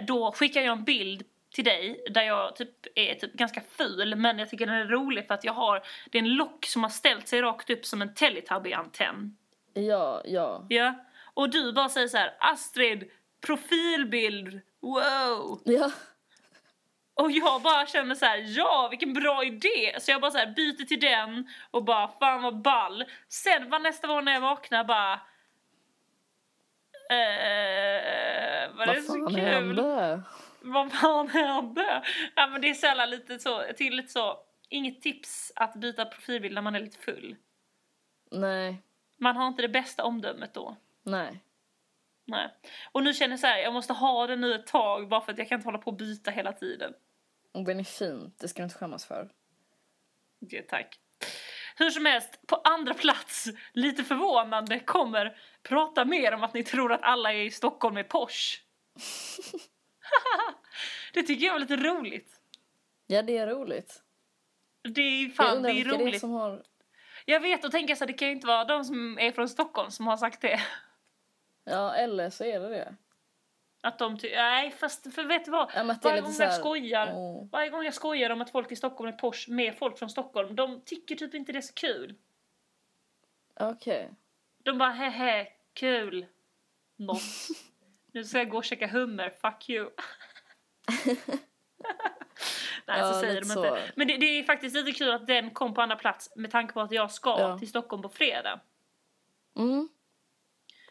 Då 0.06 0.32
skickar 0.32 0.60
jag 0.60 0.72
en 0.72 0.84
bild 0.84 1.22
till 1.54 1.64
dig 1.64 2.04
där 2.10 2.22
jag 2.22 2.56
typ 2.56 2.70
är 2.94 3.14
typ 3.14 3.32
ganska 3.32 3.60
ful 3.78 4.16
men 4.16 4.38
jag 4.38 4.50
tycker 4.50 4.66
den 4.66 4.74
är 4.74 4.84
rolig 4.84 5.26
för 5.26 5.34
att 5.34 5.44
jag 5.44 5.52
har, 5.52 5.82
det 6.10 6.18
är 6.18 6.22
en 6.22 6.34
lock 6.34 6.66
som 6.66 6.82
har 6.82 6.90
ställt 6.90 7.28
sig 7.28 7.42
rakt 7.42 7.70
upp 7.70 7.84
som 7.86 8.02
en 8.02 8.14
Teletubby-antenn. 8.14 9.36
Ja, 9.74 10.22
ja. 10.24 10.66
Ja. 10.68 10.94
Och 11.34 11.50
du 11.50 11.72
bara 11.72 11.88
säger 11.88 12.08
så 12.08 12.16
här, 12.16 12.34
Astrid, 12.40 13.10
profilbild, 13.46 14.60
wow! 14.80 15.60
Ja, 15.64 15.90
Och 17.14 17.30
jag 17.30 17.62
bara 17.62 17.86
känner 17.86 18.14
så 18.14 18.26
här, 18.26 18.44
ja 18.58 18.88
vilken 18.90 19.12
bra 19.12 19.44
idé! 19.44 19.96
Så 20.00 20.10
jag 20.10 20.20
bara 20.20 20.30
så 20.30 20.38
här 20.38 20.46
byter 20.56 20.84
till 20.86 21.00
den 21.00 21.48
och 21.70 21.84
bara 21.84 22.08
fan 22.08 22.42
vad 22.42 22.60
ball. 22.62 23.04
Sen 23.28 23.70
var 23.70 23.78
nästa 23.78 24.06
gång 24.06 24.24
när 24.24 24.32
jag 24.32 24.40
vaknar 24.40 24.84
bara 24.84 25.12
eh, 27.10 28.74
var 28.76 28.86
det 28.86 28.92
vad 28.94 29.02
så 29.04 29.26
kul? 29.26 29.36
hände? 29.40 30.22
Vad 30.60 30.92
fan 30.92 31.28
hände? 31.28 32.02
Ja 32.36 32.46
men 32.46 32.60
det 32.60 32.70
är 32.70 32.74
sällan 32.74 33.10
lite 33.10 33.38
så, 33.38 33.62
till 33.76 33.96
lite 33.96 34.12
så, 34.12 34.38
inget 34.68 35.02
tips 35.02 35.52
att 35.56 35.74
byta 35.74 36.04
profilbild 36.04 36.54
när 36.54 36.62
man 36.62 36.74
är 36.74 36.80
lite 36.80 36.98
full. 36.98 37.36
Nej, 38.30 38.82
Man 39.18 39.36
har 39.36 39.46
inte 39.48 39.62
det 39.62 39.68
bästa 39.68 40.04
omdömet 40.04 40.54
då. 40.54 40.76
nej. 41.02 41.40
Nej. 42.30 42.48
Och 42.92 43.04
nu 43.04 43.14
känner 43.14 43.32
jag 43.32 43.40
så 43.40 43.46
här, 43.46 43.58
jag 43.58 43.72
måste 43.72 43.92
ha 43.92 44.26
den 44.26 44.40
nu 44.40 44.54
ett 44.54 44.66
tag 44.66 45.08
bara 45.08 45.20
för 45.20 45.32
att 45.32 45.38
jag 45.38 45.48
kan 45.48 45.58
inte 45.58 45.68
hålla 45.68 45.78
på 45.78 45.90
och 45.90 45.96
byta 45.96 46.30
hela 46.30 46.52
tiden. 46.52 46.94
Och 47.52 47.64
den 47.64 47.80
är 47.80 47.84
fin, 47.84 48.32
det 48.40 48.48
ska 48.48 48.62
du 48.62 48.64
inte 48.64 48.78
skämmas 48.78 49.06
för. 49.06 49.30
Det, 50.40 50.62
tack. 50.62 50.98
Hur 51.76 51.90
som 51.90 52.06
helst, 52.06 52.46
på 52.46 52.56
andra 52.56 52.94
plats, 52.94 53.48
lite 53.72 54.04
förvånande, 54.04 54.80
kommer 54.80 55.36
prata 55.62 56.04
mer 56.04 56.34
om 56.34 56.42
att 56.42 56.54
ni 56.54 56.64
tror 56.64 56.92
att 56.92 57.02
alla 57.02 57.32
är 57.32 57.42
i 57.42 57.50
Stockholm 57.50 57.94
med 57.94 58.08
Porsche. 58.08 58.60
det 61.14 61.22
tycker 61.22 61.46
jag 61.46 61.52
var 61.52 61.60
lite 61.60 61.76
roligt. 61.76 62.40
Ja, 63.06 63.22
det 63.22 63.38
är 63.38 63.46
roligt. 63.46 64.02
Det 64.82 65.00
är 65.00 65.28
fan, 65.28 65.62
det 65.62 65.70
är 65.70 65.74
vilka 65.74 65.90
det 65.90 65.96
är 65.96 65.98
roligt. 65.98 66.20
som 66.20 66.30
har... 66.30 66.62
Jag 67.24 67.40
vet 67.40 67.64
och 67.64 67.72
tänker 67.72 67.94
så 67.94 68.04
här, 68.04 68.06
det 68.06 68.12
kan 68.12 68.28
ju 68.28 68.34
inte 68.34 68.46
vara 68.46 68.64
de 68.64 68.84
som 68.84 69.18
är 69.18 69.32
från 69.32 69.48
Stockholm 69.48 69.90
som 69.90 70.06
har 70.06 70.16
sagt 70.16 70.40
det. 70.40 70.60
Ja, 71.64 71.94
eller 71.94 72.30
så 72.30 72.44
är 72.44 72.60
det 72.60 72.68
det. 72.68 72.94
Att 73.82 73.98
de 73.98 74.18
nej 74.22 74.70
fast 74.70 75.14
för 75.14 75.24
vet 75.24 75.44
du 75.44 75.50
vad? 75.50 75.70
Ja, 75.74 75.96
Varje 76.02 76.20
gång 76.20 76.32
så 76.32 76.42
jag 76.42 76.48
här- 76.48 76.58
skojar, 76.58 77.12
Åh. 77.14 77.48
varje 77.52 77.70
gång 77.70 77.84
jag 77.84 77.94
skojar 77.94 78.30
om 78.30 78.40
att 78.40 78.50
folk 78.50 78.72
i 78.72 78.76
Stockholm 78.76 79.08
är 79.08 79.18
Porsche 79.18 79.52
med 79.52 79.78
folk 79.78 79.98
från 79.98 80.10
Stockholm, 80.10 80.56
de 80.56 80.80
tycker 80.80 81.14
typ 81.16 81.34
inte 81.34 81.52
det 81.52 81.58
är 81.58 81.62
så 81.62 81.74
kul. 81.74 82.14
Okej. 83.54 84.10
De 84.62 84.78
bara 84.78 84.90
hehe, 84.90 85.48
kul. 85.72 86.26
Något. 86.96 87.20
nu 88.12 88.24
ska 88.24 88.38
jag 88.38 88.50
gå 88.50 88.56
och 88.56 88.64
käka 88.64 88.86
hummer, 88.86 89.30
fuck 89.42 89.68
you. 89.70 89.90
Nej 92.86 92.98
Ja, 93.00 93.12
så 93.12 93.20
säger 93.20 93.40
de 93.40 93.46
så. 93.46 93.66
inte. 93.66 93.92
Men 93.96 94.06
det, 94.08 94.16
det 94.16 94.26
är 94.26 94.42
faktiskt 94.42 94.76
lite 94.76 94.92
kul 94.92 95.10
att 95.10 95.26
den 95.26 95.50
kom 95.50 95.74
på 95.74 95.82
andra 95.82 95.96
plats 95.96 96.32
med 96.36 96.50
tanke 96.50 96.72
på 96.74 96.80
att 96.80 96.92
jag 96.92 97.10
ska 97.10 97.30
Ja. 97.40 97.58
till 97.58 97.68
Stockholm 97.68 98.02
på 98.02 98.08
fredag. 98.08 98.60
Mm. 99.56 99.88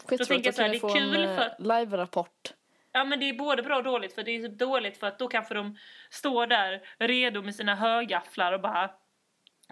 Skittroligt 0.09 0.27
tänker 0.45 0.45
jag 0.45 0.49
att 0.49 0.55
så 0.81 0.87
här, 0.87 0.93
det 0.93 0.99
är 0.99 1.11
kul 1.11 1.23
en 1.23 1.35
för 1.35 1.45
eh, 1.45 1.51
att- 1.51 1.59
live-rapport. 1.59 2.53
Ja 2.91 3.03
men 3.03 3.19
det 3.19 3.29
är 3.29 3.33
både 3.33 3.63
bra 3.63 3.77
och 3.77 3.83
dåligt 3.83 4.15
för 4.15 4.23
det 4.23 4.31
är 4.31 4.47
typ 4.49 4.59
dåligt 4.59 4.97
för 4.97 5.07
att 5.07 5.19
då 5.19 5.27
kanske 5.27 5.53
de 5.53 5.77
står 6.09 6.47
där 6.47 6.81
redo 6.97 7.41
med 7.41 7.55
sina 7.55 7.75
högafflar 7.75 8.53
och 8.53 8.61
bara 8.61 8.91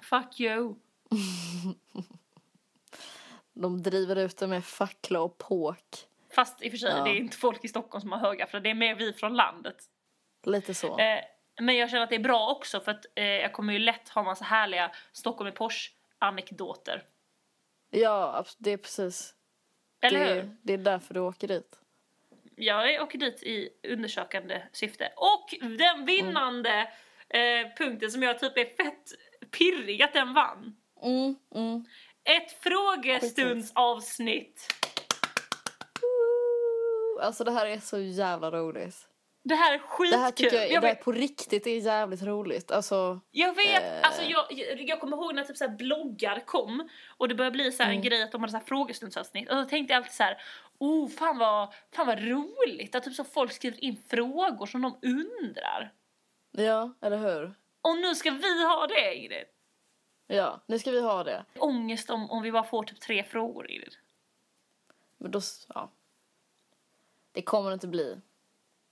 Fuck 0.01 0.39
you. 0.39 0.75
De 3.53 3.83
driver 3.83 4.15
ut 4.15 4.37
det 4.37 4.47
med 4.47 4.65
fackla 4.65 5.21
och 5.21 5.37
påk. 5.37 5.83
Fast 6.35 6.61
i 6.63 6.67
och 6.67 6.71
för 6.71 6.77
sig, 6.77 6.91
Ja. 6.97 7.03
det 7.03 7.09
är 7.09 7.15
inte 7.15 7.37
folk 7.37 7.65
i 7.65 7.67
Stockholm 7.67 8.01
som 8.01 8.11
har 8.11 8.19
högafflar, 8.19 8.59
det 8.59 8.69
är 8.69 8.73
mer 8.73 8.95
vi 8.95 9.13
från 9.13 9.35
landet. 9.35 9.75
Lite 10.45 10.73
så. 10.73 10.99
Eh, 10.99 11.19
men 11.61 11.75
jag 11.77 11.89
känner 11.89 12.03
att 12.03 12.09
det 12.09 12.15
är 12.15 12.19
bra 12.19 12.49
också 12.51 12.79
för 12.79 12.91
att 12.91 13.05
eh, 13.15 13.23
jag 13.25 13.53
kommer 13.53 13.73
ju 13.73 13.79
lätt 13.79 14.09
ha 14.09 14.23
massa 14.23 14.45
härliga 14.45 14.91
Stockholm 15.11 15.47
i 15.47 15.51
Porsche-anekdoter. 15.51 17.03
Ja, 17.89 18.43
abs- 18.43 18.55
det 18.57 18.71
är 18.71 18.77
precis. 18.77 19.33
Eller 20.01 20.19
det, 20.19 20.33
hur? 20.33 20.55
det 20.61 20.73
är 20.73 20.77
därför 20.77 21.13
du 21.13 21.19
åker 21.19 21.47
dit. 21.47 21.79
Jag 22.55 23.03
åker 23.03 23.17
dit 23.17 23.43
i 23.43 23.69
undersökande 23.87 24.61
syfte. 24.71 25.11
Och 25.15 25.53
den 25.77 26.05
vinnande 26.05 26.89
eh, 27.29 27.67
punkten 27.77 28.11
som 28.11 28.23
jag 28.23 28.39
typ 28.39 28.57
är 28.57 28.83
fett 28.83 29.11
pirrig 29.51 30.01
att 30.01 30.13
den 30.13 30.33
vann. 30.33 30.75
Mm, 31.03 31.35
mm. 31.55 31.85
Ett 32.23 32.51
frågestundsavsnitt. 32.51 34.73
Alltså 37.21 37.43
det 37.43 37.51
här 37.51 37.65
är 37.65 37.79
så 37.79 37.99
jävla 37.99 38.51
roligt. 38.51 39.07
Det 39.47 39.55
här 39.55 39.73
är 39.73 39.77
skitkul. 39.77 40.11
Det 40.11 40.17
här 40.17 40.31
tycker 40.31 40.55
jag, 40.55 40.71
jag, 40.71 40.83
det 40.83 40.87
vet, 40.87 41.03
på 41.03 41.11
riktigt 41.11 41.67
är 41.67 41.79
jävligt 41.79 42.23
roligt. 42.23 42.71
Alltså, 42.71 43.19
jag 43.31 43.55
vet, 43.55 43.83
eh. 43.83 43.99
alltså 44.03 44.21
jag, 44.23 44.45
jag, 44.79 44.99
kommer 44.99 45.17
ihåg 45.17 45.35
när 45.35 45.43
typ 45.43 45.57
så 45.57 45.69
bloggar 45.69 46.39
kom 46.45 46.89
och 47.17 47.27
det 47.27 47.35
började 47.35 47.53
bli 47.53 47.71
så 47.71 47.83
här 47.83 47.89
en 47.89 47.95
Mm. 47.97 48.09
grej 48.09 48.23
att 48.23 48.31
de 48.31 48.41
hade 48.41 48.51
så 48.51 48.57
här 48.57 48.65
frågestundsavsnitt 48.65 49.49
och 49.49 49.55
då 49.55 49.65
tänkte 49.65 49.93
jag 49.93 49.97
alltid 49.97 50.13
så 50.13 50.23
här, 50.23 50.41
oh 50.77 51.09
fan 51.09 51.37
vad, 51.37 51.73
fan 51.95 52.07
vad 52.07 52.19
roligt 52.19 52.95
att 52.95 53.03
typ 53.03 53.13
så 53.13 53.23
folk 53.23 53.51
skriver 53.51 53.83
in 53.83 53.97
frågor 54.09 54.65
som 54.65 54.81
de 54.81 54.99
undrar. 55.01 55.93
ja, 56.51 56.93
eller 57.01 57.17
hur? 57.17 57.53
Och 57.81 57.97
nu 57.97 58.15
ska 58.15 58.31
vi 58.31 58.63
ha 58.63 58.87
det 58.87 59.15
Ingrid. 59.15 59.45
Ja, 60.27 60.61
nu 60.65 60.79
ska 60.79 60.91
vi 60.91 61.01
ha 61.01 61.23
det. 61.23 61.45
Ångest 61.59 62.09
om, 62.09 62.31
om 62.31 62.41
vi 62.41 62.51
bara 62.51 62.63
får 62.63 62.83
typ 62.83 62.99
tre 62.99 63.23
frågor 63.23 63.71
Ingrid. 63.71 63.95
Men 65.17 65.31
då, 65.31 65.41
ja. 65.67 65.91
Det 67.31 67.41
kommer 67.41 67.69
det 67.69 67.73
inte 67.73 67.87
bli. 67.87 68.21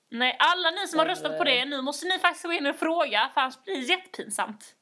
Nej, 0.09 0.35
alla 0.39 0.71
ni 0.71 0.87
som 0.87 0.99
har 0.99 1.05
röstat 1.05 1.37
på 1.37 1.43
det, 1.43 1.65
nu 1.65 1.81
måste 1.81 2.07
ni 2.07 2.19
faktiskt 2.19 2.45
gå 2.45 2.53
in 2.53 2.67
och 2.67 2.75
fråga 2.75 3.29
för 3.33 3.41
annars 3.41 3.63
blir 3.63 3.75
det 3.75 3.81
jättepinsamt. 3.81 4.75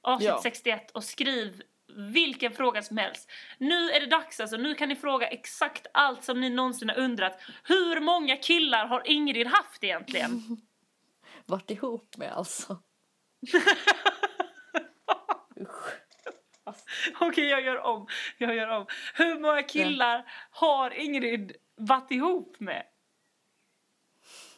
Avsnitt 0.02 0.30
Ja. 0.30 0.40
61 0.44 0.92
och 0.92 1.04
skriv 1.04 1.62
vilken 1.96 2.52
fråga 2.52 2.82
som 2.82 2.98
helst. 2.98 3.32
Nu 3.58 3.90
är 3.90 4.00
det 4.00 4.06
dags 4.06 4.40
alltså, 4.40 4.58
nu 4.58 4.76
kan 4.76 4.90
ni 4.90 4.96
fråga 4.96 5.28
exakt 5.28 5.88
allt 5.94 6.24
som 6.24 6.42
ni 6.42 6.50
någonsin 6.50 6.90
har 6.90 7.00
undrat. 7.00 7.40
Hur 7.64 8.00
många 8.00 8.38
killar 8.38 8.86
har 8.86 9.08
Ingrid 9.08 9.48
haft 9.48 9.84
egentligen? 9.84 10.62
Varit 11.46 11.72
ihop 11.72 12.18
med 12.18 12.32
alltså. 12.32 12.80
Okej, 17.20 17.46
jag 17.46 17.62
gör 17.62 17.78
om. 17.78 18.08
Jag 18.38 18.56
gör 18.56 18.68
om. 18.68 18.86
Hur 19.14 19.40
många 19.40 19.64
killar 19.64 20.32
har 20.52 20.92
Ingrid 20.92 21.56
varit 21.76 22.12
ihop 22.12 22.60
med? 22.60 22.84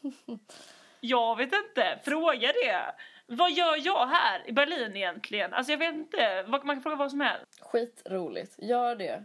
Jag 1.00 1.36
vet 1.36 1.54
inte. 1.54 2.00
Fråga 2.06 2.48
det. 2.48 2.96
Vad 3.36 3.52
gör 3.52 3.86
jag 3.86 4.08
här 4.08 4.50
i 4.50 4.52
Berlin 4.52 4.96
egentligen? 4.96 5.54
Alltså 5.54 5.72
jag 5.72 5.78
vet 5.80 5.93
inte. 5.96 6.46
Man 6.48 6.60
kan 6.62 6.82
fråga 6.82 6.96
vad 6.96 7.12
som 7.12 7.22
helst. 7.22 7.60
Skitroligt. 7.62 8.56
Gör 8.58 8.96
det. 8.96 9.24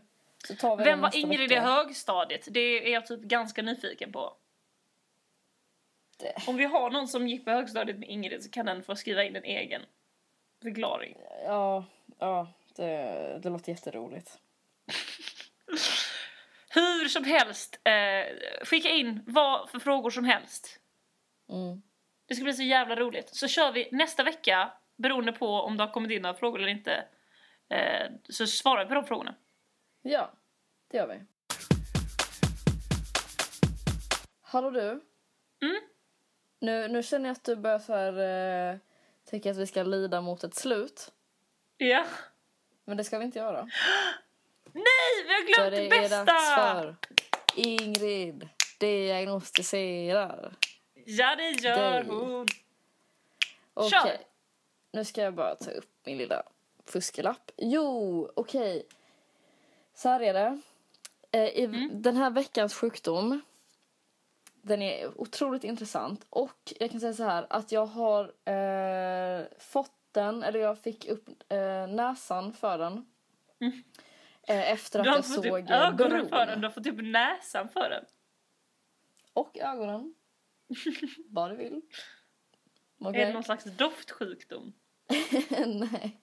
Så 0.49 0.55
tar 0.57 0.77
vi 0.77 0.85
Vem 0.85 1.01
var 1.01 1.17
Ingrid 1.17 1.53
i 1.53 1.55
högstadiet? 1.57 2.49
Det 2.51 2.61
är 2.61 2.93
jag 2.93 3.07
typ 3.07 3.21
ganska 3.21 3.63
nyfiken 3.63 4.13
på. 4.13 4.37
Det- 6.19 6.35
Om 6.47 6.57
vi 6.57 6.65
har 6.65 6.91
någon 6.91 7.09
som 7.09 7.29
gick 7.29 7.45
på 7.45 7.51
högstadiet 7.51 7.99
med 7.99 8.09
Ingrid 8.09 8.43
så 8.45 8.51
kan 8.51 8.67
den 8.67 8.83
få 8.83 8.97
skriva 8.97 9.25
in 9.25 9.37
en 9.37 9.45
egen 9.45 9.83
förklaring. 10.63 11.17
Ja, 11.45 11.85
ja 12.19 12.53
det, 12.77 13.39
det 13.43 13.49
låter 13.51 13.73
jätteroligt. 13.73 14.39
Hur 16.71 17.09
som 17.09 17.25
helst, 17.25 17.81
eh, 17.85 18.37
skicka 18.67 18.89
in 18.89 19.23
vad 19.27 19.71
för 19.71 19.79
frågor 19.79 20.11
som 20.11 20.25
helst. 20.25 20.81
Mm. 21.51 21.83
Det 22.29 22.35
ska 22.35 22.45
bli 22.45 22.53
så 22.53 22.63
jävla 22.63 22.97
roligt. 22.97 23.29
Så 23.37 23.49
kör 23.49 23.73
vi 23.73 23.89
nästa 23.93 24.23
vecka, 24.23 24.73
beroende 24.97 25.33
på 25.33 25.49
om 25.49 25.77
det 25.77 25.83
har 25.85 25.93
kommit 25.93 26.11
in 26.13 26.23
några 26.23 26.35
frågor 26.35 26.59
eller 26.59 26.69
inte. 26.69 27.05
Eh, 27.71 28.11
så 28.29 28.47
svarar 28.47 28.85
vi 28.85 28.89
på 28.89 28.95
de 28.95 29.05
frågorna. 29.05 29.35
Ja, 30.03 30.33
det 30.91 30.97
gör 30.97 31.07
vi. 31.07 31.21
Hallå 34.43 34.71
du. 34.71 34.89
Mm? 35.63 35.81
Nu, 36.61 36.89
nu 36.89 37.03
känner 37.03 37.29
jag 37.29 37.33
att 37.37 37.45
du 37.45 37.57
börjar 37.57 37.79
så 37.79 37.95
här, 37.95 38.73
eh, 38.73 38.79
tänka 39.31 39.51
att 39.51 39.57
vi 39.57 39.67
ska 39.67 39.83
lida 39.83 40.21
mot 40.21 40.45
ett 40.45 40.55
slut. 40.55 41.13
Ja. 41.77 42.05
Men 42.85 42.97
det 42.97 43.05
ska 43.05 43.19
vi 43.19 43.25
inte 43.25 43.39
göra. 43.39 43.63
Nej, 44.73 45.25
vi 45.27 45.33
har 45.33 45.41
För 45.41 45.71
glömt 45.71 45.91
det 45.91 45.97
det 45.97 46.05
är 46.05 46.11
dags 46.11 46.27
bästa! 46.27 46.83
för 46.83 46.97
Ingrid 47.55 48.49
diagnostiserar. 48.81 50.53
Ja, 51.11 51.37
det 51.37 51.51
gör 51.51 51.75
dig. 51.93 52.05
hon. 52.09 52.47
Okej. 53.75 53.91
Kör. 53.91 54.17
Nu 54.93 55.05
ska 55.05 55.23
jag 55.23 55.35
bara 55.35 55.55
ta 55.55 55.71
upp 55.71 55.91
min 56.05 56.19
lilla 56.19 56.43
fuskelapp. 56.87 57.51
Jo, 57.57 58.31
okej. 58.37 58.87
Så 59.95 60.09
här 60.09 60.21
är 60.21 60.33
det. 60.35 60.61
Eh, 61.31 61.45
i 61.49 61.65
Mm. 61.65 62.03
Den 62.03 62.17
här 62.17 62.31
veckans 62.31 62.75
sjukdom. 62.75 63.41
Den 64.63 64.83
är 64.83 65.21
otroligt 65.21 65.65
intressant. 65.65 66.27
Och 66.31 66.73
jag 66.81 66.91
kan 66.91 67.01
säga 67.01 67.13
så 67.13 67.25
här 67.25 67.47
att 67.51 67.73
jag 67.73 67.87
har 67.87 68.25
eh, 68.45 69.45
fått 69.59 69.93
den, 70.13 70.43
eller 70.43 70.61
jag 70.61 70.79
fick 70.79 71.09
upp 71.09 71.29
eh, 71.49 71.87
näsan 71.87 72.53
för 72.53 72.79
den. 72.79 73.07
Mm. 73.61 73.83
Eh, 74.43 74.73
efter 74.73 75.01
att 75.01 75.07
jag 75.07 75.25
såg 75.25 75.45
typ 75.45 75.53
ögonen 75.71 75.97
Bron. 75.97 76.29
för 76.29 76.47
den, 76.47 76.61
du 76.61 76.67
har 76.67 76.73
fått 76.73 76.85
typ 76.85 77.03
näsan 77.03 77.69
för 77.69 77.91
den. 77.91 78.05
Och 79.33 79.59
ögonen. 79.59 80.15
Vad 81.29 81.51
du 81.51 81.57
vill. 81.57 81.75
Är 81.75 83.09
Okej. 83.09 83.27
det 83.27 83.33
någon 83.33 83.45
slags 83.45 83.65
doftsjukdom? 83.65 84.73
Nej. 85.67 86.21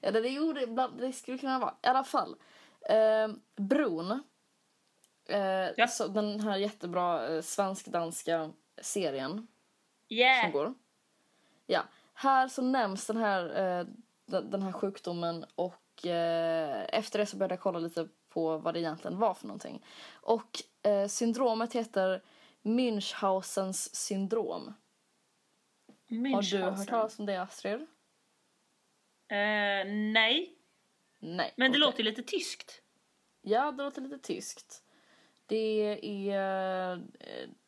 Eller 0.00 0.22
det, 0.22 0.28
jo, 0.28 0.52
det, 0.52 0.90
det 0.98 1.12
skulle 1.12 1.38
kunna 1.38 1.58
vara. 1.58 1.74
I 1.82 1.86
alla 1.86 2.04
fall. 2.04 2.36
Eh, 2.88 3.28
Bron. 3.56 4.10
Eh, 5.28 5.70
Ja. 5.76 5.86
så 5.88 6.08
den 6.08 6.40
här 6.40 6.56
jättebra 6.56 7.28
eh, 7.28 7.42
svensk-danska 7.42 8.52
serien 8.82 9.30
som 10.08 10.16
Yeah! 10.16 10.52
går. 10.52 10.74
Ja. 11.66 11.82
Här 12.14 12.48
så 12.48 12.62
nämns 12.62 13.06
den 13.06 13.16
här, 13.16 13.78
eh, 13.78 13.86
den, 14.26 14.62
här 14.62 14.72
sjukdomen 14.72 15.44
och 15.54 15.74
och 15.96 16.06
eh, 16.06 16.86
efter 16.92 17.18
det 17.18 17.26
så 17.26 17.36
började 17.36 17.54
jag 17.54 17.60
kolla 17.60 17.78
lite 17.78 18.08
på 18.28 18.58
vad 18.58 18.74
det 18.74 18.80
egentligen 18.80 19.18
var 19.18 19.34
för 19.34 19.46
någonting. 19.46 19.84
Och 20.12 20.62
eh, 20.82 21.06
syndromet 21.08 21.72
heter 21.72 22.22
Münchhausens 22.66 23.94
syndrom. 23.94 24.74
Har 26.08 26.50
du 26.50 26.58
hört 26.58 26.88
talas 26.88 27.18
om 27.18 27.26
det 27.26 27.42
Astrid? 27.42 27.80
Uh, 27.80 27.86
nej. 30.12 30.54
Nej. 31.18 31.54
Men 31.56 31.72
det 31.72 31.78
okej. 31.78 31.80
låter 31.80 32.02
lite 32.02 32.22
tyskt. 32.22 32.82
Ja, 33.42 33.72
det 33.72 33.82
låter 33.82 34.02
lite 34.02 34.18
tyskt. 34.18 34.82
Det 35.46 35.98
är, 36.02 36.92
eh, 36.92 36.98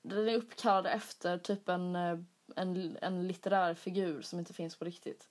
den 0.03 0.29
är 0.29 0.35
uppkallad 0.35 0.87
efter 0.87 1.39
typ 1.39 1.69
en, 1.69 1.97
eh, 1.97 2.19
en, 2.57 2.99
en 3.03 3.29
litterär 3.29 3.75
figur 3.75 4.23
som 4.23 4.39
inte 4.39 4.55
finns 4.55 4.77
på 4.77 4.85
riktigt. 4.85 5.29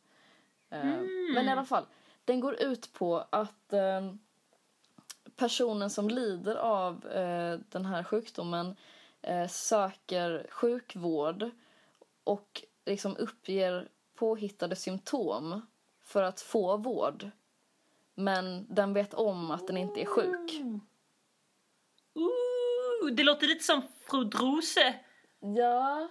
Eh, 0.70 0.86
Men 1.34 1.48
i 1.48 1.52
alla 1.52 1.66
fall, 1.66 1.86
den 2.26 2.40
går 2.40 2.62
ut 2.62 2.94
på 2.94 3.26
att 3.30 3.74
personen 5.36 5.90
som 5.90 6.10
lider 6.10 6.56
av 6.56 7.00
den 7.70 7.86
här 7.86 8.04
sjukdomen 8.04 8.76
eh, 9.22 9.48
söker 9.48 10.48
sjukvård 10.50 11.50
och 12.24 12.64
liksom 12.86 13.18
uppger 13.18 13.90
påhittade 14.16 14.76
symptom 14.76 15.62
för 16.02 16.24
att 16.24 16.42
få 16.42 16.78
vård. 16.78 17.30
Men 18.16 18.76
den 18.76 18.94
vet 18.94 19.14
om 19.14 19.52
att 19.52 19.68
den 19.68 19.78
inte 19.78 20.02
är 20.02 20.06
sjuk. 20.06 20.62
Ooh, 22.14 23.12
det 23.12 23.24
låter 23.24 23.48
lite 23.48 23.64
som 23.64 23.82
Fru 24.02 24.24
Drose. 24.24 24.96
Ja, 25.40 26.08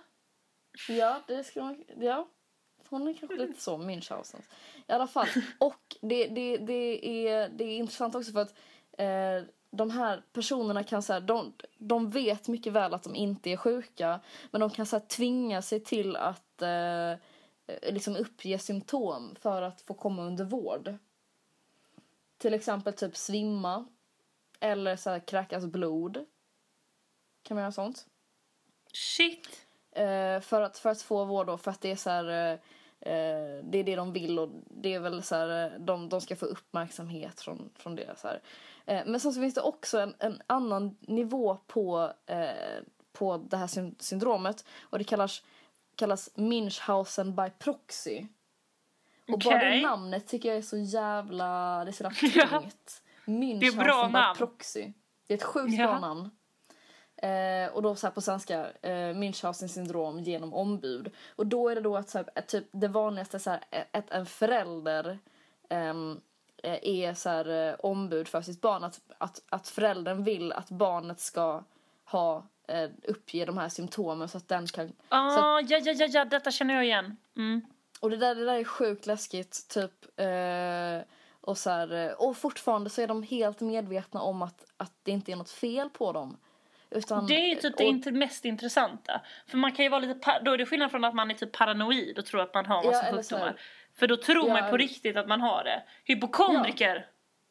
ja 0.89 1.23
det 1.27 1.45
skulle 1.45 1.65
man... 1.65 1.85
Ja, 1.97 2.29
hon 2.89 3.09
är 3.09 3.15
kanske 3.15 3.37
lite 3.37 3.61
så, 3.61 3.77
Münchhausen. 3.79 4.43
I 4.89 4.93
alla 4.93 5.07
fall. 5.07 5.29
Och 5.59 5.97
det, 6.01 6.27
det, 6.27 6.57
det, 6.57 7.29
är, 7.29 7.49
det 7.49 7.65
är 7.65 7.77
intressant 7.77 8.15
också 8.15 8.33
för 8.33 8.41
att 8.41 8.55
eh, 8.99 9.49
de 9.77 9.91
här 9.91 10.23
personerna 10.33 10.85
kan 10.85 11.03
så 11.03 11.13
här, 11.13 11.21
de, 11.21 11.53
de 11.79 12.11
vet 12.11 12.49
mycket 12.49 12.73
väl 12.73 12.95
att 12.95 13.03
de 13.03 13.15
inte 13.15 13.51
är 13.51 13.57
sjuka 13.57 14.21
men 14.51 14.61
de 14.61 14.71
kan 14.71 14.87
så 14.87 14.97
här, 14.97 15.07
tvinga 15.07 15.63
sig 15.63 15.81
till 15.81 16.17
att 16.17 16.63
eh, 16.63 17.13
liksom 17.93 18.17
uppge 18.17 18.59
symptom 18.59 19.37
för 19.41 19.63
att 19.63 19.83
få 19.83 19.95
komma 19.95 20.23
under 20.23 20.45
vård. 20.45 20.95
Till 22.39 22.55
exempel 22.55 22.93
typ 22.93 23.17
svimma 23.17 23.87
eller 24.61 24.97
så 24.97 25.11
här, 25.11 25.19
kräkas 25.19 25.65
blod. 25.65 26.25
Kan 27.43 27.55
man 27.55 27.63
göra 27.63 27.73
sånt? 27.73 28.07
Shit. 28.93 29.67
Eh, 29.93 30.41
för, 30.41 30.63
att, 30.63 30.79
för 30.79 30.91
att 30.91 31.03
få 31.03 31.25
vård 31.25 31.47
då, 31.47 31.59
för 31.59 31.71
att 31.71 31.81
det 31.81 31.91
är 31.91 31.97
så 31.97 32.11
här, 32.11 32.61
eh, 33.07 33.65
det 33.65 33.79
är 33.79 33.85
det 33.85 33.97
de 33.97 34.13
vill 34.13 34.39
och 34.39 34.49
det 34.71 34.95
är 34.95 35.01
väl 35.01 35.23
så 35.23 35.35
här, 35.35 35.65
eh, 35.65 35.81
de, 35.81 36.09
de 36.09 36.21
ska 36.21 36.37
få 36.37 36.47
uppmärksamhet 36.47 37.41
från, 37.41 37.71
från 37.77 37.97
det. 37.97 38.15
Så 38.19 38.29
här. 38.29 38.41
Eh, 38.87 39.03
men 39.07 39.21
sen 39.21 39.33
så 39.33 39.41
finns 39.41 39.55
det 39.55 39.61
också 39.61 39.99
en, 40.01 40.15
en 40.19 40.43
annan 40.47 40.97
nivå 41.01 41.59
på, 41.67 42.13
eh, 42.27 42.49
på 43.13 43.37
det 43.37 43.57
här 43.57 43.67
syn- 43.67 43.95
syndromet 43.99 44.65
och 44.83 44.99
det 44.99 45.05
kallas, 45.05 45.43
kallas 45.97 46.31
Münchhausen 46.35 47.45
by 47.45 47.51
proxy. 47.59 48.27
Och 49.33 49.39
bara 49.39 49.65
det 49.71 49.81
namnet 49.83 50.27
tycker 50.29 50.49
jag 50.49 50.59
är 50.59 50.63
så 50.63 50.77
jävla, 50.79 51.85
det 51.85 51.91
är 51.91 51.93
så 51.93 52.05
jävla 52.27 52.43
Ja. 52.53 52.61
tungt. 52.61 53.03
Münchhausen 53.25 53.61
Det 53.61 53.67
är 53.67 53.85
bra 53.85 54.07
by 54.07 54.13
namn. 54.13 54.37
proxy. 54.37 54.93
Det 55.27 55.35
är 55.35 55.39
ett 55.39 55.45
sjukt 55.45 55.75
Ja. 55.79 55.87
bra 55.87 55.99
namn. 56.01 56.31
Eh, 57.17 57.73
och 57.73 57.83
då 57.83 57.95
så 57.95 58.07
här 58.07 58.15
på 58.15 58.21
svenska, 58.21 58.67
eh, 58.83 58.91
Münchhausen 58.91 59.69
syndrom 59.69 60.21
genom 60.21 60.55
ombud. 60.55 61.11
Och 61.37 61.47
då 61.47 61.69
är 61.69 61.75
det 61.75 61.81
då 61.81 61.97
att 61.97 62.09
så 62.09 62.19
här, 62.19 62.29
att 62.35 62.49
typ 62.49 62.65
det 62.71 62.89
vanligaste 62.89 63.39
så 63.39 63.51
här, 63.51 63.61
att 63.91 64.11
en 64.11 64.27
förälder 64.27 65.19
ehm, 65.69 66.21
eh, 66.63 66.79
är 66.83 67.15
så 67.15 67.29
här, 67.29 67.69
eh, 67.69 67.75
ombud 67.79 68.29
för 68.29 68.43
sitt 68.43 68.61
barn. 68.61 68.85
Att, 68.85 69.01
att, 69.19 69.43
att 69.49 69.69
föräldern 69.69 70.25
vill 70.25 70.53
att 70.53 70.71
barnet 70.71 71.21
ska 71.21 71.63
ha 72.05 72.45
eh, 72.69 72.91
uppge 73.03 73.45
de 73.45 73.59
här 73.59 73.69
symptomen 73.69 74.29
så 74.29 74.39
att 74.39 74.49
den 74.49 74.67
kan... 74.67 74.93
Ah, 75.09 75.61
ja, 75.61 75.79
ja, 75.79 75.93
ja, 75.93 76.07
ja, 76.07 76.25
detta 76.25 76.51
känner 76.51 76.75
jag 76.75 76.85
igen. 76.85 77.17
Mm. 77.37 77.61
Och 78.01 78.11
det 78.11 78.17
där, 78.17 78.35
det 78.35 78.45
där 78.45 78.55
är 78.55 78.65
sjukt 78.65 79.07
läskigt, 79.07 79.69
typ. 79.69 80.21
Eh, 80.21 81.09
och, 81.41 81.59
så 81.59 81.71
här, 81.71 81.93
eh, 81.93 82.13
och 82.13 82.37
fortfarande 82.37 82.91
så 82.91 83.03
är 83.03 83.07
de 83.07 83.23
helt 83.23 83.61
medvetna 83.61 84.21
om 84.21 84.43
att, 84.43 84.65
att 84.77 84.93
det 85.03 85.11
inte 85.11 85.33
är 85.33 85.37
något 85.37 85.51
fel 85.51 85.91
på 85.91 86.13
dem. 86.13 86.37
Utan, 86.91 87.27
Det 87.27 87.35
är 87.35 87.49
ju 87.49 87.55
typ 87.55 87.77
det 87.77 87.85
och- 87.85 87.91
inte 87.91 88.11
mest 88.13 88.45
intressanta. 88.45 89.21
För 89.47 89.59
man 89.59 89.73
kan 89.73 89.85
ju 89.85 89.89
vara 89.89 90.01
lite, 90.01 90.41
då 90.45 90.53
är 90.53 90.59
det 90.59 90.67
skillnad 90.67 90.91
från 90.91 91.05
att 91.05 91.15
man 91.15 91.31
är 91.31 91.35
typ 91.35 91.53
paranoid 91.53 92.19
och 92.19 92.27
tror 92.27 92.41
att 92.41 92.55
man 92.55 92.67
har 92.67 92.85
Ja, 92.85 92.91
massa 92.91 93.03
här- 93.05 93.13
sjukdomar. 93.13 93.61
För 93.95 94.07
då 94.07 94.17
tror 94.17 94.49
man 94.49 94.57
Ja, 94.57 94.65
ju 94.65 94.71
på 94.71 94.77
riktigt 94.77 95.17
att 95.17 95.29
man 95.29 95.41
har 95.41 95.65
det. 95.65 95.83
Hypokondriker, 96.05 97.07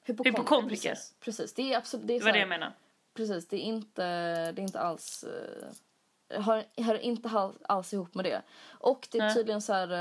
Hypokondriker. 0.06 0.40
hypokondriker. 0.40 0.90
Precis, 0.90 1.16
precis. 1.20 1.54
Det 1.54 1.74
är 1.74 1.78
absolut... 1.78 2.08
Det 2.08 2.14
är 2.16 2.20
det 2.20 2.26
var 2.26 2.32
det 2.32 2.40
jag 2.40 2.50
menade. 2.50 2.74
Precis, 3.14 3.48
det 3.48 3.56
är 3.56 3.62
inte, 3.62 4.02
det 4.52 4.62
är 4.62 4.64
inte 4.64 4.80
alls... 4.80 5.26
Hör, 6.30 6.64
hör 6.84 6.96
inte 6.98 7.30
alls, 7.30 7.56
alls 7.62 7.94
ihop 7.94 8.14
med 8.16 8.26
det. 8.26 8.42
Och 8.70 9.08
det 9.12 9.18
är 9.18 9.22
Nej. 9.24 9.34
tydligen 9.34 9.62
så 9.62 9.74
här... 9.74 9.94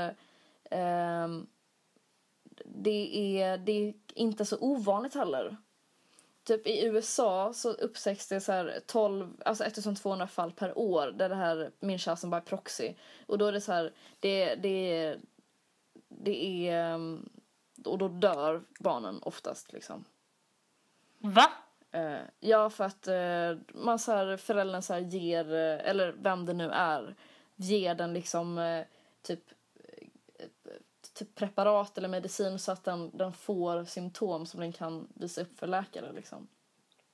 eh, 0.71 0.79
ehm, 0.79 1.47
det, 2.65 3.39
är, 3.41 3.57
det 3.57 3.71
är 3.71 3.93
inte 4.15 4.45
så 4.45 4.57
ovanligt 4.59 5.15
heller. 5.15 5.57
Typ 6.45 6.67
i 6.67 6.85
USA 6.85 7.53
så 7.53 7.71
uppsägs 7.71 8.27
det 8.27 8.41
så 8.41 8.51
här 8.51 8.79
12, 8.85 9.41
alltså 9.45 9.63
1200 9.63 10.27
fall 10.27 10.51
per 10.51 10.77
år 10.77 11.11
där 11.11 11.29
det 11.29 11.35
här 11.35 11.71
Münchhausen 11.79 12.29
by 12.39 12.45
proxy. 12.45 12.93
Och 13.25 13.37
då 13.37 13.45
är 13.45 13.51
det 13.51 13.61
så 13.61 13.71
här, 13.71 13.93
det, 14.19 14.55
det, 14.55 15.15
det 16.07 16.69
är... 16.69 16.93
ehm, 16.93 17.29
Och 17.85 17.97
då 17.97 18.07
dör 18.07 18.61
barnen 18.79 19.19
oftast 19.21 19.73
liksom. 19.73 20.05
Va? 21.19 21.51
Eh, 21.91 22.21
ja, 22.39 22.69
för 22.69 22.83
att 22.83 23.07
uh, 23.07 23.57
man 23.73 23.99
så 23.99 24.11
här, 24.11 24.37
föräldern 24.37 24.81
så 24.81 24.93
här 24.93 25.01
ger, 25.01 25.53
eh, 25.53 25.89
eller 25.89 26.11
vem 26.11 26.45
det 26.45 26.53
nu 26.53 26.69
är, 26.69 27.15
ger 27.55 27.95
den 27.95 28.13
liksom 28.13 28.57
eh, 28.57 28.85
typ, 29.21 29.51
eh, 29.51 29.55
typ 31.15 31.35
preparat 31.35 31.97
eller 31.97 32.07
medicin 32.09 32.59
så 32.59 32.71
att 32.71 32.83
den, 32.83 33.17
den 33.17 33.33
får 33.33 33.85
symptom 33.85 34.45
som 34.45 34.59
den 34.59 34.73
kan 34.73 35.07
visa 35.13 35.41
upp 35.41 35.59
för 35.59 35.67
läkare. 35.67 36.11
Liksom. 36.11 36.47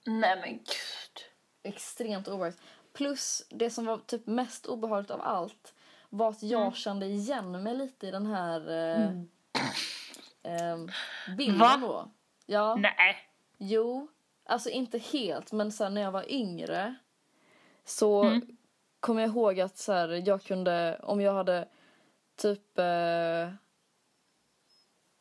Nej 0.06 0.40
men 0.42 0.54
gud. 0.58 1.24
Extremt 1.64 2.28
obehagligt. 2.28 2.62
Plus, 2.94 3.44
det 3.50 3.70
som 3.70 3.86
var 3.86 3.98
typ 3.98 4.28
mest 4.28 4.66
obehagligt 4.66 5.12
av 5.12 5.22
allt 5.22 5.74
var 6.10 6.30
att 6.30 6.44
jag 6.44 6.62
Mm. 6.62 6.74
kände 6.74 7.06
igen 7.06 7.64
mig 7.64 7.76
lite 7.76 8.08
i 8.08 8.12
den 8.12 8.26
här 8.26 8.70
eh, 8.70 9.10
eh, 10.44 10.78
bilden 11.38 11.60
Va? 11.60 11.78
då. 11.82 12.12
Ja. 12.46 12.76
Nej. 12.76 13.18
Jo, 13.58 14.08
alltså 14.46 14.70
inte 14.70 14.98
helt, 14.98 15.52
men 15.52 15.72
så 15.72 15.84
här, 15.84 15.92
när 15.92 16.02
jag 16.02 16.12
var 16.12 16.32
yngre 16.32 16.96
så 17.86 18.24
Mm. 18.24 18.58
kommer 19.00 19.22
jag 19.22 19.30
ihåg 19.30 19.60
att 19.60 19.78
så 19.78 19.94
här, 19.94 20.28
jag 20.28 20.44
kunde, 20.44 21.00
om 21.04 21.22
jag 21.22 21.34
hade 21.34 21.68
typ... 22.36 22.78
Eh, 22.80 23.50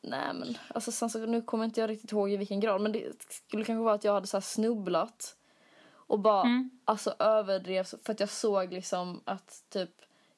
nej 0.01 0.33
men, 0.33 0.57
alltså 0.67 0.91
sen 0.91 1.09
så, 1.09 1.25
nu 1.25 1.41
kommer 1.41 1.65
inte 1.65 1.81
jag 1.81 1.89
riktigt 1.89 2.11
ihåg 2.11 2.31
i 2.31 2.37
vilken 2.37 2.59
grad, 2.59 2.81
men 2.81 2.91
det 2.91 3.23
skulle 3.29 3.65
kanske 3.65 3.83
vara 3.83 3.93
att 3.95 4.03
jag 4.03 4.13
hade 4.13 4.27
så 4.27 4.37
här 4.37 4.41
snubblat 4.41 5.37
och 5.89 6.19
bara 6.19 6.41
Mm. 6.41 6.69
alltså 6.85 7.15
överdrev 7.19 7.83
för 7.83 8.11
att 8.11 8.19
jag 8.19 8.29
såg 8.29 8.73
liksom 8.73 9.23
att 9.25 9.63
typ 9.69 9.91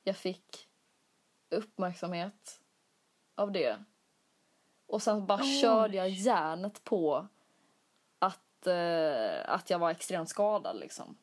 jag 0.03 0.17
fick 0.17 0.67
uppmärksamhet 1.49 2.59
av 3.35 3.51
det. 3.51 3.83
Och 4.87 5.01
sen 5.01 5.25
bara 5.25 5.39
Oj. 5.41 5.61
körde 5.61 5.97
jag 5.97 6.09
järnet 6.09 6.83
på 6.83 7.27
att, 8.19 8.67
eh, 8.67 9.53
att 9.53 9.69
jag 9.69 9.79
var 9.79 9.91
extremt 9.91 10.29
skadad 10.29 10.79
liksom. 10.79 11.17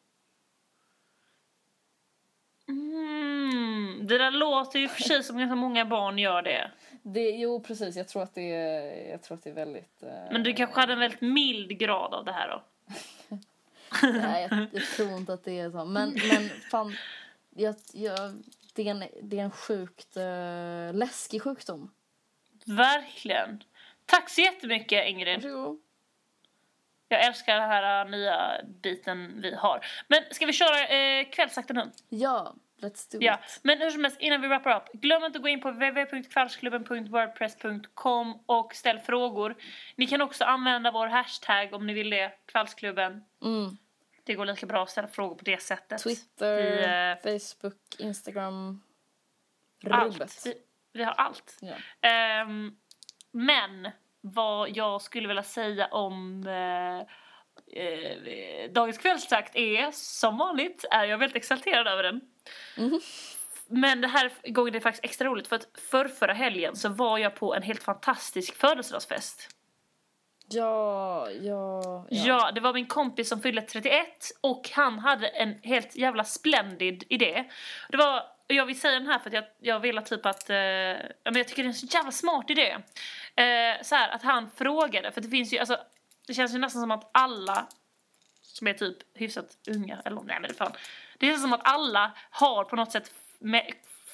Mm. 2.69 4.07
Det 4.07 4.19
där 4.19 4.31
låter 4.31 4.79
ju 4.79 4.89
för 4.89 5.03
sig 5.03 5.23
som 5.23 5.39
ganska 5.39 5.55
många 5.55 5.85
barn 5.85 6.19
gör 6.19 6.43
det. 6.43 6.71
Det, 7.03 7.31
jo 7.31 7.61
precis, 7.61 7.97
jag 7.97 8.09
tror 8.09 8.23
att 8.23 8.35
det 8.35 8.55
är, 8.55 9.11
jag 9.11 9.23
tror 9.23 9.37
att 9.37 9.45
det 9.45 9.51
är 9.51 9.55
väldigt... 9.55 10.03
Eh, 10.03 10.33
Men 10.33 10.43
du 10.43 10.53
kanske 10.53 10.81
hade 10.81 10.93
en 10.93 10.99
väldigt 10.99 11.21
mild 11.21 11.79
grad 11.79 12.15
av 12.15 12.25
det 12.25 12.33
här 12.33 12.49
då? 12.49 12.63
Nej, 14.03 14.49
jag, 14.51 14.67
jag 14.73 14.83
tror 14.83 15.17
inte 15.17 15.33
att 15.33 15.45
det 15.45 15.59
är 15.59 15.71
så. 15.71 15.85
Men, 15.85 16.11
men 16.11 16.49
fan, 16.71 16.97
jag, 17.51 17.75
jag, 17.93 18.43
det, 18.75 18.89
är 18.89 18.91
en, 18.91 19.05
det 19.23 19.39
är 19.39 19.45
en 19.45 19.51
sjukt 19.51 20.17
eh, 20.17 20.95
läskig 20.95 21.43
sjukdom. 21.43 21.91
Verkligen. 22.65 23.63
Tack 24.07 24.31
så 24.31 24.41
jättemycket 24.41 25.09
Ingrid. 25.09 25.43
Varsågod. 25.43 25.81
Jag 27.09 27.27
älskar 27.27 27.55
den 27.61 27.69
här 27.69 28.05
uh, 28.05 28.11
nya 28.11 28.61
biten 28.65 29.41
vi 29.41 29.55
har. 29.55 29.87
Men 30.09 30.23
ska 30.31 30.47
vi 30.47 30.53
köra 30.53 30.89
eh, 30.89 31.31
kvällsakten 31.31 31.77
nu? 31.77 31.91
Ja, 32.09 32.55
let's 32.83 33.13
do 33.13 33.19
Ja, 33.21 33.35
it. 33.35 33.61
men 33.63 33.79
hur 33.79 33.91
som 33.91 34.05
helst 34.05 34.21
innan 34.21 34.41
vi 34.41 34.49
wrappar 34.49 34.77
upp. 34.77 34.93
Glöm 34.93 35.25
inte 35.25 35.39
att 35.39 35.43
gå 35.43 35.49
in 35.49 35.61
på 35.61 35.71
www.kvällsklubben.wordpress.com 35.71 38.43
och 38.47 38.75
ställ 38.75 38.99
frågor. 38.99 39.57
Ni 39.97 40.07
kan 40.07 40.21
också 40.23 40.45
använda 40.45 40.91
vår 40.91 41.07
hashtag 41.07 41.75
om 41.75 41.87
ni 41.87 41.93
vill 41.95 42.11
det, 42.11 42.33
kvällsklubben. 42.47 43.25
Mm. 43.43 43.77
Det 44.25 44.35
går 44.35 44.47
lika 44.47 44.67
bra 44.67 44.83
att 44.83 44.91
ställa 44.91 45.09
frågor 45.09 45.35
på 45.35 45.45
det 45.45 45.63
sättet. 45.63 46.03
Twitter, 46.03 46.57
Vi, 46.57 46.85
eh, 47.31 47.39
Facebook, 47.39 47.77
Instagram. 47.99 48.83
Allt. 49.91 50.15
Rubbet. 50.15 50.43
Vi, 50.47 50.55
vi 50.93 51.05
har 51.05 51.13
allt. 51.13 51.57
Ja. 51.61 51.75
Ehm, 52.09 52.73
men 53.33 53.91
vad 54.21 54.77
jag 54.77 55.03
skulle 55.03 55.29
vilja 55.29 55.43
säga 55.43 55.87
om 55.87 56.47
eh, 56.47 56.99
eh, 57.83 58.71
dagens 58.71 58.99
kvällstakt 58.99 59.57
är 59.57 59.91
som 59.93 60.39
vanligt 60.39 60.85
är 60.91 61.05
jag 61.05 61.19
väldigt 61.19 61.37
exalterad 61.37 61.87
över 61.89 62.03
den. 62.03 62.21
Mhm. 62.77 63.01
Men 63.73 64.01
det 64.01 64.09
här 64.09 64.33
gången 64.45 64.75
är 64.75 64.79
det 64.79 64.81
faktiskt 64.81 65.05
extra 65.05 65.29
roligt 65.29 65.49
för 65.49 65.57
att 65.57 65.67
för 65.91 66.09
förra 66.09 66.33
helgen 66.33 66.77
så 66.77 66.89
var 66.89 67.19
jag 67.19 67.35
på 67.35 67.55
en 67.55 67.63
helt 67.63 67.83
fantastisk 67.83 68.55
födelsedagsfest. 68.57 69.49
Ja, 70.53 71.31
ja, 71.31 72.07
Ja. 72.11 72.51
det 72.55 72.61
var 72.61 72.73
min 72.75 72.87
kompis 72.87 73.29
som 73.29 73.43
fyllde 73.43 73.63
31 73.63 74.31
och 74.41 74.71
han 74.73 74.99
hade 74.99 75.29
en 75.29 75.55
helt 75.63 75.97
jävla 75.97 76.25
splendid 76.25 77.05
idé. 77.09 77.45
Det 77.89 77.97
var, 77.97 78.23
jag 78.47 78.67
vill 78.67 78.81
säga 78.81 78.95
den 78.99 79.07
här 79.07 79.19
för 79.19 79.31
att 79.31 79.35
jag, 79.35 79.45
jag 79.61 79.81
vill 79.81 80.03
typ 80.05 80.27
att, 80.27 80.51
eh, 80.51 80.57
ja, 80.57 80.97
men 81.25 81.37
jag 81.37 81.49
tycker 81.49 81.63
det 81.63 81.67
är 81.67 81.69
en 81.69 81.75
så 81.75 81.87
jävla 81.87 82.13
smart 82.13 82.51
idé. 82.51 82.71
Eh, 83.37 83.83
så 83.83 83.95
här 83.95 84.09
att 84.09 84.23
han 84.23 84.51
frågade, 84.57 85.13
för 85.13 85.21
det 85.21 85.29
finns 85.29 85.53
ju, 85.53 85.59
alltså 85.59 85.79
det 86.27 86.35
känns 86.35 86.55
ju 86.55 86.59
nästan 86.59 86.83
som 86.83 86.91
att 86.91 87.11
alla 87.15 87.67
som 88.43 88.67
är 88.67 88.75
typ 88.75 88.97
hyfsat 89.15 89.47
unga, 89.69 90.03
eller 90.05 90.23
nej 90.23 90.39
men 90.41 90.49
det 90.49 90.55
fan. 90.55 90.73
Det 91.21 91.27
känns 91.27 91.43
som 91.43 91.53
att 91.53 91.61
alla 91.65 92.13
har 92.31 92.65
på 92.65 92.77
något 92.77 92.93
sätt 92.93 93.11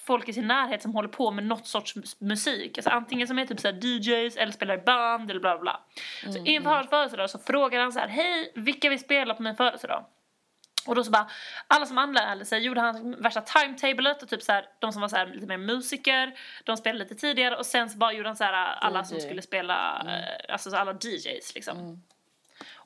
folk 0.06 0.28
i 0.28 0.32
sin 0.32 0.46
närhet 0.46 0.82
som 0.82 0.94
håller 0.94 1.08
på 1.08 1.30
med 1.30 1.44
något 1.44 1.66
sorts 1.66 1.96
mus- 1.96 2.16
musik. 2.20 2.78
Alltså 2.78 2.90
antingen 2.90 3.28
som 3.28 3.38
är 3.38 3.46
typ 3.46 3.60
såhär 3.60 3.84
DJs 3.84 4.36
eller 4.36 4.52
spelar 4.52 4.74
i 4.74 4.78
band 4.78 5.30
eller 5.30 5.40
bla 5.40 5.58
bla. 5.58 5.80
Så 6.32 6.44
inför 6.44 6.70
hans 6.70 6.90
födelsedag 6.90 7.30
så 7.30 7.38
frågar 7.38 7.80
han 7.80 7.92
så 7.92 7.98
här: 7.98 8.08
hej 8.08 8.52
vilka 8.54 8.88
vill 8.90 8.98
spela 9.00 9.34
på 9.34 9.42
min 9.42 9.56
födelsedag? 9.56 10.04
Och 10.86 10.94
då 10.94 11.04
så 11.04 11.10
bara, 11.10 11.30
alla 11.66 11.86
som 11.86 11.98
anmälde 11.98 12.44
sig 12.44 12.62
gjorde 12.62 12.80
han 12.80 13.22
värsta 13.22 13.40
timetablet 13.40 14.22
och 14.22 14.28
typ 14.28 14.42
så 14.42 14.52
här, 14.52 14.68
de 14.78 14.92
som 14.92 15.00
var 15.00 15.08
så 15.08 15.16
här 15.16 15.26
lite 15.26 15.46
mer 15.46 15.56
musiker, 15.56 16.38
de 16.64 16.76
spelade 16.76 17.04
lite 17.04 17.14
tidigare 17.14 17.56
och 17.56 17.66
sen 17.66 17.90
så 17.90 17.98
bara 17.98 18.12
gjorde 18.12 18.28
han 18.28 18.36
så 18.36 18.44
här 18.44 18.52
alla 18.74 19.04
som 19.04 19.16
DJ. 19.16 19.20
skulle 19.20 19.42
spela, 19.42 20.02
eh, 20.06 20.52
alltså 20.52 20.70
så 20.70 20.76
alla 20.76 20.92
DJs 20.92 21.54
liksom. 21.54 22.02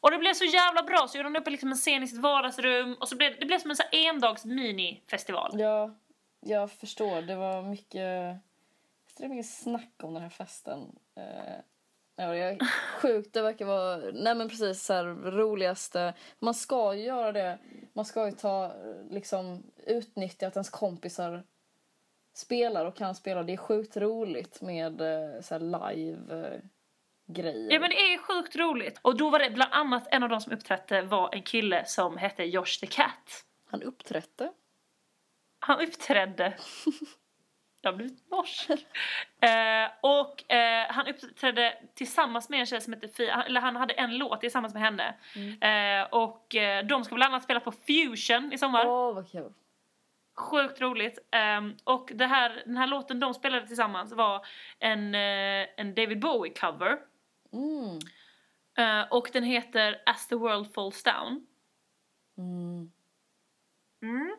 Och 0.01 0.11
det 0.11 0.19
blev 0.19 0.35
så 0.35 0.45
jävla 0.45 0.83
bra 0.83 1.07
så 1.09 1.19
gjorde 1.19 1.29
han 1.29 1.37
upp 1.37 1.49
liksom 1.49 1.71
en 1.71 1.77
scen 1.77 2.03
i 2.03 2.09
sitt 2.09 2.19
vardagsrum 2.19 2.95
och 2.95 3.09
så 3.09 3.17
blev 3.17 3.37
det 3.41 3.47
blev 3.47 3.59
som 3.59 3.71
en 3.71 3.77
så 3.77 3.83
här 3.83 4.09
endags 4.09 4.45
minifestival. 4.45 5.61
Ja, 5.61 5.95
jag 6.41 6.71
förstår. 6.71 7.23
Det 7.23 7.37
var 7.37 7.63
mycket, 7.63 8.37
det 9.17 9.23
var 9.23 9.29
mycket 9.29 9.51
snack 9.51 9.95
om 10.03 10.15
den 10.15 10.23
här 10.23 10.31
festen. 10.31 10.99
Eh, 11.15 11.55
ja, 12.17 12.29
det 12.29 12.39
är 12.39 12.59
sjukt. 13.01 13.33
Det 13.33 13.43
verkar 13.43 13.65
vara 13.65 13.97
nej 13.97 14.35
men 14.35 14.49
precis 14.49 14.83
så 14.83 14.93
här, 14.93 15.05
roligaste. 15.31 16.15
Man 16.39 16.55
ska 16.55 16.95
ju 16.95 17.03
göra 17.03 17.33
det. 17.33 17.59
Man 17.93 18.05
ska 18.05 18.27
ju 18.27 18.33
ta, 18.33 18.73
liksom 19.11 19.63
utnyttja 19.87 20.47
att 20.47 20.57
ens 20.57 20.71
kompisar 20.71 21.43
spelar 22.33 22.87
och 22.87 22.97
kan 22.97 23.15
spela. 23.15 23.43
Det 23.43 23.53
är 23.53 23.57
sjukt 23.57 23.97
roligt 23.97 24.61
med 24.61 25.01
eh, 25.01 25.41
så 25.41 25.55
här 25.55 25.61
live 25.61 26.47
eh, 26.47 26.61
grejer. 27.31 27.73
Ja 27.73 27.81
men 27.81 27.91
det 27.91 27.97
är 27.97 28.19
sjukt 28.19 28.57
roligt. 28.57 28.99
Och 29.03 29.17
då 29.17 29.31
var 29.31 29.39
det 29.39 29.51
bland 29.51 29.73
annat 29.73 30.09
en 30.11 30.23
av 30.23 30.29
de 30.29 30.41
som 30.41 30.53
uppträdde 30.53 31.03
var 31.03 31.35
en 31.35 31.43
kille 31.43 31.85
som 31.85 32.17
hette 32.17 32.45
Josh 32.45 32.81
the 32.81 32.87
Cat. 32.87 33.45
Han 33.71 33.83
uppträdde. 33.83 34.53
Han 35.61 35.81
uppträdde. 35.81 36.55
Jag 37.83 37.93
har 37.93 37.97
blivit 37.97 38.31
norsk. 38.31 38.71
Eh, 39.41 39.91
och 40.01 40.53
eh, 40.53 40.87
han 40.93 41.07
uppträdde 41.07 41.79
tillsammans 41.95 42.49
med 42.49 42.61
en 42.61 42.67
tjej 42.67 42.81
som 42.81 42.93
heter 42.93 43.09
Fia, 43.09 43.43
eller 43.43 43.61
han 43.61 43.77
hade 43.77 43.95
en 43.95 44.19
låt 44.19 44.41
tillsammans 44.41 44.75
med 44.75 44.83
henne. 44.83 45.15
Eh, 45.61 46.09
och 46.11 46.55
eh, 46.55 46.87
de 46.87 47.05
ska 47.05 47.15
bland 47.15 47.35
annat 47.35 47.45
spela 47.45 47.61
på 47.61 47.73
Fusion 47.73 48.53
i 48.53 48.59
sommar. 48.59 48.87
Åh, 48.87 49.15
vad 49.15 49.31
kul. 49.31 49.53
Sjukt 50.37 50.81
roligt. 50.81 51.19
Ehm, 51.31 51.77
och 51.85 52.11
det 52.15 52.27
här, 52.27 52.63
den 52.67 52.77
här 52.77 52.87
låten 52.87 53.21
de 53.21 53.35
spelade 53.35 53.67
tillsammans 53.67 54.13
var 54.13 54.47
en, 54.79 55.15
eh, 55.15 55.67
en 55.77 55.95
David 55.95 56.21
Bowie 56.21 56.53
cover. 56.53 56.99
Mm. 57.53 57.99
Eh, 58.79 59.09
och 59.11 59.31
den 59.33 59.45
heter 59.45 60.03
As 60.07 60.27
the 60.29 60.35
World 60.35 60.75
Falls 60.75 61.03
Down. 61.03 61.47
Mm. 62.39 62.93
Mm. 64.03 64.37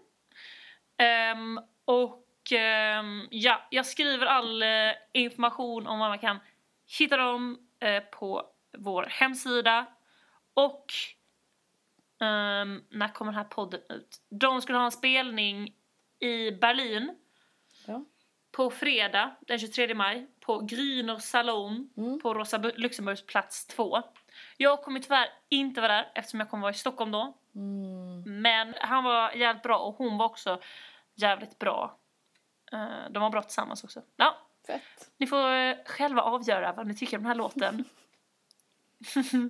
Ehm, 0.97 1.59
och 1.85 2.51
ehm, 2.51 3.27
ja, 3.31 3.67
jag 3.71 3.85
skriver 3.85 4.25
all 4.25 4.63
eh, 4.63 4.91
information 5.13 5.87
om 5.87 5.99
vad 5.99 6.09
man 6.09 6.19
kan 6.19 6.39
hitta 6.99 7.17
dem 7.17 7.67
eh, 7.79 8.03
på 8.03 8.49
vår 8.77 9.03
hemsida. 9.09 9.85
Och 10.53 10.85
ehm, 12.21 12.83
när 12.89 13.13
kommer 13.13 13.31
den 13.31 13.37
här 13.37 13.49
podden 13.49 13.81
ut? 13.89 14.21
De 14.29 14.61
skulle 14.61 14.77
ha 14.77 14.85
en 14.85 14.91
spelning 14.91 15.75
i 16.19 16.51
Berlin 16.51 17.17
Ja. 17.87 18.05
på 18.51 18.69
fredag 18.69 19.35
den 19.47 19.59
23 19.59 19.93
maj 19.95 20.27
på 20.41 20.59
Grüner 20.61 21.17
Salon 21.19 21.89
Mm. 21.97 22.19
på 22.19 22.33
Rosa 22.33 22.57
Bu- 22.57 22.77
Luxemburgs 22.77 23.25
plats 23.25 23.67
2. 23.67 24.01
Jag 24.57 24.81
kommer 24.83 24.99
tyvärr 24.99 25.29
inte 25.49 25.81
vara 25.81 25.91
där 25.93 26.11
eftersom 26.15 26.39
jag 26.39 26.49
kommer 26.49 26.61
vara 26.61 26.71
i 26.71 26.77
Stockholm 26.77 27.11
då. 27.11 27.33
Mm. 27.55 28.41
Men 28.41 28.73
han 28.79 29.03
var 29.03 29.31
jävligt 29.31 29.63
bra 29.63 29.77
och 29.77 29.95
hon 29.95 30.17
var 30.17 30.25
också 30.25 30.61
jävligt 31.15 31.59
bra. 31.59 31.97
Eh, 32.71 32.87
de 33.11 33.21
var 33.23 33.29
bra 33.29 33.41
tillsammans 33.41 33.83
också. 33.83 34.01
Ja, 34.15 34.37
Fett. 34.67 35.11
ni 35.17 35.27
får 35.27 35.51
eh, 35.51 35.75
själva 35.85 36.21
avgöra 36.21 36.73
vad 36.73 36.87
ni 36.87 36.95
tycker 36.95 37.17
om 37.17 37.23
den 37.23 37.27
här 37.27 37.35
låten. 37.37 37.83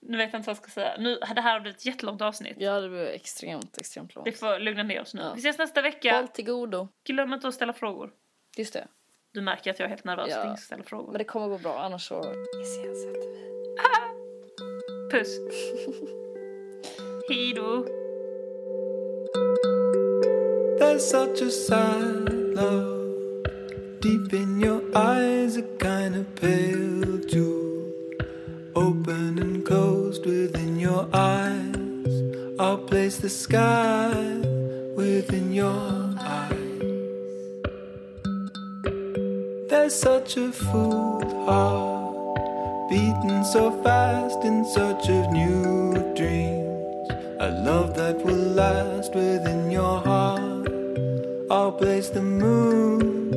nu 0.00 0.16
vet 0.16 0.32
jag 0.32 0.38
inte 0.40 0.46
vad 0.46 0.56
jag 0.56 0.62
ska 0.62 0.68
säga. 0.70 0.96
Nu, 0.98 1.18
det 1.34 1.40
här 1.40 1.52
har 1.52 1.60
blivit 1.60 1.78
ett 1.78 1.86
jättelångt 1.86 2.22
avsnitt. 2.22 2.56
Ja, 2.60 2.80
det 2.80 2.88
blev 2.88 3.06
extremt, 3.06 3.78
extremt 3.78 4.14
långt. 4.14 4.26
Vi 4.28 4.32
får 4.32 4.58
lugna 4.58 4.82
ner 4.82 5.00
oss 5.02 5.14
nu. 5.14 5.22
Ja. 5.22 5.32
Vi 5.34 5.38
ses 5.40 5.58
nästa 5.58 5.82
vecka. 5.82 6.16
Håll 6.16 6.28
till 6.28 6.44
godo. 6.44 6.88
Glöm 7.04 7.32
inte 7.32 7.48
att 7.48 7.54
ställa 7.54 7.72
frågor. 7.72 8.12
Just 8.56 8.72
det. 8.72 8.88
Du 9.34 9.40
märker 9.42 9.70
att 9.70 9.78
jag 9.78 9.86
är 9.86 9.90
helt 9.90 10.04
nervös 10.04 10.26
Ja. 10.30 10.38
att 10.38 10.46
jag 10.46 10.58
ställa 10.58 10.82
frågor. 10.84 11.12
Men 11.12 11.18
det 11.18 11.24
kommer 11.24 11.48
gå 11.48 11.58
bra, 11.58 11.78
annars 11.78 12.08
så 12.08 12.18
iscensätter 12.62 13.20
vi. 13.30 15.18
Puss! 15.18 15.38
Hejdå! 17.28 17.86
There's 20.80 20.98
such 20.98 21.42
a 21.42 21.50
sad 21.50 22.32
love 22.54 23.44
deep 24.00 24.32
in 24.32 24.60
your 24.60 24.80
eyes, 24.96 25.56
a 25.56 25.62
kind 25.80 26.16
of 26.16 26.26
pale 26.40 27.18
jewel, 27.28 27.92
open 28.74 29.38
and 29.38 29.66
closed 29.66 30.26
within 30.26 30.78
your 30.80 31.06
eyes. 31.12 31.76
I'll 32.60 32.86
place 32.86 33.16
the 33.20 33.28
sky 33.30 34.40
within 34.96 35.52
your 35.52 36.13
Such 39.86 40.38
a 40.38 40.50
fool 40.50 41.20
heart 41.44 42.88
beating 42.88 43.44
so 43.44 43.70
fast 43.82 44.42
in 44.42 44.64
search 44.64 45.08
of 45.08 45.30
new 45.30 45.92
dreams. 46.14 47.10
A 47.38 47.50
love 47.50 47.94
that 47.94 48.16
will 48.24 48.34
last 48.34 49.14
within 49.14 49.70
your 49.70 50.00
heart. 50.00 50.68
I'll 51.50 51.72
place 51.72 52.08
the 52.08 52.22
moon 52.22 53.30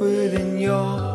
within 0.00 0.58
your 0.58 0.98
heart. 0.98 1.09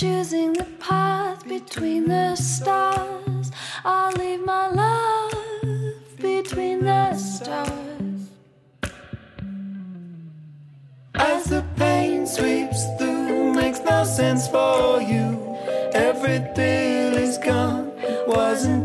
Choosing 0.00 0.54
the 0.54 0.64
path 0.78 1.46
between 1.46 2.08
the 2.08 2.34
stars. 2.34 3.52
I'll 3.84 4.10
leave 4.12 4.42
my 4.46 4.68
love 4.68 5.84
between 6.16 6.86
the 6.86 7.14
stars. 7.16 8.30
As 11.16 11.44
the 11.44 11.62
pain 11.76 12.26
sweeps 12.26 12.86
through, 12.96 13.52
makes 13.52 13.80
no 13.80 14.04
sense 14.04 14.48
for 14.48 15.02
you. 15.02 15.58
Every 15.92 16.38
thrill 16.54 17.18
is 17.18 17.36
gone, 17.36 17.92
wasn't 18.26 18.79